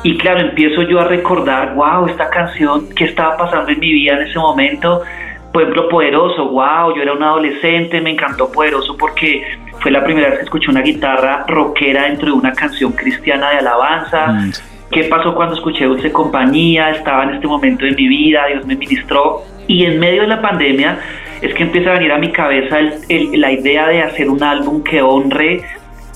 y 0.02 0.16
claro, 0.16 0.40
empiezo 0.40 0.82
yo 0.82 1.00
a 1.00 1.04
recordar, 1.04 1.74
wow, 1.74 2.06
esta 2.06 2.30
canción, 2.30 2.88
¿qué 2.94 3.04
estaba 3.04 3.36
pasando 3.36 3.70
en 3.70 3.80
mi 3.80 3.92
vida 3.92 4.14
en 4.14 4.28
ese 4.28 4.38
momento? 4.38 5.02
Ejemplo, 5.52 5.88
Poderoso, 5.88 6.48
wow, 6.48 6.94
yo 6.94 7.02
era 7.02 7.12
un 7.12 7.22
adolescente, 7.22 8.00
me 8.00 8.10
encantó 8.10 8.50
Poderoso 8.50 8.96
porque 8.96 9.58
fue 9.80 9.90
la 9.90 10.02
primera 10.02 10.28
vez 10.30 10.38
que 10.38 10.44
escuché 10.44 10.70
una 10.70 10.80
guitarra 10.80 11.44
rockera 11.46 12.04
dentro 12.04 12.28
de 12.28 12.32
una 12.32 12.52
canción 12.52 12.92
cristiana 12.92 13.50
de 13.50 13.56
alabanza. 13.58 14.26
Mm. 14.28 14.52
¿Qué 14.90 15.04
pasó 15.04 15.34
cuando 15.34 15.54
escuché 15.54 15.84
Dulce 15.84 16.10
Compañía? 16.10 16.90
Estaba 16.90 17.24
en 17.24 17.30
este 17.34 17.46
momento 17.46 17.84
de 17.84 17.92
mi 17.92 18.08
vida, 18.08 18.46
Dios 18.46 18.66
me 18.66 18.74
ministró. 18.76 19.42
Y 19.68 19.84
en 19.84 20.00
medio 20.00 20.22
de 20.22 20.28
la 20.28 20.42
pandemia 20.42 20.98
es 21.40 21.54
que 21.54 21.62
empieza 21.62 21.90
a 21.90 21.94
venir 21.94 22.12
a 22.12 22.18
mi 22.18 22.32
cabeza 22.32 22.78
el- 22.80 22.94
el- 23.08 23.40
la 23.40 23.52
idea 23.52 23.86
de 23.88 24.02
hacer 24.02 24.28
un 24.28 24.42
álbum 24.42 24.82
que 24.82 25.00
honre 25.00 25.62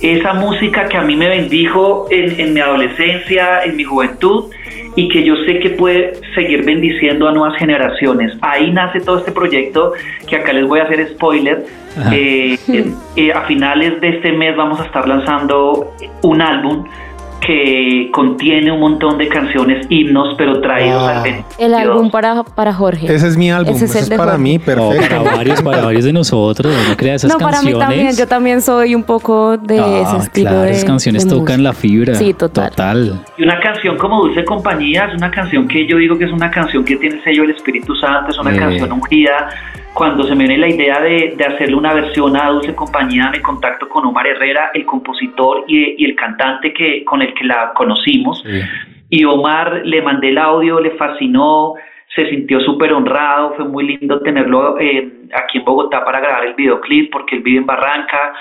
esa 0.00 0.34
música 0.34 0.86
que 0.88 0.96
a 0.96 1.02
mí 1.02 1.14
me 1.14 1.28
bendijo 1.28 2.08
en, 2.10 2.38
en 2.40 2.52
mi 2.52 2.60
adolescencia, 2.60 3.62
en 3.64 3.76
mi 3.76 3.84
juventud 3.84 4.50
y 4.96 5.08
que 5.08 5.22
yo 5.24 5.36
sé 5.46 5.60
que 5.60 5.70
puede 5.70 6.14
seguir 6.34 6.64
bendiciendo 6.64 7.28
a 7.28 7.32
nuevas 7.32 7.56
generaciones. 7.58 8.36
Ahí 8.42 8.70
nace 8.72 9.00
todo 9.00 9.18
este 9.18 9.30
proyecto 9.32 9.92
que 10.28 10.36
acá 10.36 10.52
les 10.52 10.66
voy 10.66 10.80
a 10.80 10.84
hacer 10.84 11.08
spoiler. 11.10 11.64
Eh, 12.12 12.58
eh, 13.16 13.32
a 13.32 13.42
finales 13.42 14.00
de 14.00 14.08
este 14.08 14.32
mes 14.32 14.56
vamos 14.56 14.80
a 14.80 14.84
estar 14.84 15.06
lanzando 15.06 15.92
un 16.22 16.42
álbum 16.42 16.84
que 17.46 18.08
contiene 18.12 18.70
un 18.72 18.80
montón 18.80 19.18
de 19.18 19.28
canciones, 19.28 19.86
himnos, 19.90 20.34
pero 20.38 20.60
traídos 20.60 21.00
Wow. 21.00 21.08
al 21.10 21.22
bendito 21.22 21.48
El 21.58 21.68
Dios. 21.68 21.80
álbum 21.80 22.10
para, 22.10 22.42
para 22.42 22.72
Jorge. 22.72 23.12
Ese 23.14 23.28
es 23.28 23.36
mi 23.36 23.50
álbum. 23.50 23.74
Ese 23.74 23.84
es 23.84 23.90
Ese 23.90 23.98
es 24.00 24.08
de 24.08 24.16
para 24.16 24.32
Jorge. 24.32 24.42
mí, 24.42 24.58
No, 24.58 24.64
perfecto. 24.64 25.08
para 25.22 25.22
varios, 25.36 25.62
para 25.62 25.84
varios 25.84 26.04
de 26.04 26.12
nosotros. 26.12 26.74
No 26.88 26.96
crea 26.96 27.14
esas 27.14 27.30
no, 27.32 27.38
para 27.38 27.60
mí 27.62 27.72
canciones. 27.72 27.88
también. 27.88 28.16
Yo 28.16 28.26
también 28.26 28.62
soy 28.62 28.94
un 28.94 29.02
poco 29.04 29.56
de 29.58 29.78
Ah, 29.78 30.02
ese 30.08 30.16
estilo 30.24 30.50
claro, 30.50 30.64
de 30.64 30.70
esas 30.72 30.84
canciones 30.84 31.24
de 31.24 31.30
tocan 31.30 31.42
música. 31.56 31.62
la 31.62 31.72
fibra. 31.72 32.14
Sí, 32.14 32.34
total. 32.34 32.70
Total. 32.70 33.20
Y 33.36 33.42
una 33.42 33.60
canción 33.60 33.96
como 33.98 34.22
Dulce 34.22 34.44
Compañía 34.44 35.06
es 35.10 35.14
una 35.16 35.30
canción 35.30 35.68
que 35.68 35.86
yo 35.86 35.96
digo 35.98 36.16
que 36.18 36.24
es 36.24 36.32
una 36.32 36.50
canción 36.50 36.84
que 36.84 36.96
tiene 36.96 37.16
el 37.16 37.24
sello 37.24 37.42
del 37.42 37.52
Espíritu 37.52 37.94
Santo, 37.96 38.30
es 38.30 38.38
una 38.38 38.52
Eh. 38.54 38.58
canción 38.58 38.92
ungida. 38.92 39.48
Cuando 39.94 40.24
se 40.24 40.34
me 40.34 40.46
viene 40.46 40.58
la 40.58 40.68
idea 40.68 41.00
de, 41.00 41.34
de 41.36 41.44
hacerle 41.44 41.76
una 41.76 41.94
versión 41.94 42.36
a 42.36 42.50
Dulce 42.50 42.74
Compañía, 42.74 43.30
me 43.30 43.40
contacto 43.40 43.88
con 43.88 44.04
Omar 44.04 44.26
Herrera, 44.26 44.72
el 44.74 44.84
compositor 44.84 45.64
y, 45.68 46.02
y 46.02 46.04
el 46.04 46.16
cantante 46.16 46.74
que, 46.74 47.04
con 47.04 47.22
el 47.22 47.32
que 47.32 47.44
la 47.44 47.72
conocimos. 47.74 48.42
Sí. 48.42 48.60
Y 49.10 49.24
Omar 49.24 49.82
le 49.84 50.02
mandé 50.02 50.30
el 50.30 50.38
audio, 50.38 50.80
le 50.80 50.90
fascinó, 50.92 51.74
se 52.14 52.28
sintió 52.28 52.60
súper 52.60 52.92
honrado, 52.92 53.54
fue 53.54 53.64
muy 53.66 53.84
lindo 53.86 54.20
tenerlo 54.20 54.78
eh, 54.80 55.12
aquí 55.32 55.58
en 55.58 55.64
Bogotá 55.64 56.04
para 56.04 56.20
grabar 56.20 56.46
el 56.46 56.54
videoclip 56.54 57.12
porque 57.12 57.36
él 57.36 57.42
vive 57.42 57.58
en 57.58 57.66
Barranca. 57.66 58.34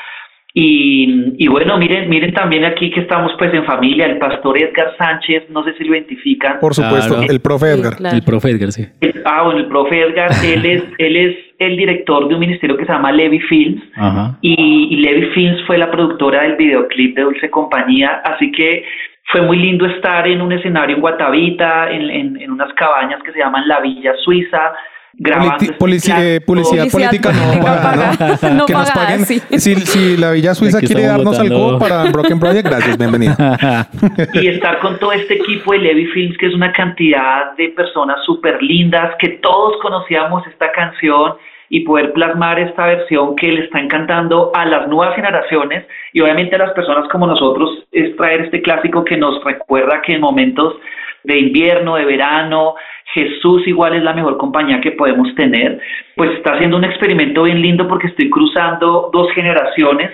Y, 0.56 1.34
y 1.44 1.48
bueno, 1.48 1.78
miren, 1.80 2.08
miren 2.10 2.32
también 2.34 2.64
aquí 2.64 2.92
que 2.92 3.00
estamos 3.02 3.32
pues 3.40 3.52
en 3.56 3.66
familia, 3.66 4.06
el 4.06 4.20
pastor 4.20 4.56
Edgar 4.58 4.96
Sánchez, 5.00 5.50
no 5.50 5.64
sé 5.64 5.74
si 5.74 5.84
lo 5.84 5.96
identifican. 5.96 6.60
Por 6.60 6.76
supuesto, 6.76 7.16
Claro. 7.16 7.32
el 7.32 7.40
profe 7.42 7.74
Sí, 7.74 7.80
Edgar. 7.80 7.96
claro. 7.96 8.16
El 8.16 8.24
profe 8.24 8.50
Edgar, 8.52 8.72
sí. 8.72 8.86
Ah, 9.26 9.42
bueno, 9.44 9.60
el 9.62 9.66
profe 9.66 10.00
Edgar, 10.02 10.30
él 10.46 10.66
es, 10.66 10.84
él 11.00 11.16
es 11.18 11.36
el 11.58 11.76
director 11.76 12.28
de 12.28 12.36
un 12.36 12.40
ministerio 12.40 12.78
que 12.78 12.86
se 12.86 12.92
llama 12.92 13.12
Levi 13.12 13.40
Films 13.40 13.82
Ajá. 13.96 14.38
y, 14.42 14.90
y 14.92 14.98
Levi 14.98 15.26
Films 15.34 15.60
fue 15.66 15.80
la 15.80 15.90
productora 15.90 16.44
del 16.44 16.56
videoclip 16.56 17.16
de 17.16 17.24
Dulce 17.24 17.50
Compañía, 17.50 18.22
así 18.24 18.52
que 18.52 18.86
fue 19.32 19.42
muy 19.42 19.58
lindo 19.58 19.88
estar 19.88 20.28
en 20.28 20.40
un 20.42 20.52
escenario 20.52 20.96
en 20.98 21.02
Guatavita, 21.02 21.90
en, 21.92 22.10
en, 22.12 22.40
en 22.40 22.52
unas 22.52 22.72
cabañas 22.74 23.24
que 23.24 23.32
se 23.32 23.40
llaman 23.40 23.68
La 23.68 23.80
Villa 23.80 24.14
Suiza, 24.24 24.74
grabando 25.16 25.54
Politi- 25.58 25.64
este 25.72 25.78
polici- 25.78 26.12
eh, 26.12 26.42
clásico. 26.42 26.46
publicidad, 26.46 26.92
política 26.92 27.32
no 27.32 27.40
política 27.44 27.82
paga, 27.82 28.50
¿no? 28.54 28.66
que 28.68 28.74
nos 28.74 28.92
paguen. 28.92 29.26
sí. 29.26 29.42
Si, 29.58 29.76
si 29.76 30.18
la 30.18 30.32
Villa 30.32 30.56
Suiza 30.56 30.80
Aquí 30.80 30.88
quiere 30.88 31.04
darnos 31.04 31.38
votando. 31.38 31.56
algo 31.68 31.80
para 31.80 32.04
Broken 32.12 32.40
Project, 32.40 32.68
gracias, 32.68 32.98
bienvenido. 32.98 33.36
y 34.34 34.48
estar 34.48 34.80
con 34.80 34.98
todo 35.00 35.12
este 35.14 35.36
equipo 35.36 35.74
de 35.74 35.80
Levi 35.80 36.06
Films, 36.08 36.38
que 36.38 36.48
es 36.48 36.54
una 36.54 36.72
cantidad 36.74 37.56
de 37.58 37.70
personas 37.70 38.18
súper 38.26 38.62
lindas, 38.62 39.12
que 39.20 39.30
todos 39.42 39.74
conocíamos 39.82 40.46
esta 40.48 40.72
canción 40.72 41.34
y 41.74 41.80
poder 41.80 42.14
plasmar 42.14 42.60
esta 42.60 42.86
versión 42.86 43.36
que 43.36 43.52
le 43.52 43.62
está 43.62 43.80
encantando 43.80 44.52
a 44.54 44.64
las 44.64 44.88
nuevas 44.88 45.16
generaciones 45.16 45.84
y 46.14 46.22
obviamente 46.22 46.56
a 46.56 46.60
las 46.60 46.74
personas 46.74 47.10
como 47.10 47.26
nosotros, 47.26 47.84
es 47.92 48.16
traer 48.16 48.42
este 48.42 48.62
clásico 48.62 49.04
que 49.04 49.18
nos 49.18 49.44
recuerda 49.44 50.00
que 50.04 50.14
en 50.14 50.22
momentos 50.22 50.76
de 51.24 51.40
invierno, 51.40 51.96
de 51.96 52.06
verano, 52.06 52.76
Jesús 53.16 53.68
igual 53.68 53.96
es 53.96 54.04
la 54.04 54.14
mejor 54.14 54.38
compañía 54.38 54.82
que 54.82 54.92
podemos 54.92 55.34
tener, 55.34 55.82
pues 56.16 56.30
está 56.34 56.54
haciendo 56.54 56.78
un 56.78 56.84
experimento 56.84 57.42
bien 57.42 57.60
lindo 57.60 57.88
porque 57.88 58.06
estoy 58.06 58.30
cruzando 58.30 59.10
dos 59.12 59.32
generaciones 59.32 60.12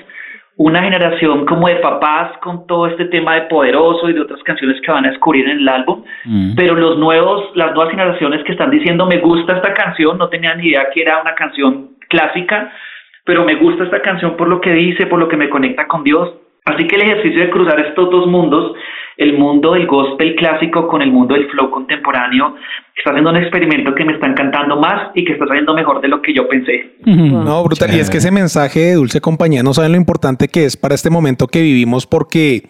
una 0.60 0.84
generación 0.84 1.45
como 1.45 1.69
de 1.69 1.78
papás 1.78 2.38
con 2.39 2.67
todo 2.67 2.88
este 2.88 3.06
tema 3.06 3.36
de 3.36 3.43
Poderoso 3.43 4.10
y 4.10 4.13
de 4.13 4.19
otras 4.19 4.43
canciones 4.43 4.80
que 4.82 4.91
van 4.91 5.06
a 5.06 5.10
descubrir 5.10 5.48
en 5.48 5.60
el 5.60 5.69
álbum, 5.69 6.04
Mm. 6.26 6.56
pero 6.56 6.76
los 6.76 6.98
nuevos, 6.98 7.50
las 7.56 7.74
nuevas 7.74 7.91
generaciones 7.91 8.43
que 8.43 8.52
están 8.52 8.69
diciendo 8.69 9.06
me 9.06 9.19
gusta 9.19 9.56
esta 9.56 9.74
canción, 9.74 10.17
no 10.17 10.28
tenía 10.28 10.54
ni 10.56 10.67
idea 10.67 10.89
que 10.93 11.02
era 11.02 11.22
una 11.22 11.34
canción 11.34 11.91
clásica, 12.10 12.74
pero 13.24 13.45
me 13.45 13.56
gusta 13.56 13.86
esta 13.86 14.02
canción 14.02 14.36
por 14.36 14.50
lo 14.50 14.60
que 14.60 14.74
dice, 14.74 15.06
por 15.06 15.17
lo 15.19 15.30
que 15.30 15.38
me 15.38 15.50
conecta 15.50 15.88
con 15.88 16.04
Dios. 16.04 16.30
Así 16.65 16.86
que 16.88 16.98
el 16.98 17.04
ejercicio 17.04 17.39
de 17.39 17.50
cruzar 17.52 17.80
estos 17.80 18.10
dos 18.10 18.28
mundos, 18.28 18.74
el 19.19 19.38
mundo 19.38 19.73
del 19.73 19.86
gospel 19.86 20.34
clásico 20.36 20.88
con 20.88 21.01
el 21.01 21.12
mundo 21.12 21.34
del 21.36 21.45
flow 21.49 21.69
contemporáneo, 21.69 22.55
está 22.95 23.10
haciendo 23.10 23.32
un 23.32 23.36
experimento 23.36 23.93
que 23.93 24.05
me 24.05 24.13
está 24.13 24.27
encantando 24.27 24.79
más 24.79 25.12
y 25.13 25.25
que 25.25 25.34
está 25.34 25.45
saliendo 25.45 25.73
mejor 25.73 25.99
de 25.99 26.08
lo 26.08 26.21
que 26.21 26.34
yo 26.34 26.47
pensé. 26.47 26.95
No, 27.05 27.62
brutal. 27.65 27.93
Y 27.93 27.99
es 27.99 28.10
que 28.10 28.19
ese 28.19 28.32
mensaje 28.32 28.79
de 28.79 28.93
Dulce 28.93 29.19
Compañía 29.19 29.62
no 29.62 29.73
saben 29.73 29.91
lo 29.91 29.97
importante 29.97 30.47
que 30.47 30.63
es 30.63 30.77
para 30.77 30.95
este 30.95 31.10
momento 31.10 31.47
que 31.47 31.62
vivimos 31.62 32.08
porque 32.08 32.63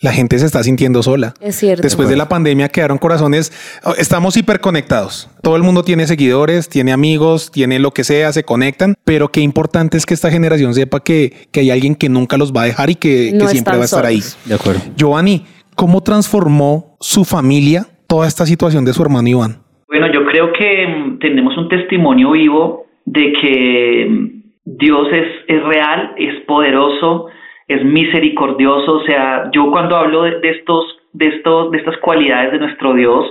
la 0.00 0.12
gente 0.12 0.40
se 0.40 0.46
está 0.46 0.64
sintiendo 0.64 1.04
sola. 1.04 1.34
Es 1.40 1.54
cierto. 1.54 1.82
Después 1.82 2.08
de 2.08 2.16
la 2.16 2.28
pandemia 2.28 2.68
quedaron 2.68 2.98
corazones, 2.98 3.52
estamos 3.96 4.36
hiperconectados. 4.36 5.30
Todo 5.40 5.54
el 5.54 5.62
mundo 5.62 5.84
tiene 5.84 6.08
seguidores, 6.08 6.68
tiene 6.68 6.92
amigos, 6.92 7.52
tiene 7.52 7.78
lo 7.78 7.92
que 7.92 8.02
sea, 8.02 8.32
se 8.32 8.42
conectan, 8.42 8.96
pero 9.04 9.28
qué 9.28 9.40
importante 9.40 9.96
es 9.98 10.06
que 10.06 10.14
esta 10.14 10.32
generación 10.32 10.74
sepa 10.74 10.98
que, 10.98 11.46
que 11.52 11.60
hay 11.60 11.70
alguien 11.70 11.94
que 11.94 12.08
nunca 12.08 12.36
los 12.36 12.52
va 12.52 12.62
a 12.62 12.64
dejar 12.64 12.90
y 12.90 12.96
que, 12.96 13.38
siempre 13.46 13.76
va 13.76 13.82
a 13.82 13.84
estar 13.84 14.04
ahí. 14.04 14.20
De 14.44 14.54
acuerdo. 14.54 14.80
Giovanni, 14.96 15.44
¿cómo 15.82 16.00
transformó 16.00 16.96
su 17.00 17.24
familia 17.24 17.80
toda 18.08 18.28
esta 18.28 18.46
situación 18.46 18.84
de 18.84 18.92
su 18.92 19.02
hermano 19.02 19.28
Iván? 19.28 19.56
Bueno, 19.88 20.06
yo 20.12 20.24
creo 20.26 20.52
que 20.52 20.86
mm, 20.86 21.18
tenemos 21.18 21.58
un 21.58 21.68
testimonio 21.68 22.30
vivo 22.30 22.86
de 23.04 23.32
que 23.32 24.06
mm, 24.08 24.26
Dios 24.64 25.08
es, 25.12 25.26
es 25.48 25.60
real, 25.64 26.12
es 26.18 26.40
poderoso, 26.46 27.26
es 27.66 27.84
misericordioso. 27.84 28.98
O 28.98 29.04
sea, 29.06 29.50
yo 29.52 29.72
cuando 29.72 29.96
hablo 29.96 30.22
de, 30.22 30.38
de 30.38 30.50
estos, 30.50 30.84
de 31.14 31.26
estos, 31.26 31.72
de 31.72 31.78
estas 31.78 31.96
cualidades 31.96 32.52
de 32.52 32.60
nuestro 32.60 32.94
Dios, 32.94 33.28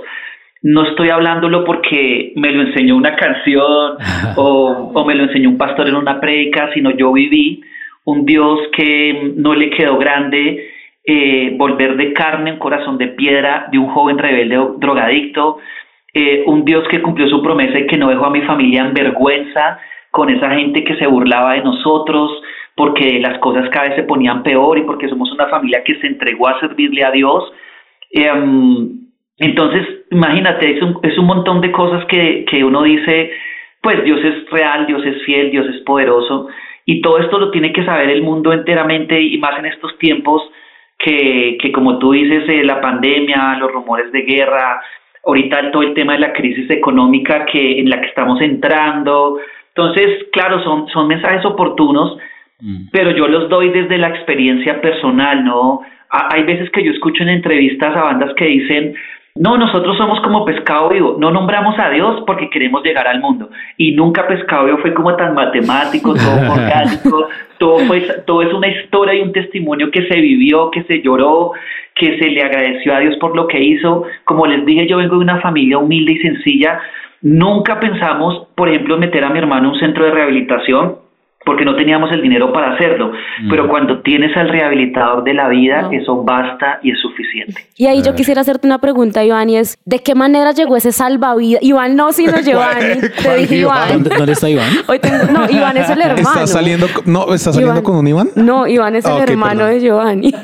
no 0.60 0.86
estoy 0.86 1.08
hablándolo 1.08 1.64
porque 1.64 2.34
me 2.36 2.52
lo 2.52 2.64
enseñó 2.64 2.96
una 2.96 3.16
canción 3.16 3.96
o, 4.36 4.90
o 4.92 5.04
me 5.06 5.14
lo 5.14 5.24
enseñó 5.24 5.48
un 5.48 5.56
pastor 5.56 5.88
en 5.88 5.94
una 5.94 6.20
prédica, 6.20 6.68
sino 6.74 6.90
yo 6.90 7.14
viví 7.14 7.62
un 8.04 8.26
Dios 8.26 8.58
que 8.76 9.14
mm, 9.14 9.40
no 9.40 9.54
le 9.54 9.70
quedó 9.70 9.96
grande 9.96 10.68
eh, 11.04 11.54
volver 11.56 11.96
de 11.96 12.12
carne 12.12 12.52
un 12.52 12.58
corazón 12.58 12.98
de 12.98 13.08
piedra 13.08 13.68
de 13.72 13.78
un 13.78 13.88
joven 13.88 14.18
rebelde 14.18 14.58
drogadicto 14.78 15.58
eh, 16.14 16.44
un 16.46 16.64
Dios 16.64 16.86
que 16.88 17.00
cumplió 17.00 17.26
su 17.28 17.42
promesa 17.42 17.78
y 17.78 17.86
que 17.86 17.96
no 17.96 18.10
dejó 18.10 18.26
a 18.26 18.30
mi 18.30 18.42
familia 18.42 18.82
en 18.82 18.92
vergüenza 18.92 19.78
con 20.10 20.28
esa 20.28 20.50
gente 20.50 20.84
que 20.84 20.96
se 20.96 21.06
burlaba 21.06 21.54
de 21.54 21.62
nosotros, 21.62 22.30
porque 22.76 23.18
las 23.18 23.38
cosas 23.38 23.70
cada 23.70 23.88
vez 23.88 23.96
se 23.96 24.02
ponían 24.02 24.42
peor 24.42 24.76
y 24.76 24.82
porque 24.82 25.08
somos 25.08 25.32
una 25.32 25.46
familia 25.46 25.82
que 25.84 25.94
se 26.00 26.06
entregó 26.06 26.48
a 26.48 26.60
servirle 26.60 27.02
a 27.02 27.10
Dios. 27.12 27.50
Em, 28.10 28.90
entonces, 29.38 29.86
imagínate, 30.10 30.76
es 30.76 30.82
un, 30.82 30.98
es 31.02 31.16
un 31.16 31.24
montón 31.24 31.62
de 31.62 31.72
cosas 31.72 32.04
que, 32.04 32.44
que 32.44 32.62
uno 32.62 32.82
dice, 32.82 33.30
pues 33.80 34.04
Dios 34.04 34.22
es 34.22 34.50
real, 34.50 34.86
Dios 34.86 35.02
es 35.06 35.22
fiel, 35.24 35.50
Dios 35.50 35.66
es 35.66 35.80
poderoso, 35.80 36.48
y 36.84 37.00
todo 37.00 37.20
esto 37.20 37.38
lo 37.38 37.50
tiene 37.50 37.72
que 37.72 37.86
saber 37.86 38.10
el 38.10 38.22
mundo 38.22 38.52
enteramente 38.52 39.18
y 39.18 39.38
más 39.38 39.58
en 39.58 39.64
estos 39.64 39.96
tiempos 39.96 40.42
que, 41.02 41.58
que 41.60 41.72
como 41.72 41.98
tú 41.98 42.12
dices, 42.12 42.48
eh, 42.48 42.62
la 42.64 42.80
pandemia, 42.80 43.56
los 43.58 43.72
rumores 43.72 44.10
de 44.12 44.22
guerra, 44.22 44.80
ahorita 45.24 45.70
todo 45.72 45.82
el 45.82 45.94
tema 45.94 46.14
de 46.14 46.20
la 46.20 46.32
crisis 46.32 46.70
económica 46.70 47.44
que, 47.46 47.80
en 47.80 47.90
la 47.90 48.00
que 48.00 48.06
estamos 48.06 48.40
entrando. 48.40 49.38
Entonces, 49.74 50.26
claro, 50.32 50.62
son, 50.62 50.88
son 50.88 51.08
mensajes 51.08 51.44
oportunos, 51.44 52.16
mm. 52.60 52.88
pero 52.92 53.10
yo 53.10 53.26
los 53.26 53.48
doy 53.48 53.70
desde 53.70 53.98
la 53.98 54.08
experiencia 54.08 54.80
personal, 54.80 55.44
¿no? 55.44 55.80
Hay 56.08 56.44
veces 56.44 56.70
que 56.70 56.84
yo 56.84 56.92
escucho 56.92 57.22
en 57.22 57.30
entrevistas 57.30 57.96
a 57.96 58.02
bandas 58.02 58.34
que 58.34 58.44
dicen, 58.44 58.94
no, 59.34 59.56
nosotros 59.56 59.96
somos 59.96 60.20
como 60.20 60.44
pescado 60.44 60.90
vivo, 60.90 61.16
no 61.18 61.30
nombramos 61.30 61.78
a 61.78 61.88
Dios 61.88 62.22
porque 62.26 62.50
queremos 62.50 62.82
llegar 62.82 63.08
al 63.08 63.20
mundo. 63.20 63.48
Y 63.78 63.92
nunca 63.92 64.26
pescado 64.26 64.66
vivo 64.66 64.78
fue 64.78 64.92
como 64.92 65.16
tan 65.16 65.34
matemático, 65.34 66.14
todo 66.14 66.52
orgánico, 66.52 67.28
todo, 67.58 67.78
fue, 67.86 68.00
todo 68.26 68.42
es 68.42 68.52
una 68.52 68.68
historia 68.68 69.14
y 69.14 69.22
un 69.22 69.32
testimonio 69.32 69.90
que 69.90 70.06
se 70.06 70.20
vivió, 70.20 70.70
que 70.70 70.82
se 70.82 71.00
lloró, 71.00 71.52
que 71.94 72.18
se 72.18 72.26
le 72.26 72.42
agradeció 72.42 72.94
a 72.94 73.00
Dios 73.00 73.16
por 73.16 73.34
lo 73.34 73.46
que 73.46 73.58
hizo. 73.58 74.04
Como 74.24 74.46
les 74.46 74.66
dije, 74.66 74.86
yo 74.86 74.98
vengo 74.98 75.16
de 75.16 75.22
una 75.22 75.40
familia 75.40 75.78
humilde 75.78 76.12
y 76.12 76.18
sencilla. 76.18 76.80
Nunca 77.22 77.80
pensamos, 77.80 78.48
por 78.54 78.68
ejemplo, 78.68 78.98
meter 78.98 79.24
a 79.24 79.30
mi 79.30 79.38
hermano 79.38 79.68
en 79.68 79.74
un 79.74 79.80
centro 79.80 80.04
de 80.04 80.10
rehabilitación 80.10 81.01
porque 81.44 81.64
no 81.64 81.76
teníamos 81.76 82.10
el 82.12 82.22
dinero 82.22 82.52
para 82.52 82.74
hacerlo. 82.74 83.12
Pero 83.48 83.68
cuando 83.68 84.00
tienes 84.02 84.36
al 84.36 84.48
rehabilitador 84.48 85.24
de 85.24 85.34
la 85.34 85.48
vida, 85.48 85.88
eso 85.92 86.22
basta 86.22 86.78
y 86.82 86.92
es 86.92 87.00
suficiente. 87.00 87.66
Y 87.76 87.86
ahí 87.86 88.02
yo 88.02 88.14
quisiera 88.14 88.40
hacerte 88.40 88.66
una 88.66 88.78
pregunta, 88.78 89.24
Iván, 89.24 89.50
y 89.50 89.56
es, 89.56 89.78
¿de 89.84 89.98
qué 90.00 90.14
manera 90.14 90.52
llegó 90.52 90.76
ese 90.76 90.92
salvavidas? 90.92 91.62
Iván 91.62 91.96
no, 91.96 92.12
sino 92.12 92.40
Giovanni. 92.40 93.00
Te 93.22 93.36
dije 93.36 93.56
Iván. 93.56 94.04
¿Dónde, 94.04 94.32
está 94.32 94.48
Iván? 94.48 94.68
Hoy 94.88 95.00
no, 95.32 95.50
Iván 95.50 95.76
es 95.76 95.90
el 95.90 96.00
hermano. 96.02 96.28
¿Está 96.28 96.46
saliendo, 96.46 96.86
no, 97.06 97.34
¿está 97.34 97.52
saliendo 97.52 97.82
con 97.82 97.96
un 97.96 98.06
Iván? 98.06 98.28
No, 98.36 98.66
Iván 98.66 98.96
es 98.96 99.04
el 99.04 99.12
ah, 99.12 99.22
hermano 99.22 99.66
de 99.66 99.80
Giovanni. 99.80 100.32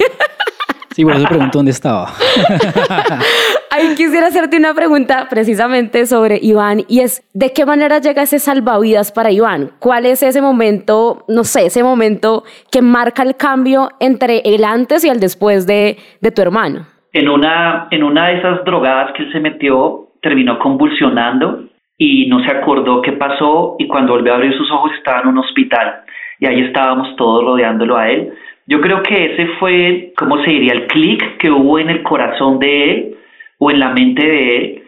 Sí, 0.99 1.05
por 1.05 1.15
eso 1.15 1.29
pregunto 1.29 1.59
dónde 1.61 1.71
estaba. 1.71 2.07
Ahí 3.71 3.95
quisiera 3.95 4.27
hacerte 4.27 4.57
una 4.57 4.75
pregunta 4.75 5.29
precisamente 5.31 6.07
sobre 6.07 6.41
Iván 6.43 6.81
y 6.89 7.03
es, 7.03 7.23
¿de 7.33 7.53
qué 7.53 7.65
manera 7.65 8.01
llega 8.01 8.23
ese 8.23 8.41
salvavidas 8.41 9.13
para 9.13 9.31
Iván? 9.31 9.71
¿Cuál 9.79 10.07
es 10.07 10.25
ese 10.25 10.43
momento, 10.43 11.23
no 11.29 11.45
sé, 11.45 11.67
ese 11.67 11.85
momento 11.85 12.43
que 12.73 12.83
marca 12.83 13.23
el 13.23 13.37
cambio 13.37 13.91
entre 14.01 14.41
el 14.41 14.65
antes 14.65 15.05
y 15.05 15.09
el 15.09 15.21
después 15.21 15.69
de, 15.69 15.99
de 16.21 16.33
tu 16.33 16.43
hermano? 16.43 16.81
En 17.13 17.29
una, 17.29 17.87
en 17.93 18.03
una 18.03 18.31
de 18.31 18.39
esas 18.39 18.65
drogadas 18.65 19.13
que 19.13 19.23
él 19.23 19.31
se 19.31 19.39
metió, 19.39 20.09
terminó 20.21 20.59
convulsionando 20.59 21.63
y 21.97 22.27
no 22.27 22.43
se 22.43 22.51
acordó 22.51 23.03
qué 23.03 23.13
pasó 23.13 23.77
y 23.79 23.87
cuando 23.87 24.15
volvió 24.15 24.33
a 24.33 24.37
abrir 24.37 24.53
sus 24.53 24.69
ojos 24.73 24.91
estaba 24.99 25.21
en 25.21 25.29
un 25.29 25.39
hospital 25.39 26.03
y 26.41 26.47
ahí 26.47 26.61
estábamos 26.63 27.15
todos 27.15 27.45
rodeándolo 27.45 27.97
a 27.97 28.09
él 28.09 28.33
yo 28.69 28.83
creo 28.83 29.03
que 29.03 29.33
ese 29.33 29.47
fue, 29.59 30.13
¿cómo 30.17 30.43
se 30.45 30.51
diría? 30.51 30.75
El 30.75 30.87
clic 30.89 31.39
que 31.39 31.51
hubo 31.51 31.79
en 31.79 31.89
el 31.89 32.03
corazón 32.03 32.59
de 32.59 32.91
él 32.91 33.17
o 33.59 33.71
en 33.71 33.81
la 33.81 33.89
mente 33.89 34.27
de 34.27 34.57
él 34.57 34.83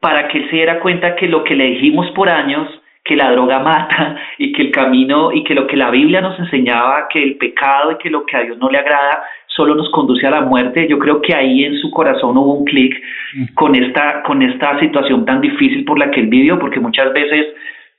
para 0.00 0.26
que 0.28 0.38
él 0.38 0.48
se 0.48 0.56
diera 0.56 0.80
cuenta 0.80 1.16
que 1.16 1.28
lo 1.28 1.44
que 1.44 1.54
le 1.54 1.66
dijimos 1.66 2.10
por 2.12 2.30
años, 2.30 2.66
que 3.04 3.14
la 3.14 3.30
droga 3.32 3.58
mata 3.58 4.16
y 4.38 4.52
que 4.52 4.62
el 4.62 4.70
camino 4.70 5.32
y 5.32 5.44
que 5.44 5.54
lo 5.54 5.66
que 5.66 5.76
la 5.76 5.90
Biblia 5.90 6.22
nos 6.22 6.38
enseñaba, 6.38 7.08
que 7.10 7.22
el 7.22 7.36
pecado 7.36 7.92
y 7.92 7.98
que 7.98 8.08
lo 8.08 8.24
que 8.24 8.38
a 8.38 8.40
Dios 8.40 8.56
no 8.56 8.70
le 8.70 8.78
agrada 8.78 9.22
solo 9.48 9.74
nos 9.74 9.90
conduce 9.90 10.26
a 10.26 10.30
la 10.30 10.40
muerte. 10.40 10.86
Yo 10.88 10.98
creo 10.98 11.20
que 11.20 11.34
ahí 11.34 11.64
en 11.64 11.76
su 11.76 11.90
corazón 11.90 12.38
hubo 12.38 12.54
un 12.54 12.64
clic 12.64 12.94
mm. 13.34 13.54
con 13.54 13.74
esta, 13.74 14.22
con 14.22 14.40
esta 14.40 14.80
situación 14.80 15.26
tan 15.26 15.42
difícil 15.42 15.84
por 15.84 15.98
la 15.98 16.10
que 16.10 16.20
él 16.20 16.28
vivió, 16.28 16.58
porque 16.58 16.80
muchas 16.80 17.12
veces 17.12 17.46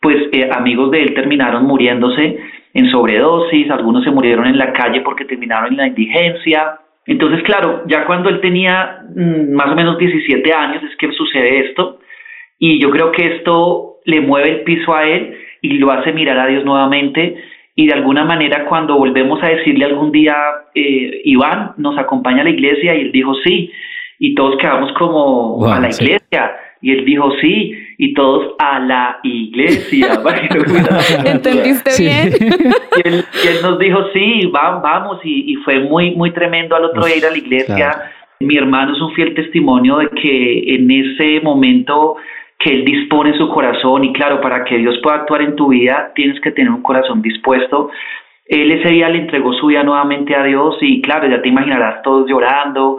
pues 0.02 0.18
eh, 0.32 0.50
amigos 0.52 0.92
de 0.92 1.04
él 1.04 1.14
terminaron 1.14 1.66
muriéndose 1.66 2.40
en 2.74 2.92
sobredosis, 2.92 3.70
algunos 3.72 4.04
se 4.04 4.12
murieron 4.12 4.46
en 4.46 4.58
la 4.58 4.72
calle 4.74 5.02
porque 5.02 5.26
terminaron 5.26 5.72
en 5.72 5.78
la 5.78 5.88
indigencia. 5.88 6.80
Entonces, 7.06 7.42
claro, 7.44 7.84
ya 7.88 8.06
cuando 8.06 8.30
él 8.30 8.40
tenía 8.42 9.02
mm, 9.16 9.54
más 9.54 9.72
o 9.72 9.76
menos 9.76 9.98
17 9.98 10.54
años 10.54 10.84
es 10.84 10.96
que 10.98 11.12
sucede 11.12 11.68
esto 11.70 12.00
y 12.60 12.80
yo 12.80 12.90
creo 12.92 13.12
que 13.12 13.36
esto 13.36 13.98
le 14.06 14.22
mueve 14.22 14.50
el 14.50 14.62
piso 14.62 14.94
a 14.94 15.08
él 15.08 15.38
y 15.62 15.78
lo 15.78 15.92
hace 15.92 16.12
mirar 16.12 16.38
a 16.40 16.48
Dios 16.48 16.64
nuevamente 16.64 17.36
y 17.76 17.88
de 17.88 17.94
alguna 17.94 18.26
manera 18.26 18.66
cuando 18.66 18.98
volvemos 18.98 19.42
a 19.44 19.50
decirle 19.50 19.86
algún 19.86 20.12
día, 20.12 20.36
eh, 20.74 21.22
Iván, 21.26 21.74
nos 21.78 21.98
acompaña 21.98 22.42
a 22.42 22.44
la 22.44 22.50
iglesia 22.50 22.96
y 22.96 23.02
él 23.02 23.12
dijo 23.12 23.34
sí 23.44 23.72
y 24.20 24.36
todos 24.36 24.58
quedamos 24.58 24.92
como 24.94 25.66
a 25.66 25.80
la 25.80 25.90
iglesia. 25.90 26.56
Y 26.82 26.92
él 26.92 27.06
dijo, 27.06 27.32
sí, 27.42 27.74
y 27.98 28.14
todos 28.14 28.54
a 28.60 28.80
la 28.80 29.20
iglesia. 29.24 30.10
¿Entendiste 31.26 31.92
bien? 32.04 32.34
Y 33.04 33.48
él, 33.48 33.56
nos 33.64 33.80
dijo, 33.80 34.00
sí, 34.14 34.50
vamos, 34.52 35.20
y, 35.24 35.56
fue 35.66 35.80
muy, 35.80 36.12
muy 36.12 36.32
tremendo 36.32 36.76
al 36.76 36.86
otro 36.86 37.06
día 37.06 37.18
ir 37.18 37.26
a 37.26 37.32
la 37.32 37.38
iglesia. 37.38 38.12
Mi 38.40 38.56
hermano 38.58 38.94
es 38.96 39.02
un 39.02 39.14
fiel 39.14 39.34
testimonio 39.34 39.98
de 39.98 40.10
que 40.10 40.76
en 40.76 40.92
ese 40.92 41.42
momento 41.42 42.18
que 42.60 42.72
él 42.72 42.86
dispone 42.86 43.36
su 43.38 43.50
corazón, 43.50 44.04
y 44.04 44.14
claro, 44.14 44.42
para 44.42 44.64
que 44.64 44.78
Dios 44.78 45.00
pueda 45.02 45.18
actuar 45.18 45.42
en 45.42 45.56
tu 45.56 45.70
vida, 45.70 46.12
tienes 46.16 46.40
que 46.42 46.52
tener 46.52 46.72
un 46.72 46.82
corazón 46.82 47.22
dispuesto. 47.22 47.90
Él 48.46 48.72
ese 48.72 48.90
día 48.90 49.10
le 49.10 49.20
entregó 49.20 49.54
su 49.54 49.68
vida 49.68 49.84
nuevamente 49.84 50.36
a 50.36 50.44
Dios 50.44 50.78
y 50.82 51.02
claro, 51.02 51.28
ya 51.28 51.42
te 51.42 51.50
imaginarás 51.50 52.02
todos 52.02 52.30
llorando, 52.30 52.98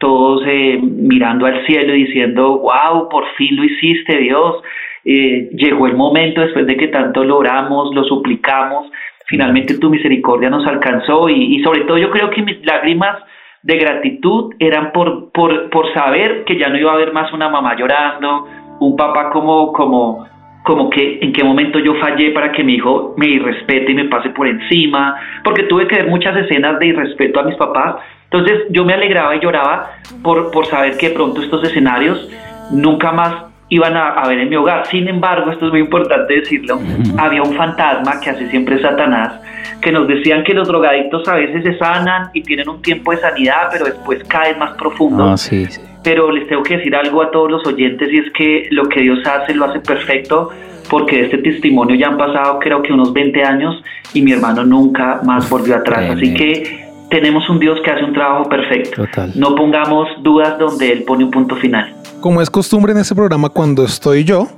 todos 0.00 0.42
eh, 0.46 0.80
mirando 0.82 1.46
al 1.46 1.64
cielo 1.66 1.94
y 1.94 2.04
diciendo, 2.04 2.58
wow, 2.58 3.08
por 3.08 3.26
fin 3.36 3.54
lo 3.54 3.64
hiciste 3.64 4.16
Dios, 4.16 4.56
eh, 5.04 5.50
llegó 5.52 5.86
el 5.86 5.94
momento 5.94 6.40
después 6.40 6.66
de 6.66 6.76
que 6.76 6.88
tanto 6.88 7.22
lo 7.22 7.36
oramos, 7.36 7.94
lo 7.94 8.02
suplicamos, 8.04 8.90
finalmente 9.26 9.78
tu 9.78 9.90
misericordia 9.90 10.48
nos 10.50 10.66
alcanzó 10.66 11.28
y, 11.28 11.62
sobre 11.62 11.82
todo 11.82 11.98
yo 11.98 12.10
creo 12.10 12.30
que 12.30 12.42
mis 12.42 12.64
lágrimas 12.64 13.18
de 13.62 13.76
gratitud 13.76 14.54
eran 14.58 14.90
por, 14.92 15.30
por, 15.32 15.68
por 15.68 15.92
saber 15.92 16.44
que 16.44 16.58
ya 16.58 16.70
no 16.70 16.78
iba 16.78 16.92
a 16.92 16.94
haber 16.94 17.12
más 17.12 17.30
una 17.34 17.50
mamá 17.50 17.76
llorando, 17.76 18.46
un 18.80 18.96
papá 18.96 19.28
como, 19.30 19.70
como, 19.74 20.26
como 20.62 20.90
que 20.90 21.18
en 21.22 21.32
qué 21.32 21.42
momento 21.42 21.78
yo 21.78 21.94
fallé 21.96 22.30
para 22.30 22.52
que 22.52 22.62
mi 22.62 22.74
hijo 22.74 23.14
me 23.16 23.26
irrespete 23.28 23.92
y 23.92 23.94
me 23.94 24.04
pase 24.06 24.30
por 24.30 24.46
encima, 24.46 25.16
porque 25.42 25.64
tuve 25.64 25.86
que 25.86 25.96
ver 25.96 26.08
muchas 26.08 26.36
escenas 26.36 26.78
de 26.78 26.86
irrespeto 26.88 27.40
a 27.40 27.44
mis 27.44 27.56
papás 27.56 27.96
entonces 28.32 28.66
yo 28.70 28.84
me 28.84 28.94
alegraba 28.94 29.34
y 29.34 29.40
lloraba 29.40 29.90
por, 30.22 30.52
por 30.52 30.66
saber 30.66 30.96
que 30.96 31.08
de 31.08 31.14
pronto 31.14 31.42
estos 31.42 31.64
escenarios 31.64 32.28
nunca 32.70 33.10
más 33.10 33.46
iban 33.68 33.96
a, 33.96 34.26
ver 34.28 34.38
en 34.38 34.48
mi 34.48 34.56
hogar. 34.56 34.86
Sin 34.86 35.08
embargo, 35.08 35.50
esto 35.50 35.66
es 35.66 35.72
muy 35.72 35.80
importante 35.80 36.34
decirlo, 36.34 36.78
había 37.18 37.42
un 37.42 37.54
fantasma 37.54 38.20
que 38.20 38.30
hace 38.30 38.48
siempre 38.50 38.80
Satanás, 38.80 39.40
que 39.80 39.90
nos 39.90 40.06
decían 40.06 40.44
que 40.44 40.54
los 40.54 40.68
drogadictos 40.68 41.26
a 41.28 41.34
veces 41.34 41.64
se 41.64 41.76
sanan 41.78 42.30
y 42.32 42.42
tienen 42.42 42.68
un 42.68 42.80
tiempo 42.82 43.10
de 43.10 43.18
sanidad, 43.18 43.68
pero 43.72 43.86
después 43.86 44.22
caen 44.24 44.58
más 44.58 44.72
profundo. 44.76 45.24
Ah, 45.24 45.36
sí, 45.36 45.66
sí. 45.66 45.80
Pero 46.02 46.30
les 46.30 46.48
tengo 46.48 46.62
que 46.62 46.78
decir 46.78 46.94
algo 46.94 47.22
a 47.22 47.30
todos 47.30 47.50
los 47.50 47.66
oyentes 47.66 48.12
y 48.12 48.18
es 48.18 48.32
que 48.32 48.68
lo 48.70 48.88
que 48.88 49.00
Dios 49.00 49.18
hace 49.26 49.54
lo 49.54 49.66
hace 49.66 49.80
perfecto 49.80 50.50
porque 50.88 51.16
de 51.16 51.22
este 51.24 51.38
testimonio 51.38 51.94
ya 51.94 52.08
han 52.08 52.18
pasado 52.18 52.58
creo 52.58 52.82
que 52.82 52.92
unos 52.92 53.12
20 53.12 53.42
años 53.44 53.82
y 54.12 54.22
mi 54.22 54.32
hermano 54.32 54.64
nunca 54.64 55.20
más 55.24 55.48
volvió 55.48 55.76
atrás. 55.76 56.10
Así 56.10 56.34
que 56.34 56.88
tenemos 57.10 57.48
un 57.48 57.58
Dios 57.58 57.80
que 57.84 57.90
hace 57.90 58.04
un 58.04 58.12
trabajo 58.12 58.48
perfecto. 58.48 59.04
No 59.34 59.54
pongamos 59.54 60.08
dudas 60.22 60.58
donde 60.58 60.92
Él 60.92 61.04
pone 61.04 61.24
un 61.24 61.30
punto 61.30 61.56
final. 61.56 61.94
Como 62.20 62.42
es 62.42 62.50
costumbre 62.50 62.92
en 62.92 62.98
este 62.98 63.14
programa, 63.14 63.48
cuando 63.48 63.84
estoy 63.84 64.24
yo, 64.24 64.48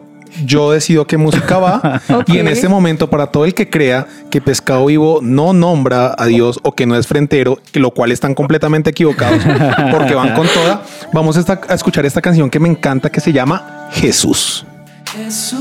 yo 0.45 0.71
decido 0.71 1.07
qué 1.07 1.17
música 1.17 1.59
va 1.59 2.01
y 2.27 2.39
en 2.39 2.49
este 2.49 2.69
momento 2.69 3.11
para 3.11 3.27
todo 3.29 3.45
el 3.45 3.55
que 3.55 3.69
crea 3.69 4.07
que 4.31 4.41
Pescado 4.41 4.87
Vivo 4.87 5.21
no 5.23 5.53
nombra 5.53 6.15
a 6.17 6.27
Dios 6.27 6.59
o 6.63 6.73
que 6.73 6.87
no 6.87 6.97
es 6.97 7.07
frentero, 7.07 7.59
lo 7.75 7.91
cual 7.93 8.13
están 8.13 8.35
completamente 8.35 8.91
equivocados 8.91 9.43
porque 9.91 10.15
van 10.15 10.35
con 10.35 10.47
toda, 10.49 10.83
vamos 11.13 11.37
a, 11.37 11.61
a 11.69 11.75
escuchar 11.75 12.07
esta 12.07 12.21
canción 12.21 12.51
que 12.51 12.59
me 12.59 12.69
encanta 12.69 13.11
que 13.11 13.21
se 13.21 13.33
llama 13.33 13.89
Jesús. 13.93 14.67
Jesús. 15.15 15.59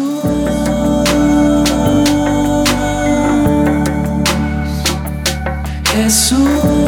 Jesús. 5.94 6.81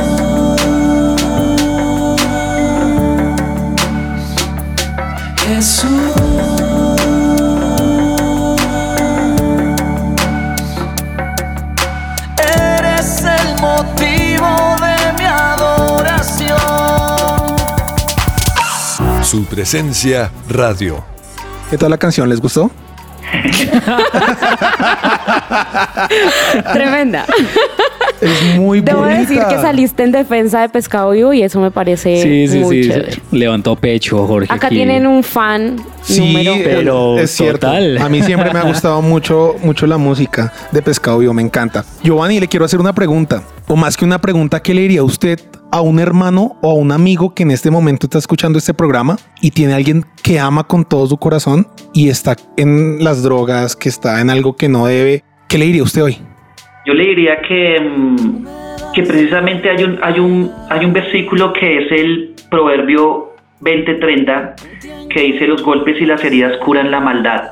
Su 19.34 19.46
presencia 19.46 20.30
radio. 20.48 21.04
¿Qué 21.72 21.78
tal 21.80 21.90
la 21.90 21.98
canción? 21.98 22.30
¿Les 22.30 22.40
gustó? 22.40 22.70
Tremenda. 26.72 27.26
Es 28.22 28.56
muy 28.56 28.82
Debo 28.82 29.00
bonita. 29.00 29.20
decir 29.22 29.42
que 29.50 29.56
saliste 29.56 30.04
en 30.04 30.12
defensa 30.12 30.62
de 30.62 30.70
Pescado 30.70 31.10
Vivo 31.12 31.34
y 31.34 31.42
eso 31.42 31.60
me 31.60 31.72
parece 31.72 32.22
Sí, 32.22 32.48
sí, 32.48 32.60
muy 32.60 32.84
sí. 32.84 32.90
chévere. 32.92 33.14
Levantó 33.32 33.76
pecho, 33.76 34.28
Jorge. 34.28 34.54
Acá 34.54 34.68
aquí. 34.68 34.76
tienen 34.76 35.08
un 35.08 35.24
fan 35.24 35.78
Sí, 36.04 36.20
número. 36.20 36.54
Pero 36.64 37.18
es 37.20 37.32
cierto. 37.32 37.68
total. 37.68 37.98
A 37.98 38.10
mí 38.10 38.22
siempre 38.22 38.52
me 38.54 38.60
ha 38.60 38.64
gustado 38.68 39.02
mucho, 39.02 39.56
mucho 39.64 39.88
la 39.88 39.98
música 39.98 40.52
de 40.72 40.82
Pescado 40.82 41.20
Vivo, 41.20 41.34
me 41.34 41.42
encanta. 41.42 41.86
Giovanni, 42.04 42.40
le 42.40 42.48
quiero 42.48 42.66
hacer 42.66 42.80
una 42.80 42.94
pregunta, 42.94 43.44
o 43.68 43.76
más 43.76 43.98
que 43.98 44.06
una 44.06 44.20
pregunta, 44.20 44.62
¿qué 44.62 44.74
le 44.74 44.82
diría 44.82 45.04
usted 45.04 45.40
a 45.72 45.82
un 45.82 46.00
hermano 46.00 46.58
o 46.62 46.70
a 46.70 46.74
un 46.76 46.92
amigo 46.92 47.34
que 47.34 47.42
en 47.42 47.50
este 47.50 47.72
momento 47.72 48.06
está 48.06 48.20
escuchando 48.20 48.60
este 48.60 48.76
programa 48.76 49.18
y 49.42 49.50
tiene 49.50 49.74
a 49.74 49.78
alguien 49.78 50.06
que 50.22 50.40
ama 50.40 50.66
con 50.66 50.86
todo 50.86 51.08
su 51.08 51.18
corazón 51.18 51.68
y 51.94 52.10
está 52.10 52.36
en 52.58 53.04
las 53.04 53.24
drogas, 53.24 53.76
que 53.76 53.90
está 53.90 54.22
en 54.22 54.30
algo 54.30 54.56
que 54.56 54.70
no 54.70 54.86
debe? 54.86 55.24
¿Qué 55.50 55.58
le 55.58 55.66
diría 55.66 55.82
usted 55.82 56.04
hoy? 56.04 56.18
Yo 56.86 56.94
le 56.94 57.06
diría 57.06 57.42
que, 57.42 57.80
mm, 57.80 58.46
que 58.94 59.04
precisamente 59.04 59.70
hay 59.70 59.84
un, 59.84 60.00
hay, 60.04 60.20
un, 60.20 60.52
hay 60.70 60.86
un 60.86 60.94
versículo 60.94 61.54
que 61.54 61.86
es 61.86 61.92
el 61.92 62.36
Proverbio 62.52 63.33
20:30 63.64 64.56
que 65.10 65.22
dice 65.22 65.48
los 65.48 65.64
golpes 65.64 66.00
y 66.02 66.06
las 66.06 66.24
heridas 66.24 66.58
curan 66.58 66.92
la 66.92 67.00
maldad. 67.00 67.52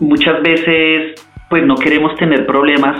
Muchas 0.00 0.42
veces 0.42 1.14
pues 1.48 1.64
no 1.66 1.76
queremos 1.76 2.16
tener 2.16 2.46
problemas, 2.46 2.96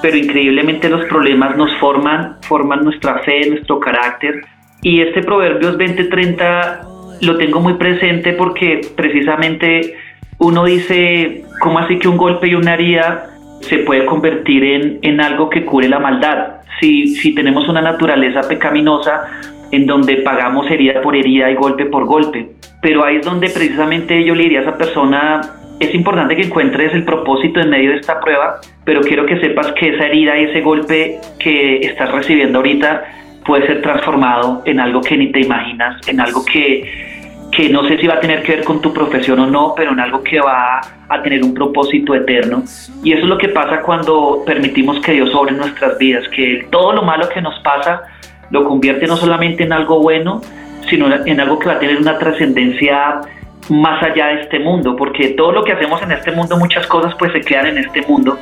pero 0.00 0.16
increíblemente 0.16 0.88
los 0.88 1.04
problemas 1.06 1.56
nos 1.56 1.74
forman, 1.78 2.36
forman 2.42 2.84
nuestra 2.84 3.18
fe, 3.20 3.50
nuestro 3.50 3.80
carácter. 3.80 4.42
Y 4.82 5.00
este 5.00 5.22
Proverbios 5.22 5.76
20:30 5.76 7.20
lo 7.22 7.36
tengo 7.36 7.60
muy 7.60 7.74
presente 7.74 8.32
porque 8.32 8.80
precisamente 8.96 9.96
uno 10.38 10.64
dice, 10.64 11.44
¿cómo 11.60 11.80
así 11.80 11.98
que 11.98 12.08
un 12.08 12.16
golpe 12.16 12.46
y 12.46 12.54
una 12.54 12.74
herida 12.74 13.30
se 13.60 13.78
puede 13.78 14.04
convertir 14.06 14.62
en, 14.62 14.98
en 15.02 15.20
algo 15.20 15.50
que 15.50 15.64
cure 15.64 15.88
la 15.88 15.98
maldad? 15.98 16.58
Si, 16.78 17.08
si 17.16 17.34
tenemos 17.34 17.68
una 17.68 17.82
naturaleza 17.82 18.42
pecaminosa 18.48 19.26
en 19.70 19.86
donde 19.86 20.16
pagamos 20.16 20.70
herida 20.70 21.00
por 21.02 21.16
herida 21.16 21.50
y 21.50 21.54
golpe 21.54 21.86
por 21.86 22.04
golpe. 22.06 22.48
Pero 22.80 23.04
ahí 23.04 23.16
es 23.16 23.24
donde 23.24 23.50
precisamente 23.50 24.24
yo 24.24 24.34
le 24.34 24.44
diría 24.44 24.60
a 24.60 24.62
esa 24.62 24.78
persona, 24.78 25.40
es 25.80 25.94
importante 25.94 26.36
que 26.36 26.42
encuentres 26.42 26.92
el 26.94 27.04
propósito 27.04 27.60
en 27.60 27.70
medio 27.70 27.90
de 27.90 27.98
esta 27.98 28.20
prueba, 28.20 28.60
pero 28.84 29.00
quiero 29.02 29.26
que 29.26 29.38
sepas 29.40 29.72
que 29.72 29.94
esa 29.94 30.06
herida 30.06 30.38
y 30.38 30.44
ese 30.44 30.60
golpe 30.60 31.18
que 31.38 31.78
estás 31.78 32.10
recibiendo 32.10 32.58
ahorita 32.58 33.04
puede 33.44 33.66
ser 33.66 33.82
transformado 33.82 34.62
en 34.64 34.80
algo 34.80 35.00
que 35.00 35.16
ni 35.16 35.32
te 35.32 35.40
imaginas, 35.40 36.06
en 36.08 36.20
algo 36.20 36.44
que, 36.44 37.48
que 37.50 37.68
no 37.68 37.86
sé 37.88 37.98
si 37.98 38.06
va 38.06 38.14
a 38.14 38.20
tener 38.20 38.42
que 38.42 38.56
ver 38.56 38.64
con 38.64 38.80
tu 38.80 38.92
profesión 38.92 39.40
o 39.40 39.46
no, 39.46 39.74
pero 39.76 39.92
en 39.92 40.00
algo 40.00 40.22
que 40.22 40.40
va 40.40 40.80
a 41.08 41.22
tener 41.22 41.42
un 41.42 41.54
propósito 41.54 42.14
eterno. 42.14 42.62
Y 43.02 43.12
eso 43.12 43.22
es 43.22 43.28
lo 43.28 43.38
que 43.38 43.48
pasa 43.48 43.80
cuando 43.80 44.42
permitimos 44.44 45.00
que 45.00 45.12
Dios 45.12 45.34
obre 45.34 45.52
en 45.52 45.58
nuestras 45.58 45.96
vidas, 45.98 46.28
que 46.28 46.66
todo 46.70 46.92
lo 46.92 47.02
malo 47.02 47.28
que 47.28 47.40
nos 47.40 47.58
pasa 47.60 48.02
lo 48.50 48.64
convierte 48.64 49.06
no 49.06 49.16
solamente 49.16 49.64
en 49.64 49.72
algo 49.72 50.00
bueno, 50.00 50.40
sino 50.88 51.06
en 51.24 51.40
algo 51.40 51.58
que 51.58 51.66
va 51.66 51.74
a 51.74 51.78
tener 51.78 51.98
una 51.98 52.18
trascendencia 52.18 53.20
más 53.68 54.02
allá 54.02 54.28
de 54.28 54.42
este 54.42 54.58
mundo, 54.58 54.96
porque 54.96 55.30
todo 55.30 55.52
lo 55.52 55.64
que 55.64 55.72
hacemos 55.72 56.00
en 56.02 56.12
este 56.12 56.32
mundo, 56.32 56.56
muchas 56.56 56.86
cosas 56.86 57.14
pues 57.18 57.32
se 57.32 57.40
quedan 57.40 57.66
en 57.66 57.78
este 57.78 58.02
mundo, 58.02 58.38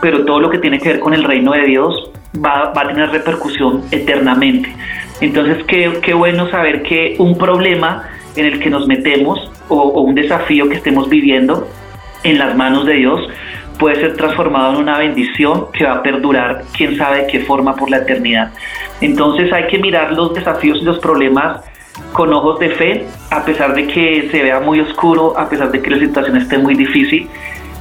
pero 0.00 0.24
todo 0.24 0.40
lo 0.40 0.50
que 0.50 0.58
tiene 0.58 0.78
que 0.78 0.90
ver 0.90 1.00
con 1.00 1.12
el 1.12 1.24
reino 1.24 1.52
de 1.52 1.64
Dios 1.64 2.10
va, 2.42 2.72
a 2.74 2.88
tener 2.88 3.10
repercusión 3.10 3.82
eternamente. 3.90 4.74
Entonces, 5.20 5.62
qué, 5.64 5.98
qué 6.02 6.14
bueno 6.14 6.48
saber 6.50 6.82
que 6.82 7.16
un 7.18 7.36
problema 7.36 8.08
en 8.36 8.46
el 8.46 8.60
que 8.60 8.70
nos 8.70 8.86
metemos 8.86 9.50
o 9.68 10.00
un 10.00 10.14
desafío 10.14 10.68
que 10.68 10.76
estemos 10.76 11.08
viviendo 11.10 11.68
en 12.24 12.38
las 12.38 12.56
manos 12.56 12.86
de 12.86 12.94
Dios 12.94 13.20
puede 13.80 13.96
ser 13.96 14.16
transformado 14.16 14.74
en 14.74 14.82
una 14.82 14.98
bendición 14.98 15.72
que 15.72 15.84
va 15.84 15.94
a 15.94 16.02
perdurar, 16.02 16.62
quién 16.76 16.96
sabe 16.96 17.22
de 17.22 17.26
qué 17.26 17.40
forma 17.40 17.74
por 17.74 17.90
la 17.90 17.96
eternidad. 17.96 18.52
Entonces 19.00 19.50
hay 19.52 19.66
que 19.66 19.78
mirar 19.78 20.12
los 20.12 20.34
desafíos 20.34 20.78
y 20.80 20.84
los 20.84 20.98
problemas 20.98 21.64
con 22.12 22.32
ojos 22.32 22.60
de 22.60 22.70
fe, 22.70 23.06
a 23.30 23.44
pesar 23.44 23.74
de 23.74 23.86
que 23.86 24.28
se 24.30 24.42
vea 24.42 24.60
muy 24.60 24.80
oscuro, 24.80 25.36
a 25.36 25.48
pesar 25.48 25.72
de 25.72 25.80
que 25.80 25.90
la 25.90 25.98
situación 25.98 26.36
esté 26.36 26.58
muy 26.58 26.74
difícil. 26.74 27.28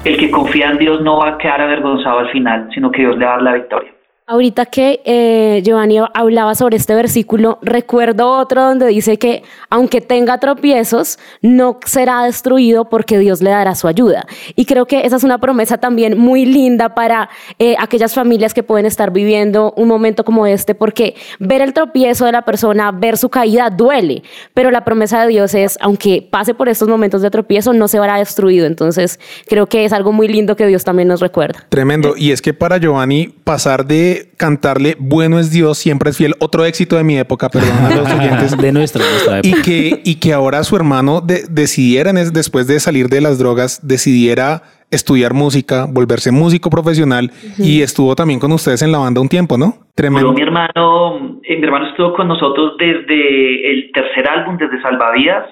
El 0.05 0.17
que 0.17 0.31
confía 0.31 0.71
en 0.71 0.77
Dios 0.77 1.01
no 1.01 1.17
va 1.17 1.29
a 1.29 1.37
quedar 1.37 1.61
avergonzado 1.61 2.19
al 2.19 2.31
final, 2.31 2.69
sino 2.73 2.89
que 2.89 3.01
Dios 3.01 3.17
le 3.17 3.25
va 3.25 3.31
a 3.31 3.35
dar 3.35 3.43
la 3.43 3.53
victoria. 3.53 3.98
Ahorita 4.31 4.67
que 4.67 5.01
eh, 5.05 5.63
Giovanni 5.65 5.97
hablaba 6.13 6.53
sobre 6.53 6.77
este 6.77 6.93
versículo, 6.93 7.57
recuerdo 7.63 8.29
otro 8.29 8.61
donde 8.61 8.85
dice 8.85 9.17
que 9.17 9.41
aunque 9.71 10.01
tenga 10.01 10.37
tropiezos, 10.37 11.17
no 11.41 11.79
será 11.83 12.21
destruido 12.25 12.89
porque 12.89 13.17
Dios 13.17 13.41
le 13.41 13.49
dará 13.49 13.73
su 13.73 13.87
ayuda. 13.87 14.27
Y 14.55 14.65
creo 14.65 14.85
que 14.85 15.07
esa 15.07 15.15
es 15.15 15.23
una 15.23 15.39
promesa 15.39 15.79
también 15.79 16.15
muy 16.15 16.45
linda 16.45 16.93
para 16.93 17.27
eh, 17.57 17.75
aquellas 17.79 18.13
familias 18.13 18.53
que 18.53 18.61
pueden 18.61 18.85
estar 18.85 19.11
viviendo 19.11 19.73
un 19.75 19.87
momento 19.87 20.23
como 20.23 20.45
este, 20.45 20.75
porque 20.75 21.15
ver 21.39 21.61
el 21.63 21.73
tropiezo 21.73 22.25
de 22.25 22.31
la 22.31 22.43
persona, 22.43 22.91
ver 22.91 23.17
su 23.17 23.29
caída, 23.29 23.71
duele, 23.71 24.21
pero 24.53 24.69
la 24.69 24.85
promesa 24.85 25.23
de 25.23 25.29
Dios 25.29 25.55
es, 25.55 25.75
aunque 25.81 26.21
pase 26.29 26.53
por 26.53 26.69
estos 26.69 26.87
momentos 26.87 27.23
de 27.23 27.31
tropiezo, 27.31 27.73
no 27.73 27.87
se 27.87 27.99
verá 27.99 28.17
destruido. 28.17 28.67
Entonces, 28.67 29.19
creo 29.47 29.65
que 29.65 29.85
es 29.85 29.91
algo 29.91 30.11
muy 30.11 30.27
lindo 30.27 30.55
que 30.55 30.67
Dios 30.67 30.83
también 30.83 31.07
nos 31.07 31.19
recuerda. 31.19 31.65
Tremendo. 31.69 32.13
Y 32.15 32.31
es 32.31 32.43
que 32.43 32.53
para 32.53 32.77
Giovanni 32.77 33.33
pasar 33.43 33.87
de 33.87 34.18
cantarle 34.37 34.95
Bueno 34.99 35.39
es 35.39 35.51
Dios, 35.51 35.77
siempre 35.77 36.09
es 36.11 36.17
fiel, 36.17 36.35
otro 36.39 36.65
éxito 36.65 36.95
de 36.97 37.03
mi 37.03 37.17
época, 37.17 37.49
perdón 37.49 37.77
a 37.85 37.95
los 37.95 38.11
oyentes. 38.13 38.57
de 38.57 38.71
nuestra, 38.71 39.03
nuestra 39.03 39.39
y 39.43 39.49
época. 39.49 39.63
que, 39.63 40.01
y 40.03 40.15
que 40.19 40.33
ahora 40.33 40.63
su 40.63 40.75
hermano 40.75 41.21
de- 41.21 41.43
decidiera, 41.49 42.11
después 42.13 42.67
de 42.67 42.79
salir 42.79 43.07
de 43.09 43.21
las 43.21 43.39
drogas, 43.39 43.85
decidiera 43.87 44.63
estudiar 44.91 45.33
música, 45.35 45.85
volverse 45.87 46.31
músico 46.31 46.69
profesional 46.71 47.31
y 47.59 47.81
estuvo 47.83 48.15
también 48.15 48.39
con 48.39 48.51
ustedes 48.51 48.81
en 48.81 48.91
la 48.91 48.97
banda 48.97 49.21
un 49.21 49.29
tiempo, 49.29 49.55
¿no? 49.57 49.75
Tremendo. 49.93 50.31
Bueno, 50.31 50.35
mi 50.35 50.41
hermano, 50.43 51.39
eh, 51.43 51.57
mi 51.57 51.63
hermano 51.63 51.89
estuvo 51.89 52.13
con 52.13 52.27
nosotros 52.27 52.73
desde 52.79 53.71
el 53.71 53.91
tercer 53.93 54.27
álbum, 54.27 54.57
desde 54.57 54.81
Salvavidas, 54.81 55.45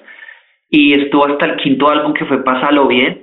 y 0.70 0.92
estuvo 1.00 1.24
hasta 1.26 1.46
el 1.46 1.56
quinto 1.56 1.88
álbum 1.88 2.14
que 2.14 2.24
fue 2.24 2.42
Pásalo 2.42 2.88
Bien. 2.88 3.22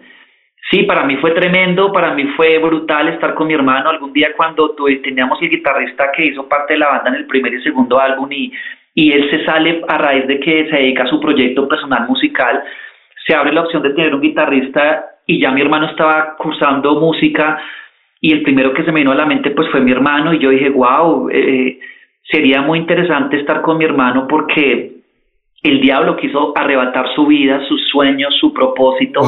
Sí, 0.72 0.84
para 0.84 1.04
mí 1.06 1.16
fue 1.18 1.32
tremendo, 1.32 1.92
para 1.92 2.14
mí 2.16 2.24
fue 2.36 2.58
brutal 2.58 3.08
estar 3.10 3.36
con 3.36 3.48
mi 3.48 3.54
hermano. 3.54 3.90
Algún 3.90 4.12
día 4.14 4.30
cuando 4.36 4.76
teníamos 5.04 5.40
el 5.42 5.50
guitarrista 5.50 6.12
que 6.12 6.26
hizo 6.26 6.50
parte 6.50 6.74
de 6.74 6.80
la 6.80 6.90
banda 6.90 7.10
en 7.10 7.16
el 7.16 7.28
primer 7.28 7.54
y 7.54 7.62
segundo 7.62 8.00
álbum 8.00 8.32
y, 8.32 8.52
y 8.96 9.12
él 9.12 9.30
se 9.30 9.46
sale 9.46 9.84
a 9.88 9.98
raíz 9.98 10.26
de 10.26 10.40
que 10.40 10.68
se 10.70 10.76
dedica 10.76 11.04
a 11.04 11.08
su 11.08 11.20
proyecto 11.20 11.68
personal 11.68 12.08
musical, 12.08 12.64
se 13.28 13.36
abre 13.36 13.54
la 13.54 13.62
opción 13.62 13.84
de 13.84 13.92
tener 13.92 14.16
un 14.16 14.22
guitarrista 14.22 15.06
y 15.28 15.40
ya 15.40 15.52
mi 15.52 15.62
hermano 15.62 15.88
estaba 15.88 16.36
cursando 16.38 17.00
música 17.00 17.62
y 18.20 18.32
el 18.32 18.42
primero 18.42 18.74
que 18.74 18.84
se 18.84 18.92
me 18.92 19.02
vino 19.02 19.12
a 19.12 19.16
la 19.16 19.26
mente 19.26 19.52
pues 19.52 19.70
fue 19.70 19.82
mi 19.82 19.92
hermano 19.92 20.34
y 20.34 20.40
yo 20.40 20.50
dije, 20.50 20.70
wow, 20.70 21.30
eh, 21.30 21.80
sería 22.24 22.62
muy 22.62 22.80
interesante 22.80 23.40
estar 23.40 23.62
con 23.62 23.78
mi 23.78 23.86
hermano 23.86 24.28
porque 24.28 24.94
el 25.62 25.82
diablo 25.82 26.16
quiso 26.18 26.54
arrebatar 26.56 27.08
su 27.14 27.28
vida, 27.28 27.62
sus 27.68 27.88
sueños, 27.90 28.36
su 28.40 28.52
propósito. 28.52 29.22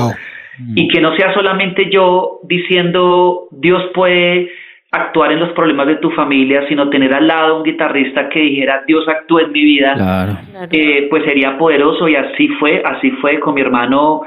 Y 0.75 0.87
que 0.87 0.99
no 1.01 1.15
sea 1.15 1.33
solamente 1.33 1.89
yo 1.91 2.39
diciendo 2.43 3.47
Dios 3.51 3.83
puede 3.93 4.49
actuar 4.91 5.31
en 5.33 5.39
los 5.39 5.51
problemas 5.51 5.85
de 5.87 5.97
tu 5.97 6.09
familia, 6.11 6.65
sino 6.67 6.89
tener 6.89 7.13
al 7.13 7.27
lado 7.27 7.57
un 7.57 7.63
guitarrista 7.63 8.29
que 8.29 8.39
dijera 8.39 8.83
Dios 8.87 9.07
actúa 9.07 9.41
en 9.43 9.51
mi 9.51 9.61
vida, 9.63 9.93
Claro. 9.95 10.37
eh, 10.71 11.07
pues 11.09 11.23
sería 11.25 11.57
poderoso 11.57 12.07
y 12.07 12.15
así 12.15 12.47
fue, 12.59 12.81
así 12.85 13.11
fue 13.21 13.39
con 13.39 13.53
mi 13.55 13.61
hermano. 13.61 14.21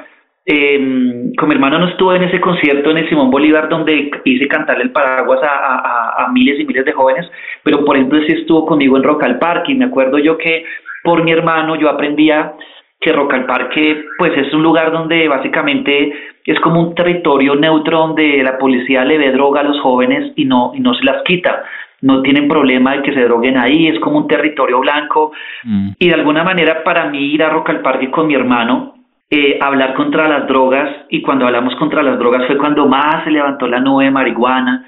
eh, 0.47 1.31
con 1.37 1.49
mi 1.49 1.55
hermano 1.55 1.79
no 1.79 1.89
estuve 1.89 2.17
en 2.17 2.25
ese 2.25 2.41
concierto 2.41 2.91
en 2.91 2.99
el 2.99 3.09
Simón 3.09 3.31
Bolívar 3.31 3.69
donde 3.69 4.11
hice 4.25 4.49
cantarle 4.49 4.85
el 4.85 4.91
paraguas 4.91 5.39
a, 5.43 5.47
a- 5.47 5.79
a- 5.79 6.25
a 6.25 6.33
miles 6.33 6.59
y 6.59 6.65
miles 6.65 6.85
de 6.85 6.93
jóvenes, 6.93 7.31
pero 7.63 7.85
por 7.85 7.95
ejemplo 7.97 8.19
sí 8.27 8.33
estuvo 8.33 8.65
conmigo 8.67 8.97
en 8.97 9.03
Rock 9.05 9.23
al 9.25 9.39
Parque 9.39 9.73
y 9.73 9.75
me 9.77 9.85
acuerdo 9.85 10.19
yo 10.19 10.39
que 10.39 10.65
por 11.05 11.23
mi 11.25 11.31
hermano 11.31 11.77
yo 11.77 11.89
aprendía 11.89 12.53
que 13.01 13.13
Rock 13.13 13.33
al 13.33 13.47
Parque 13.47 14.05
pues 14.19 14.37
es 14.37 14.53
un 14.53 14.63
lugar 14.63 14.93
donde 14.93 15.27
básicamente 15.27 16.13
es 16.45 16.61
como 16.61 16.81
un 16.81 16.95
territorio 16.95 17.55
neutro 17.55 17.99
donde 17.99 18.43
la 18.43 18.59
policía 18.59 19.05
le 19.05 19.17
ve 19.17 19.33
droga 19.33 19.61
a 19.61 19.65
los 19.65 19.81
jóvenes 19.81 20.33
y 20.37 20.45
no, 20.45 20.73
y 20.75 20.81
no 20.81 20.93
se 20.95 21.05
las 21.05 21.23
quita. 21.25 21.65
No 22.03 22.23
tienen 22.23 22.49
problema 22.49 22.97
de 22.97 23.03
que 23.03 23.15
se 23.15 23.25
droguen 23.25 23.57
ahí, 23.57 23.89
es 23.89 23.99
como 24.01 24.19
un 24.19 24.29
territorio 24.29 24.81
blanco. 24.81 25.33
Mm. 25.65 25.91
Y 25.99 26.09
de 26.09 26.15
alguna 26.15 26.45
manera 26.45 26.83
para 26.85 27.07
mí 27.07 27.19
ir 27.19 27.43
a 27.43 27.51
Rock 27.51 27.71
al 27.71 27.81
Parque 27.81 28.11
con 28.11 28.27
mi 28.27 28.35
hermano, 28.35 28.95
eh, 29.31 29.59
hablar 29.61 29.95
contra 29.95 30.29
las 30.29 30.47
drogas, 30.47 31.07
y 31.09 31.23
cuando 31.23 31.47
hablamos 31.47 31.75
contra 31.77 32.03
las 32.03 32.19
drogas 32.19 32.47
fue 32.47 32.59
cuando 32.59 32.87
más 32.87 33.25
se 33.25 33.31
levantó 33.31 33.67
la 33.67 33.81
nube 33.81 34.05
de 34.05 34.11
marihuana, 34.11 34.85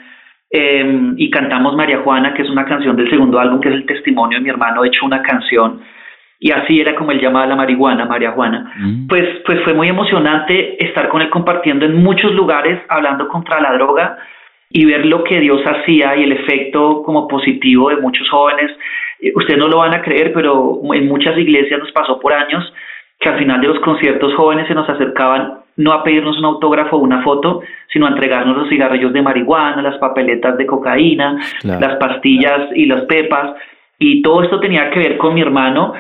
eh, 0.51 1.13
y 1.17 1.31
cantamos 1.31 1.77
María 1.77 2.01
Juana, 2.01 2.35
que 2.35 2.43
es 2.43 2.51
una 2.51 2.65
canción 2.65 2.97
del 2.97 3.09
segundo 3.09 3.39
álbum, 3.39 3.61
que 3.61 3.69
es 3.69 3.75
el 3.75 3.87
testimonio 3.87 4.39
de 4.39 4.45
mi 4.45 4.51
hermano, 4.51 4.85
hecho 4.85 5.07
una 5.07 5.23
canción, 5.23 5.81
y 6.43 6.51
así 6.51 6.81
era 6.81 6.97
como 6.97 7.13
él 7.13 7.21
llamaba 7.21 7.47
la 7.47 7.55
marihuana, 7.55 8.05
María 8.05 8.33
Juana. 8.33 8.73
Mm. 8.77 9.07
Pues, 9.07 9.29
pues 9.47 9.63
fue 9.63 9.75
muy 9.75 9.89
emocionante 9.89 10.85
estar 10.85 11.09
con 11.09 11.23
él 11.23 11.31
compartiendo 11.31 11.87
en 11.87 12.03
muchos 12.03 12.35
lugares, 12.35 12.81
hablando 12.89 13.29
contra 13.29 13.61
la 13.61 13.73
droga 13.75 14.19
y 14.69 14.85
ver 14.85 15.07
lo 15.07 15.23
que 15.23 15.39
Dios 15.39 15.63
hacía 15.65 16.17
y 16.17 16.25
el 16.25 16.33
efecto 16.33 17.05
como 17.05 17.29
positivo 17.29 17.91
de 17.91 17.99
muchos 17.99 18.29
jóvenes. 18.29 18.73
Eh, 19.21 19.31
Ustedes 19.37 19.57
no 19.57 19.69
lo 19.69 19.79
van 19.79 19.95
a 19.95 20.03
creer, 20.03 20.33
pero 20.33 20.81
en 20.93 21.07
muchas 21.07 21.39
iglesias 21.39 21.79
nos 21.79 21.93
pasó 21.93 22.19
por 22.19 22.33
años 22.33 22.73
que 23.21 23.29
al 23.29 23.39
final 23.39 23.61
de 23.61 23.69
los 23.69 23.79
conciertos 23.79 24.35
jóvenes 24.35 24.67
se 24.67 24.75
nos 24.75 24.89
acercaban 24.89 25.61
no 25.77 25.93
a 25.93 26.03
pedirnos 26.03 26.37
un 26.41 26.45
autógrafo 26.45 26.97
o 26.97 27.01
una 27.03 27.23
foto, 27.23 27.63
sino 27.93 28.07
a 28.07 28.11
entregarnos 28.11 28.57
los 28.57 28.69
cigarrillos 28.69 29.13
de 29.13 29.23
marihuana, 29.23 29.81
las 29.81 29.97
papeletas 29.99 30.59
de 30.59 30.67
cocaína, 30.67 31.39
las 31.63 31.97
pastillas 31.99 32.71
y 32.75 32.87
las 32.87 33.03
pepas. 33.03 33.55
Y 34.01 34.23
todo 34.23 34.43
esto 34.43 34.59
tenía 34.59 34.91
que 34.91 34.99
ver 34.99 35.19
con 35.19 35.35
mi 35.35 35.41
hermano 35.41 35.95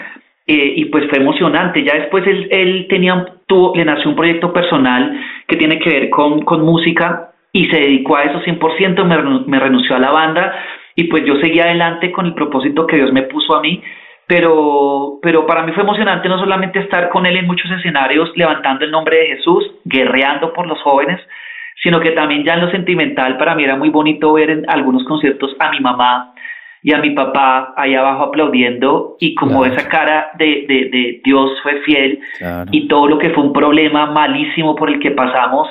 eh, 0.47 0.75
y 0.77 0.85
pues 0.87 1.09
fue 1.09 1.19
emocionante. 1.19 1.85
Ya 1.85 1.95
después 1.95 2.27
él, 2.27 2.49
él 2.51 2.87
tenía, 2.89 3.27
tuvo, 3.47 3.75
le 3.75 3.85
nació 3.85 4.11
un 4.11 4.17
proyecto 4.17 4.53
personal 4.53 5.21
que 5.47 5.57
tiene 5.57 5.79
que 5.79 5.91
ver 5.91 6.11
con, 6.11 6.43
con 6.43 6.63
música 6.63 7.33
y 7.53 7.67
se 7.67 7.77
dedicó 7.77 8.17
a 8.17 8.25
eso 8.25 8.41
100%, 8.41 9.05
me, 9.05 9.41
me 9.47 9.61
renunció 9.61 9.97
a 9.97 9.99
la 9.99 10.11
banda 10.11 10.55
y 10.95 11.05
pues 11.05 11.25
yo 11.25 11.37
seguí 11.37 11.61
adelante 11.61 12.11
con 12.13 12.27
el 12.27 12.35
propósito 12.35 12.87
que 12.87 12.97
Dios 12.97 13.13
me 13.13 13.23
puso 13.23 13.55
a 13.55 13.61
mí 13.61 13.83
pero, 14.27 15.19
pero 15.21 15.47
para 15.47 15.63
mí 15.63 15.73
fue 15.73 15.83
emocionante 15.83 16.29
no 16.29 16.39
solamente 16.39 16.79
estar 16.79 17.11
con 17.11 17.27
él 17.27 17.37
en 17.37 17.47
muchos 17.47 17.71
escenarios 17.71 18.31
levantando 18.35 18.85
el 18.85 18.91
nombre 18.91 19.19
de 19.19 19.27
Jesús, 19.37 19.71
guerreando 19.85 20.53
por 20.53 20.67
los 20.67 20.81
jóvenes, 20.81 21.21
sino 21.83 22.01
que 22.01 22.13
también 22.13 22.45
ya 22.45 22.55
en 22.55 22.63
lo 22.63 22.71
sentimental 22.71 23.37
para 23.37 23.55
mí 23.55 23.65
era 23.65 23.77
muy 23.77 23.91
bonito 23.91 24.33
ver 24.33 24.49
en 24.49 24.71
algunos 24.71 25.05
conciertos 25.05 25.55
a 25.59 25.71
mi 25.71 25.81
mamá 25.81 26.33
y 26.83 26.93
a 26.93 26.99
mi 26.99 27.11
papá 27.11 27.75
ahí 27.77 27.95
abajo 27.95 28.25
aplaudiendo 28.25 29.17
y 29.21 29.35
como 29.35 29.65
esa 29.65 29.89
cara 29.89 30.33
de, 30.39 30.65
de, 30.69 30.91
de, 30.91 31.21
Dios 31.25 31.51
fue 31.63 31.81
fiel 31.83 32.19
y 32.71 32.89
todo 32.89 33.07
lo 33.09 33.19
que 33.19 33.31
fue 33.31 33.45
un 33.45 33.53
problema 33.53 34.07
malísimo 34.07 34.75
por 34.75 34.91
el 34.91 34.99
que 34.99 35.13
pasamos, 35.13 35.69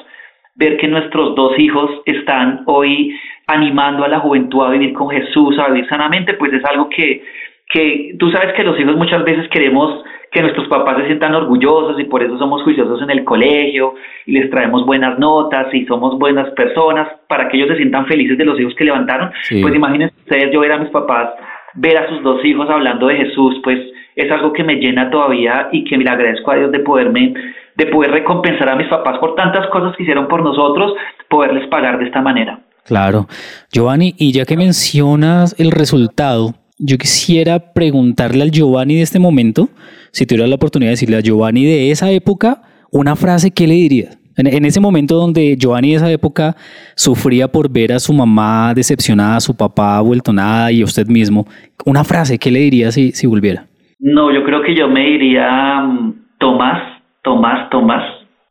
ver 0.56 0.78
que 0.78 0.88
nuestros 0.88 1.36
dos 1.36 1.58
hijos 1.60 1.90
están 2.06 2.64
hoy 2.66 3.14
animando 3.48 4.06
a 4.06 4.08
la 4.08 4.20
juventud 4.20 4.66
a 4.66 4.70
vivir 4.70 4.94
con 4.94 5.10
Jesús, 5.10 5.60
a 5.60 5.68
vivir 5.68 5.88
sanamente, 5.90 6.34
pues 6.36 6.54
es 6.54 6.64
algo 6.66 6.90
que 6.90 7.24
que 7.72 8.16
tú 8.20 8.30
sabes 8.32 8.54
que 8.54 8.64
los 8.64 8.80
hijos 8.80 8.96
muchas 8.98 9.24
veces 9.24 9.48
queremos 9.50 10.04
que 10.32 10.42
nuestros 10.42 10.68
papás 10.70 10.98
se 10.98 11.08
sientan 11.08 11.36
orgullosos 11.36 12.00
y 12.00 12.06
por 12.06 12.24
eso 12.24 12.38
somos 12.38 12.64
juiciosos 12.64 13.02
en 13.02 13.10
el 13.10 13.26
colegio 13.26 13.96
y 14.26 14.32
les 14.32 14.50
traemos 14.50 14.86
buenas 14.86 15.20
notas 15.20 15.74
y 15.74 15.86
somos 15.86 16.18
buenas 16.18 16.50
personas 16.52 17.10
para 17.28 17.50
que 17.50 17.58
ellos 17.58 17.70
se 17.70 17.76
sientan 17.76 18.06
felices 18.06 18.38
de 18.38 18.46
los 18.46 18.58
hijos 18.60 18.74
que 18.76 18.86
levantaron. 18.86 19.32
Pues 19.50 19.76
imagínense 19.76 20.16
ustedes, 20.22 20.52
yo 20.54 20.62
ver 20.62 20.72
a 20.72 20.78
mis 20.78 20.90
papás, 20.90 21.32
ver 21.74 21.98
a 21.98 22.08
sus 22.08 22.24
dos 22.24 22.44
hijos 22.46 22.70
hablando 22.70 23.08
de 23.08 23.18
Jesús, 23.18 23.60
pues 23.62 23.78
es 24.16 24.32
algo 24.32 24.54
que 24.54 24.64
me 24.64 24.76
llena 24.76 25.10
todavía 25.10 25.68
y 25.72 25.84
que 25.84 25.98
le 25.98 26.10
agradezco 26.10 26.52
a 26.52 26.56
Dios 26.56 26.72
de 26.72 26.80
poderme, 26.80 27.34
de 27.76 27.86
poder 27.88 28.12
recompensar 28.12 28.70
a 28.70 28.76
mis 28.78 28.88
papás 28.88 29.20
por 29.20 29.36
tantas 29.36 29.68
cosas 29.68 29.96
que 29.98 30.04
hicieron 30.04 30.30
por 30.30 30.44
nosotros, 30.44 30.94
poderles 31.30 31.68
pagar 31.68 32.00
de 32.00 32.06
esta 32.06 32.22
manera. 32.22 32.60
Claro. 32.86 33.28
Giovanni, 33.72 34.16
y 34.18 34.32
ya 34.32 34.46
que 34.46 34.58
mencionas 34.58 35.60
el 35.60 35.72
resultado, 35.72 36.54
yo 36.82 36.98
quisiera 36.98 37.74
preguntarle 37.74 38.42
al 38.42 38.52
Giovanni 38.52 38.96
de 38.96 39.02
este 39.04 39.20
momento, 39.20 39.70
si 40.12 40.26
tuviera 40.26 40.48
la 40.48 40.56
oportunidad 40.56 40.90
de 40.90 40.94
decirle 40.94 41.18
a 41.18 41.22
Giovanni 41.22 41.66
de 41.66 41.92
esa 41.92 42.12
época 42.12 42.64
una 42.92 43.16
frase, 43.16 43.52
¿qué 43.52 43.68
le 43.68 43.76
diría? 43.76 44.10
En, 44.38 44.66
ese 44.66 44.80
momento 44.80 45.16
donde 45.16 45.56
Giovanni 45.58 45.92
de 45.92 45.98
esa 45.98 46.12
época 46.12 46.56
sufría 46.96 47.48
por 47.48 47.70
ver 47.72 47.94
a 47.94 48.00
su 48.00 48.14
mamá 48.14 48.74
decepcionada, 48.74 49.36
a 49.36 49.42
su 49.42 49.56
papá 49.56 50.02
vuelto 50.02 50.34
nada 50.34 50.72
y 50.72 50.82
a 50.82 50.86
usted 50.86 51.06
mismo, 51.08 51.46
una 51.86 52.04
frase, 52.04 52.40
¿qué 52.40 52.50
le 52.50 52.60
diría 52.60 52.92
si, 52.92 53.12
si 53.12 53.28
volviera? 53.28 53.66
No, 54.00 54.34
yo 54.34 54.44
creo 54.44 54.64
que 54.64 54.74
yo 54.74 54.88
me 54.88 55.02
diría, 55.02 55.82
mm, 55.82 56.14
Tomás, 56.40 56.82
Tomás, 57.22 57.70
Tomás, 57.70 58.04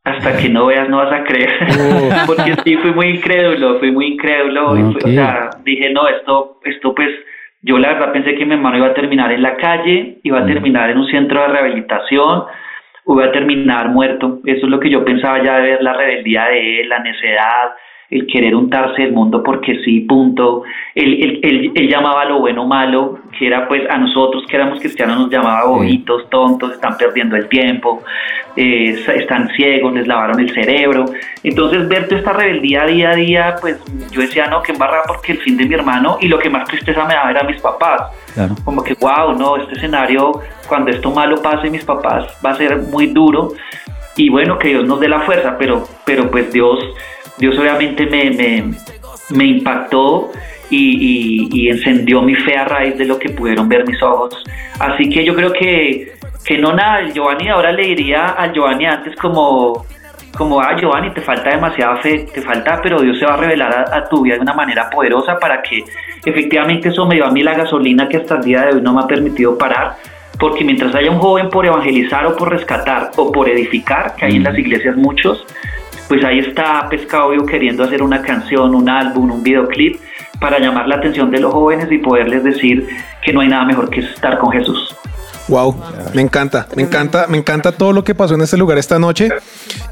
hasta 0.04 0.36
que 0.36 0.48
no 0.48 0.66
veas 0.66 0.88
no 0.88 0.98
vas 0.98 1.12
a 1.12 1.24
creer. 1.24 1.50
Oh. 1.72 2.10
Porque 2.26 2.54
sí, 2.64 2.76
fui 2.76 2.92
muy 2.92 3.16
incrédulo, 3.16 3.80
fui 3.80 3.90
muy 3.90 4.06
incrédulo. 4.06 4.78
Y 4.78 4.82
o 4.82 5.08
sea, 5.08 5.50
dije, 5.64 5.92
no, 5.92 6.06
esto, 6.06 6.60
esto 6.64 6.94
pues 6.94 7.08
yo 7.62 7.78
la 7.78 7.92
verdad 7.92 8.12
pensé 8.12 8.34
que 8.34 8.46
mi 8.46 8.54
hermano 8.54 8.78
iba 8.78 8.88
a 8.88 8.94
terminar 8.94 9.32
en 9.32 9.42
la 9.42 9.56
calle, 9.56 10.18
iba 10.22 10.38
a 10.38 10.44
mm. 10.44 10.46
terminar 10.46 10.90
en 10.90 10.98
un 10.98 11.06
centro 11.08 11.42
de 11.42 11.48
rehabilitación, 11.48 12.44
iba 13.06 13.24
a 13.24 13.32
terminar 13.32 13.88
muerto. 13.88 14.40
Eso 14.44 14.66
es 14.66 14.70
lo 14.70 14.80
que 14.80 14.90
yo 14.90 15.04
pensaba 15.04 15.42
ya 15.42 15.56
de 15.56 15.70
ver 15.70 15.82
la 15.82 15.92
rebeldía 15.92 16.44
de 16.46 16.80
él, 16.80 16.88
la 16.88 17.00
necedad, 17.00 17.70
el 18.10 18.26
querer 18.26 18.56
untarse 18.56 19.04
el 19.04 19.12
mundo 19.12 19.42
porque 19.42 19.78
sí, 19.84 20.00
punto. 20.00 20.64
Él, 20.96 21.40
él, 21.42 21.72
él, 21.74 21.88
llamaba 21.88 22.24
lo 22.24 22.40
bueno 22.40 22.66
malo, 22.66 23.20
que 23.38 23.46
era 23.46 23.68
pues 23.68 23.88
a 23.88 23.98
nosotros 23.98 24.44
que 24.48 24.56
éramos 24.56 24.80
cristianos 24.80 25.18
nos 25.18 25.30
llamaba 25.30 25.66
bobitos, 25.66 26.28
tontos, 26.28 26.72
están 26.72 26.96
perdiendo 26.96 27.36
el 27.36 27.48
tiempo, 27.48 28.02
eh, 28.56 29.00
están 29.14 29.48
ciegos, 29.50 29.94
les 29.94 30.08
lavaron 30.08 30.40
el 30.40 30.52
cerebro. 30.52 31.04
Entonces 31.44 31.88
ver 31.88 32.08
toda 32.08 32.18
esta 32.18 32.32
rebeldía 32.32 32.84
día 32.86 33.10
a 33.10 33.14
día, 33.14 33.56
pues 33.60 33.80
yo 34.10 34.22
decía, 34.22 34.46
no, 34.48 34.60
que 34.60 34.72
embarrada 34.72 35.04
porque 35.06 35.32
el 35.32 35.38
fin 35.38 35.56
de 35.56 35.66
mi 35.66 35.74
hermano 35.74 36.18
y 36.20 36.26
lo 36.26 36.38
que 36.40 36.50
más 36.50 36.66
tristeza 36.68 37.04
me 37.04 37.14
daba 37.14 37.30
era 37.30 37.44
mis 37.44 37.60
papás. 37.60 38.10
Como 38.64 38.82
que, 38.82 38.94
wow, 38.94 39.38
no, 39.38 39.56
este 39.56 39.74
escenario, 39.74 40.32
cuando 40.68 40.90
esto 40.90 41.12
malo 41.12 41.40
pase, 41.40 41.70
mis 41.70 41.84
papás 41.84 42.26
va 42.44 42.50
a 42.50 42.54
ser 42.56 42.76
muy 42.76 43.06
duro. 43.06 43.52
Y 44.16 44.28
bueno, 44.28 44.58
que 44.58 44.68
Dios 44.68 44.84
nos 44.84 44.98
dé 44.98 45.08
la 45.08 45.20
fuerza, 45.20 45.56
pero, 45.56 45.84
pero 46.04 46.28
pues 46.28 46.52
Dios 46.52 46.78
Dios 47.40 47.58
obviamente 47.58 48.06
me, 48.06 48.74
me, 49.30 49.44
impactó 49.44 50.30
y, 50.68 51.68
encendió 51.68 52.20
mi 52.20 52.34
fe 52.34 52.56
a 52.56 52.66
raíz 52.66 52.98
de 52.98 53.06
lo 53.06 53.18
que 53.18 53.30
pudieron 53.30 53.68
ver 53.68 53.86
mis 53.86 54.00
ojos. 54.02 54.34
Así 54.78 55.08
que 55.08 55.24
yo 55.24 55.34
creo 55.34 55.52
que, 55.52 56.12
que 56.44 56.58
no 56.58 56.74
nada, 56.74 57.00
el 57.00 57.12
Giovanni 57.14 57.48
ahora 57.48 57.72
le 57.72 57.86
diría 57.86 58.26
al 58.26 58.52
Giovanni 58.52 58.84
antes 58.84 59.16
como, 59.16 59.86
como, 60.36 60.60
ah, 60.60 60.76
Giovanni, 60.78 61.12
te 61.12 61.22
falta 61.22 61.50
demasiada 61.50 61.96
fe, 61.96 62.26
te 62.32 62.42
falta, 62.42 62.80
pero 62.82 63.00
Dios 63.00 63.18
se 63.18 63.24
va 63.24 63.34
a 63.34 63.36
revelar 63.38 63.86
a, 63.90 64.04
tu 64.08 64.22
vida 64.22 64.34
de 64.34 64.42
una 64.42 64.52
manera 64.52 64.90
poderosa 64.90 65.38
para 65.38 65.62
que 65.62 65.82
efectivamente 66.24 66.90
eso 66.90 67.06
me 67.06 67.14
dio 67.14 67.24
a 67.24 67.30
mí 67.30 67.42
la 67.42 67.54
gasolina 67.54 68.06
que 68.06 68.18
hasta 68.18 68.36
el 68.36 68.42
día 68.42 68.62
de 68.66 68.74
hoy 68.74 68.82
no 68.82 68.92
me 68.92 69.00
ha 69.00 69.06
permitido 69.06 69.56
parar. 69.56 69.96
Porque 70.38 70.64
mientras 70.64 70.94
haya 70.94 71.10
un 71.10 71.18
joven 71.18 71.50
por 71.50 71.66
evangelizar 71.66 72.26
o 72.26 72.36
por 72.36 72.50
rescatar 72.50 73.10
o 73.16 73.30
por 73.32 73.48
edificar, 73.48 74.14
que 74.16 74.26
hay 74.26 74.36
en 74.36 74.44
las 74.44 74.56
iglesias 74.56 74.96
muchos, 74.96 75.46
pues 76.10 76.24
ahí 76.24 76.40
está 76.40 76.88
Pescado 76.90 77.30
Vivo 77.30 77.46
queriendo 77.46 77.84
hacer 77.84 78.02
una 78.02 78.20
canción, 78.20 78.74
un 78.74 78.88
álbum, 78.88 79.30
un 79.30 79.44
videoclip 79.44 80.00
para 80.40 80.58
llamar 80.58 80.88
la 80.88 80.96
atención 80.96 81.30
de 81.30 81.38
los 81.38 81.52
jóvenes 81.52 81.86
y 81.88 81.98
poderles 81.98 82.42
decir 82.42 82.88
que 83.22 83.32
no 83.32 83.42
hay 83.42 83.48
nada 83.48 83.64
mejor 83.64 83.88
que 83.88 84.00
estar 84.00 84.36
con 84.38 84.50
Jesús. 84.50 84.92
Wow, 85.46 85.76
me 86.12 86.20
encanta, 86.20 86.66
me 86.74 86.82
encanta, 86.82 87.28
me 87.28 87.38
encanta 87.38 87.70
todo 87.70 87.92
lo 87.92 88.02
que 88.02 88.16
pasó 88.16 88.34
en 88.34 88.40
este 88.40 88.56
lugar 88.56 88.76
esta 88.76 88.98
noche. 88.98 89.28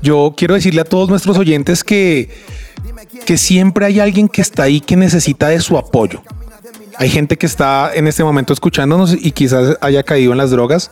Yo 0.03 0.35
quiero 0.37 0.55
decirle 0.55 0.81
a 0.81 0.85
todos 0.85 1.09
nuestros 1.09 1.39
oyentes 1.39 1.85
que, 1.85 2.29
que 3.25 3.39
siempre 3.39 3.87
hay 3.87 4.01
alguien 4.01 4.29
que 4.29 4.41
está 4.41 4.65
ahí 4.65 4.81
que 4.81 4.97
necesita 4.97 5.47
de 5.51 5.61
su 5.61 5.79
apoyo. 5.79 6.23
Hay 6.97 7.11
gente 7.11 7.39
que 7.39 7.47
está 7.47 7.93
en 7.95 8.09
este 8.09 8.25
momento 8.25 8.53
escuchándonos 8.53 9.13
y 9.13 9.31
quizás 9.31 9.79
haya 9.81 10.03
caído 10.03 10.33
en 10.33 10.39
las 10.39 10.51
drogas. 10.51 10.91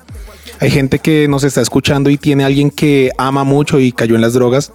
Hay 0.61 0.71
gente 0.71 0.99
que 0.99 1.29
nos 1.29 1.45
está 1.45 1.61
escuchando 1.61 2.09
y 2.11 2.17
tiene 2.17 2.45
alguien 2.45 2.71
que 2.71 3.11
ama 3.19 3.45
mucho 3.45 3.79
y 3.79 3.93
cayó 3.93 4.15
en 4.15 4.23
las 4.23 4.33
drogas. 4.33 4.73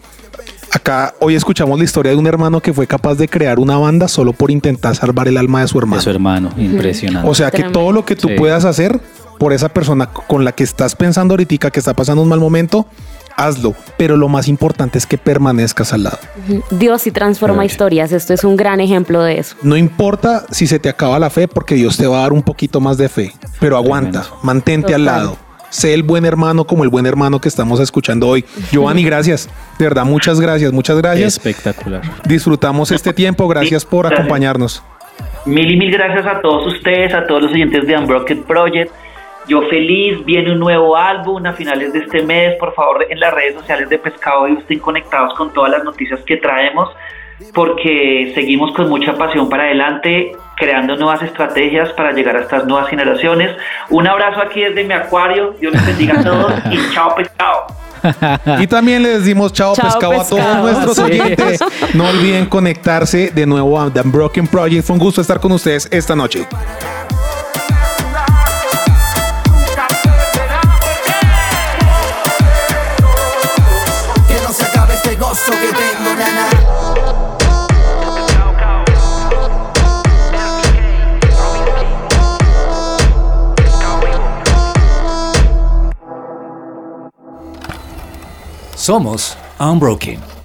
Acá 0.72 1.16
hoy 1.20 1.36
escuchamos 1.36 1.78
la 1.78 1.84
historia 1.84 2.12
de 2.12 2.18
un 2.18 2.28
hermano 2.28 2.62
que 2.62 2.72
fue 2.72 2.88
capaz 2.88 3.16
de 3.16 3.28
crear 3.28 3.60
una 3.60 3.78
banda 3.78 4.08
solo 4.08 4.32
por 4.32 4.52
intentar 4.52 4.96
salvar 4.96 5.28
el 5.28 5.38
alma 5.38 5.62
de 5.62 5.68
su 5.68 5.78
hermano. 5.80 5.98
De 5.98 6.04
su 6.04 6.10
hermano, 6.10 6.50
impresionante. 6.56 7.28
O 7.28 7.36
sea 7.36 7.52
que 7.52 7.64
todo 7.64 7.92
lo 7.92 8.06
que 8.06 8.16
tú 8.16 8.30
puedas 8.38 8.64
hacer 8.64 9.02
por 9.38 9.54
esa 9.54 9.70
persona 9.70 10.06
con 10.06 10.46
la 10.46 10.52
que 10.52 10.64
estás 10.64 10.96
pensando 10.96 11.34
ahorita 11.34 11.72
que 11.72 11.80
está 11.80 11.94
pasando 11.96 12.22
un 12.22 12.30
mal 12.30 12.40
momento, 12.40 12.86
hazlo, 13.36 13.74
pero 13.98 14.16
lo 14.16 14.30
más 14.30 14.48
importante 14.48 15.00
es 15.00 15.08
que 15.08 15.18
permanezcas 15.18 15.94
al 15.94 16.04
lado. 16.04 16.20
Dios 16.70 17.02
sí 17.02 17.12
transforma 17.12 17.66
historias, 17.66 18.12
esto 18.12 18.34
es 18.34 18.44
un 18.44 18.56
gran 18.56 18.80
ejemplo 18.80 19.24
de 19.24 19.40
eso. 19.40 19.56
No 19.64 19.76
importa 19.76 20.46
si 20.52 20.68
se 20.68 20.80
te 20.80 20.90
acaba 20.90 21.18
la 21.18 21.32
fe, 21.32 21.48
porque 21.48 21.74
Dios 21.76 21.98
te 21.98 22.06
va 22.06 22.20
a 22.20 22.22
dar 22.22 22.34
un 22.34 22.44
poquito 22.44 22.80
más 22.80 22.98
de 22.98 23.10
fe, 23.10 23.34
pero 23.60 23.78
aguanta, 23.78 24.26
mantente 24.44 24.94
al 24.94 25.06
lado 25.06 25.38
sé 25.72 25.96
el 25.96 26.04
buen 26.04 26.26
hermano 26.26 26.66
como 26.66 26.84
el 26.84 26.90
buen 26.90 27.08
hermano 27.08 27.42
que 27.42 27.50
estamos 27.50 27.80
escuchando 27.80 28.28
hoy. 28.28 28.46
Giovanni, 28.72 29.04
gracias. 29.04 29.50
De 29.80 29.86
verdad, 29.86 30.06
muchas 30.06 30.40
gracias, 30.40 30.72
muchas 30.72 30.98
gracias. 30.98 31.38
Espectacular. 31.38 32.02
Disfrutamos 32.26 32.92
este 32.92 33.14
tiempo. 33.14 33.48
Gracias 33.48 33.84
por 33.84 34.06
acompañarnos. 34.06 34.84
Mil 35.46 35.72
y 35.72 35.78
mil 35.78 35.92
gracias 35.92 36.26
a 36.28 36.42
todos 36.42 36.68
ustedes, 36.68 37.14
a 37.14 37.26
todos 37.26 37.44
los 37.44 37.52
oyentes 37.52 37.88
de 37.88 37.98
Unbroken 37.98 38.44
Project. 38.44 38.92
Yo 39.48 39.64
feliz, 39.70 40.24
viene 40.24 40.52
un 40.52 40.60
nuevo 40.60 40.96
álbum 40.96 41.44
a 41.48 41.54
finales 41.54 41.94
de 41.94 42.00
este 42.00 42.22
mes. 42.22 42.56
Por 42.60 42.76
favor, 42.76 43.06
en 43.10 43.20
las 43.20 43.34
redes 43.34 43.56
sociales 43.56 43.90
de 43.90 43.98
Pescado 43.98 44.48
y 44.48 44.54
estén 44.54 44.80
conectados 44.80 45.34
con 45.36 45.52
todas 45.52 45.72
las 45.72 45.84
noticias 45.84 46.20
que 46.26 46.38
traemos 46.38 46.90
porque 47.54 48.32
seguimos 48.34 48.74
con 48.74 48.90
mucha 48.90 49.14
pasión 49.14 49.50
para 49.50 49.64
adelante, 49.64 50.32
creando 50.56 50.96
nuevas 50.96 51.22
estrategias 51.24 51.92
para 51.94 52.12
llegar 52.12 52.36
a 52.38 52.42
estas 52.42 52.66
nuevas 52.66 52.90
generaciones. 52.90 53.56
Un 53.90 54.08
abrazo 54.08 54.42
aquí 54.42 54.62
desde 54.62 54.84
mi 54.84 54.94
acuario, 54.94 55.56
Dios 55.60 55.74
les 55.74 55.86
bendiga 55.86 56.20
a 56.20 56.24
todos 56.24 56.54
y 56.72 56.78
chao 56.94 57.16
pescado. 57.16 57.68
Y 58.60 58.68
también 58.68 59.04
les 59.04 59.20
decimos 59.20 59.54
chao, 59.54 59.76
pescado, 59.76 60.22
a 60.22 60.28
todos 60.28 60.58
nuestros 60.58 61.00
oyentes. 61.00 61.60
No 61.94 62.08
olviden 62.08 62.46
conectarse 62.46 63.32
de 63.32 63.46
nuevo 63.46 63.80
a 63.80 63.92
The 63.92 64.02
Broken 64.04 64.48
Project. 64.48 64.86
Fue 64.86 64.94
un 64.94 65.00
gusto 65.00 65.22
estar 65.22 65.40
con 65.40 65.52
ustedes 65.52 65.88
esta 65.92 66.16
noche. 66.16 66.48
Somos 88.92 89.38
Unbroken. 89.58 90.41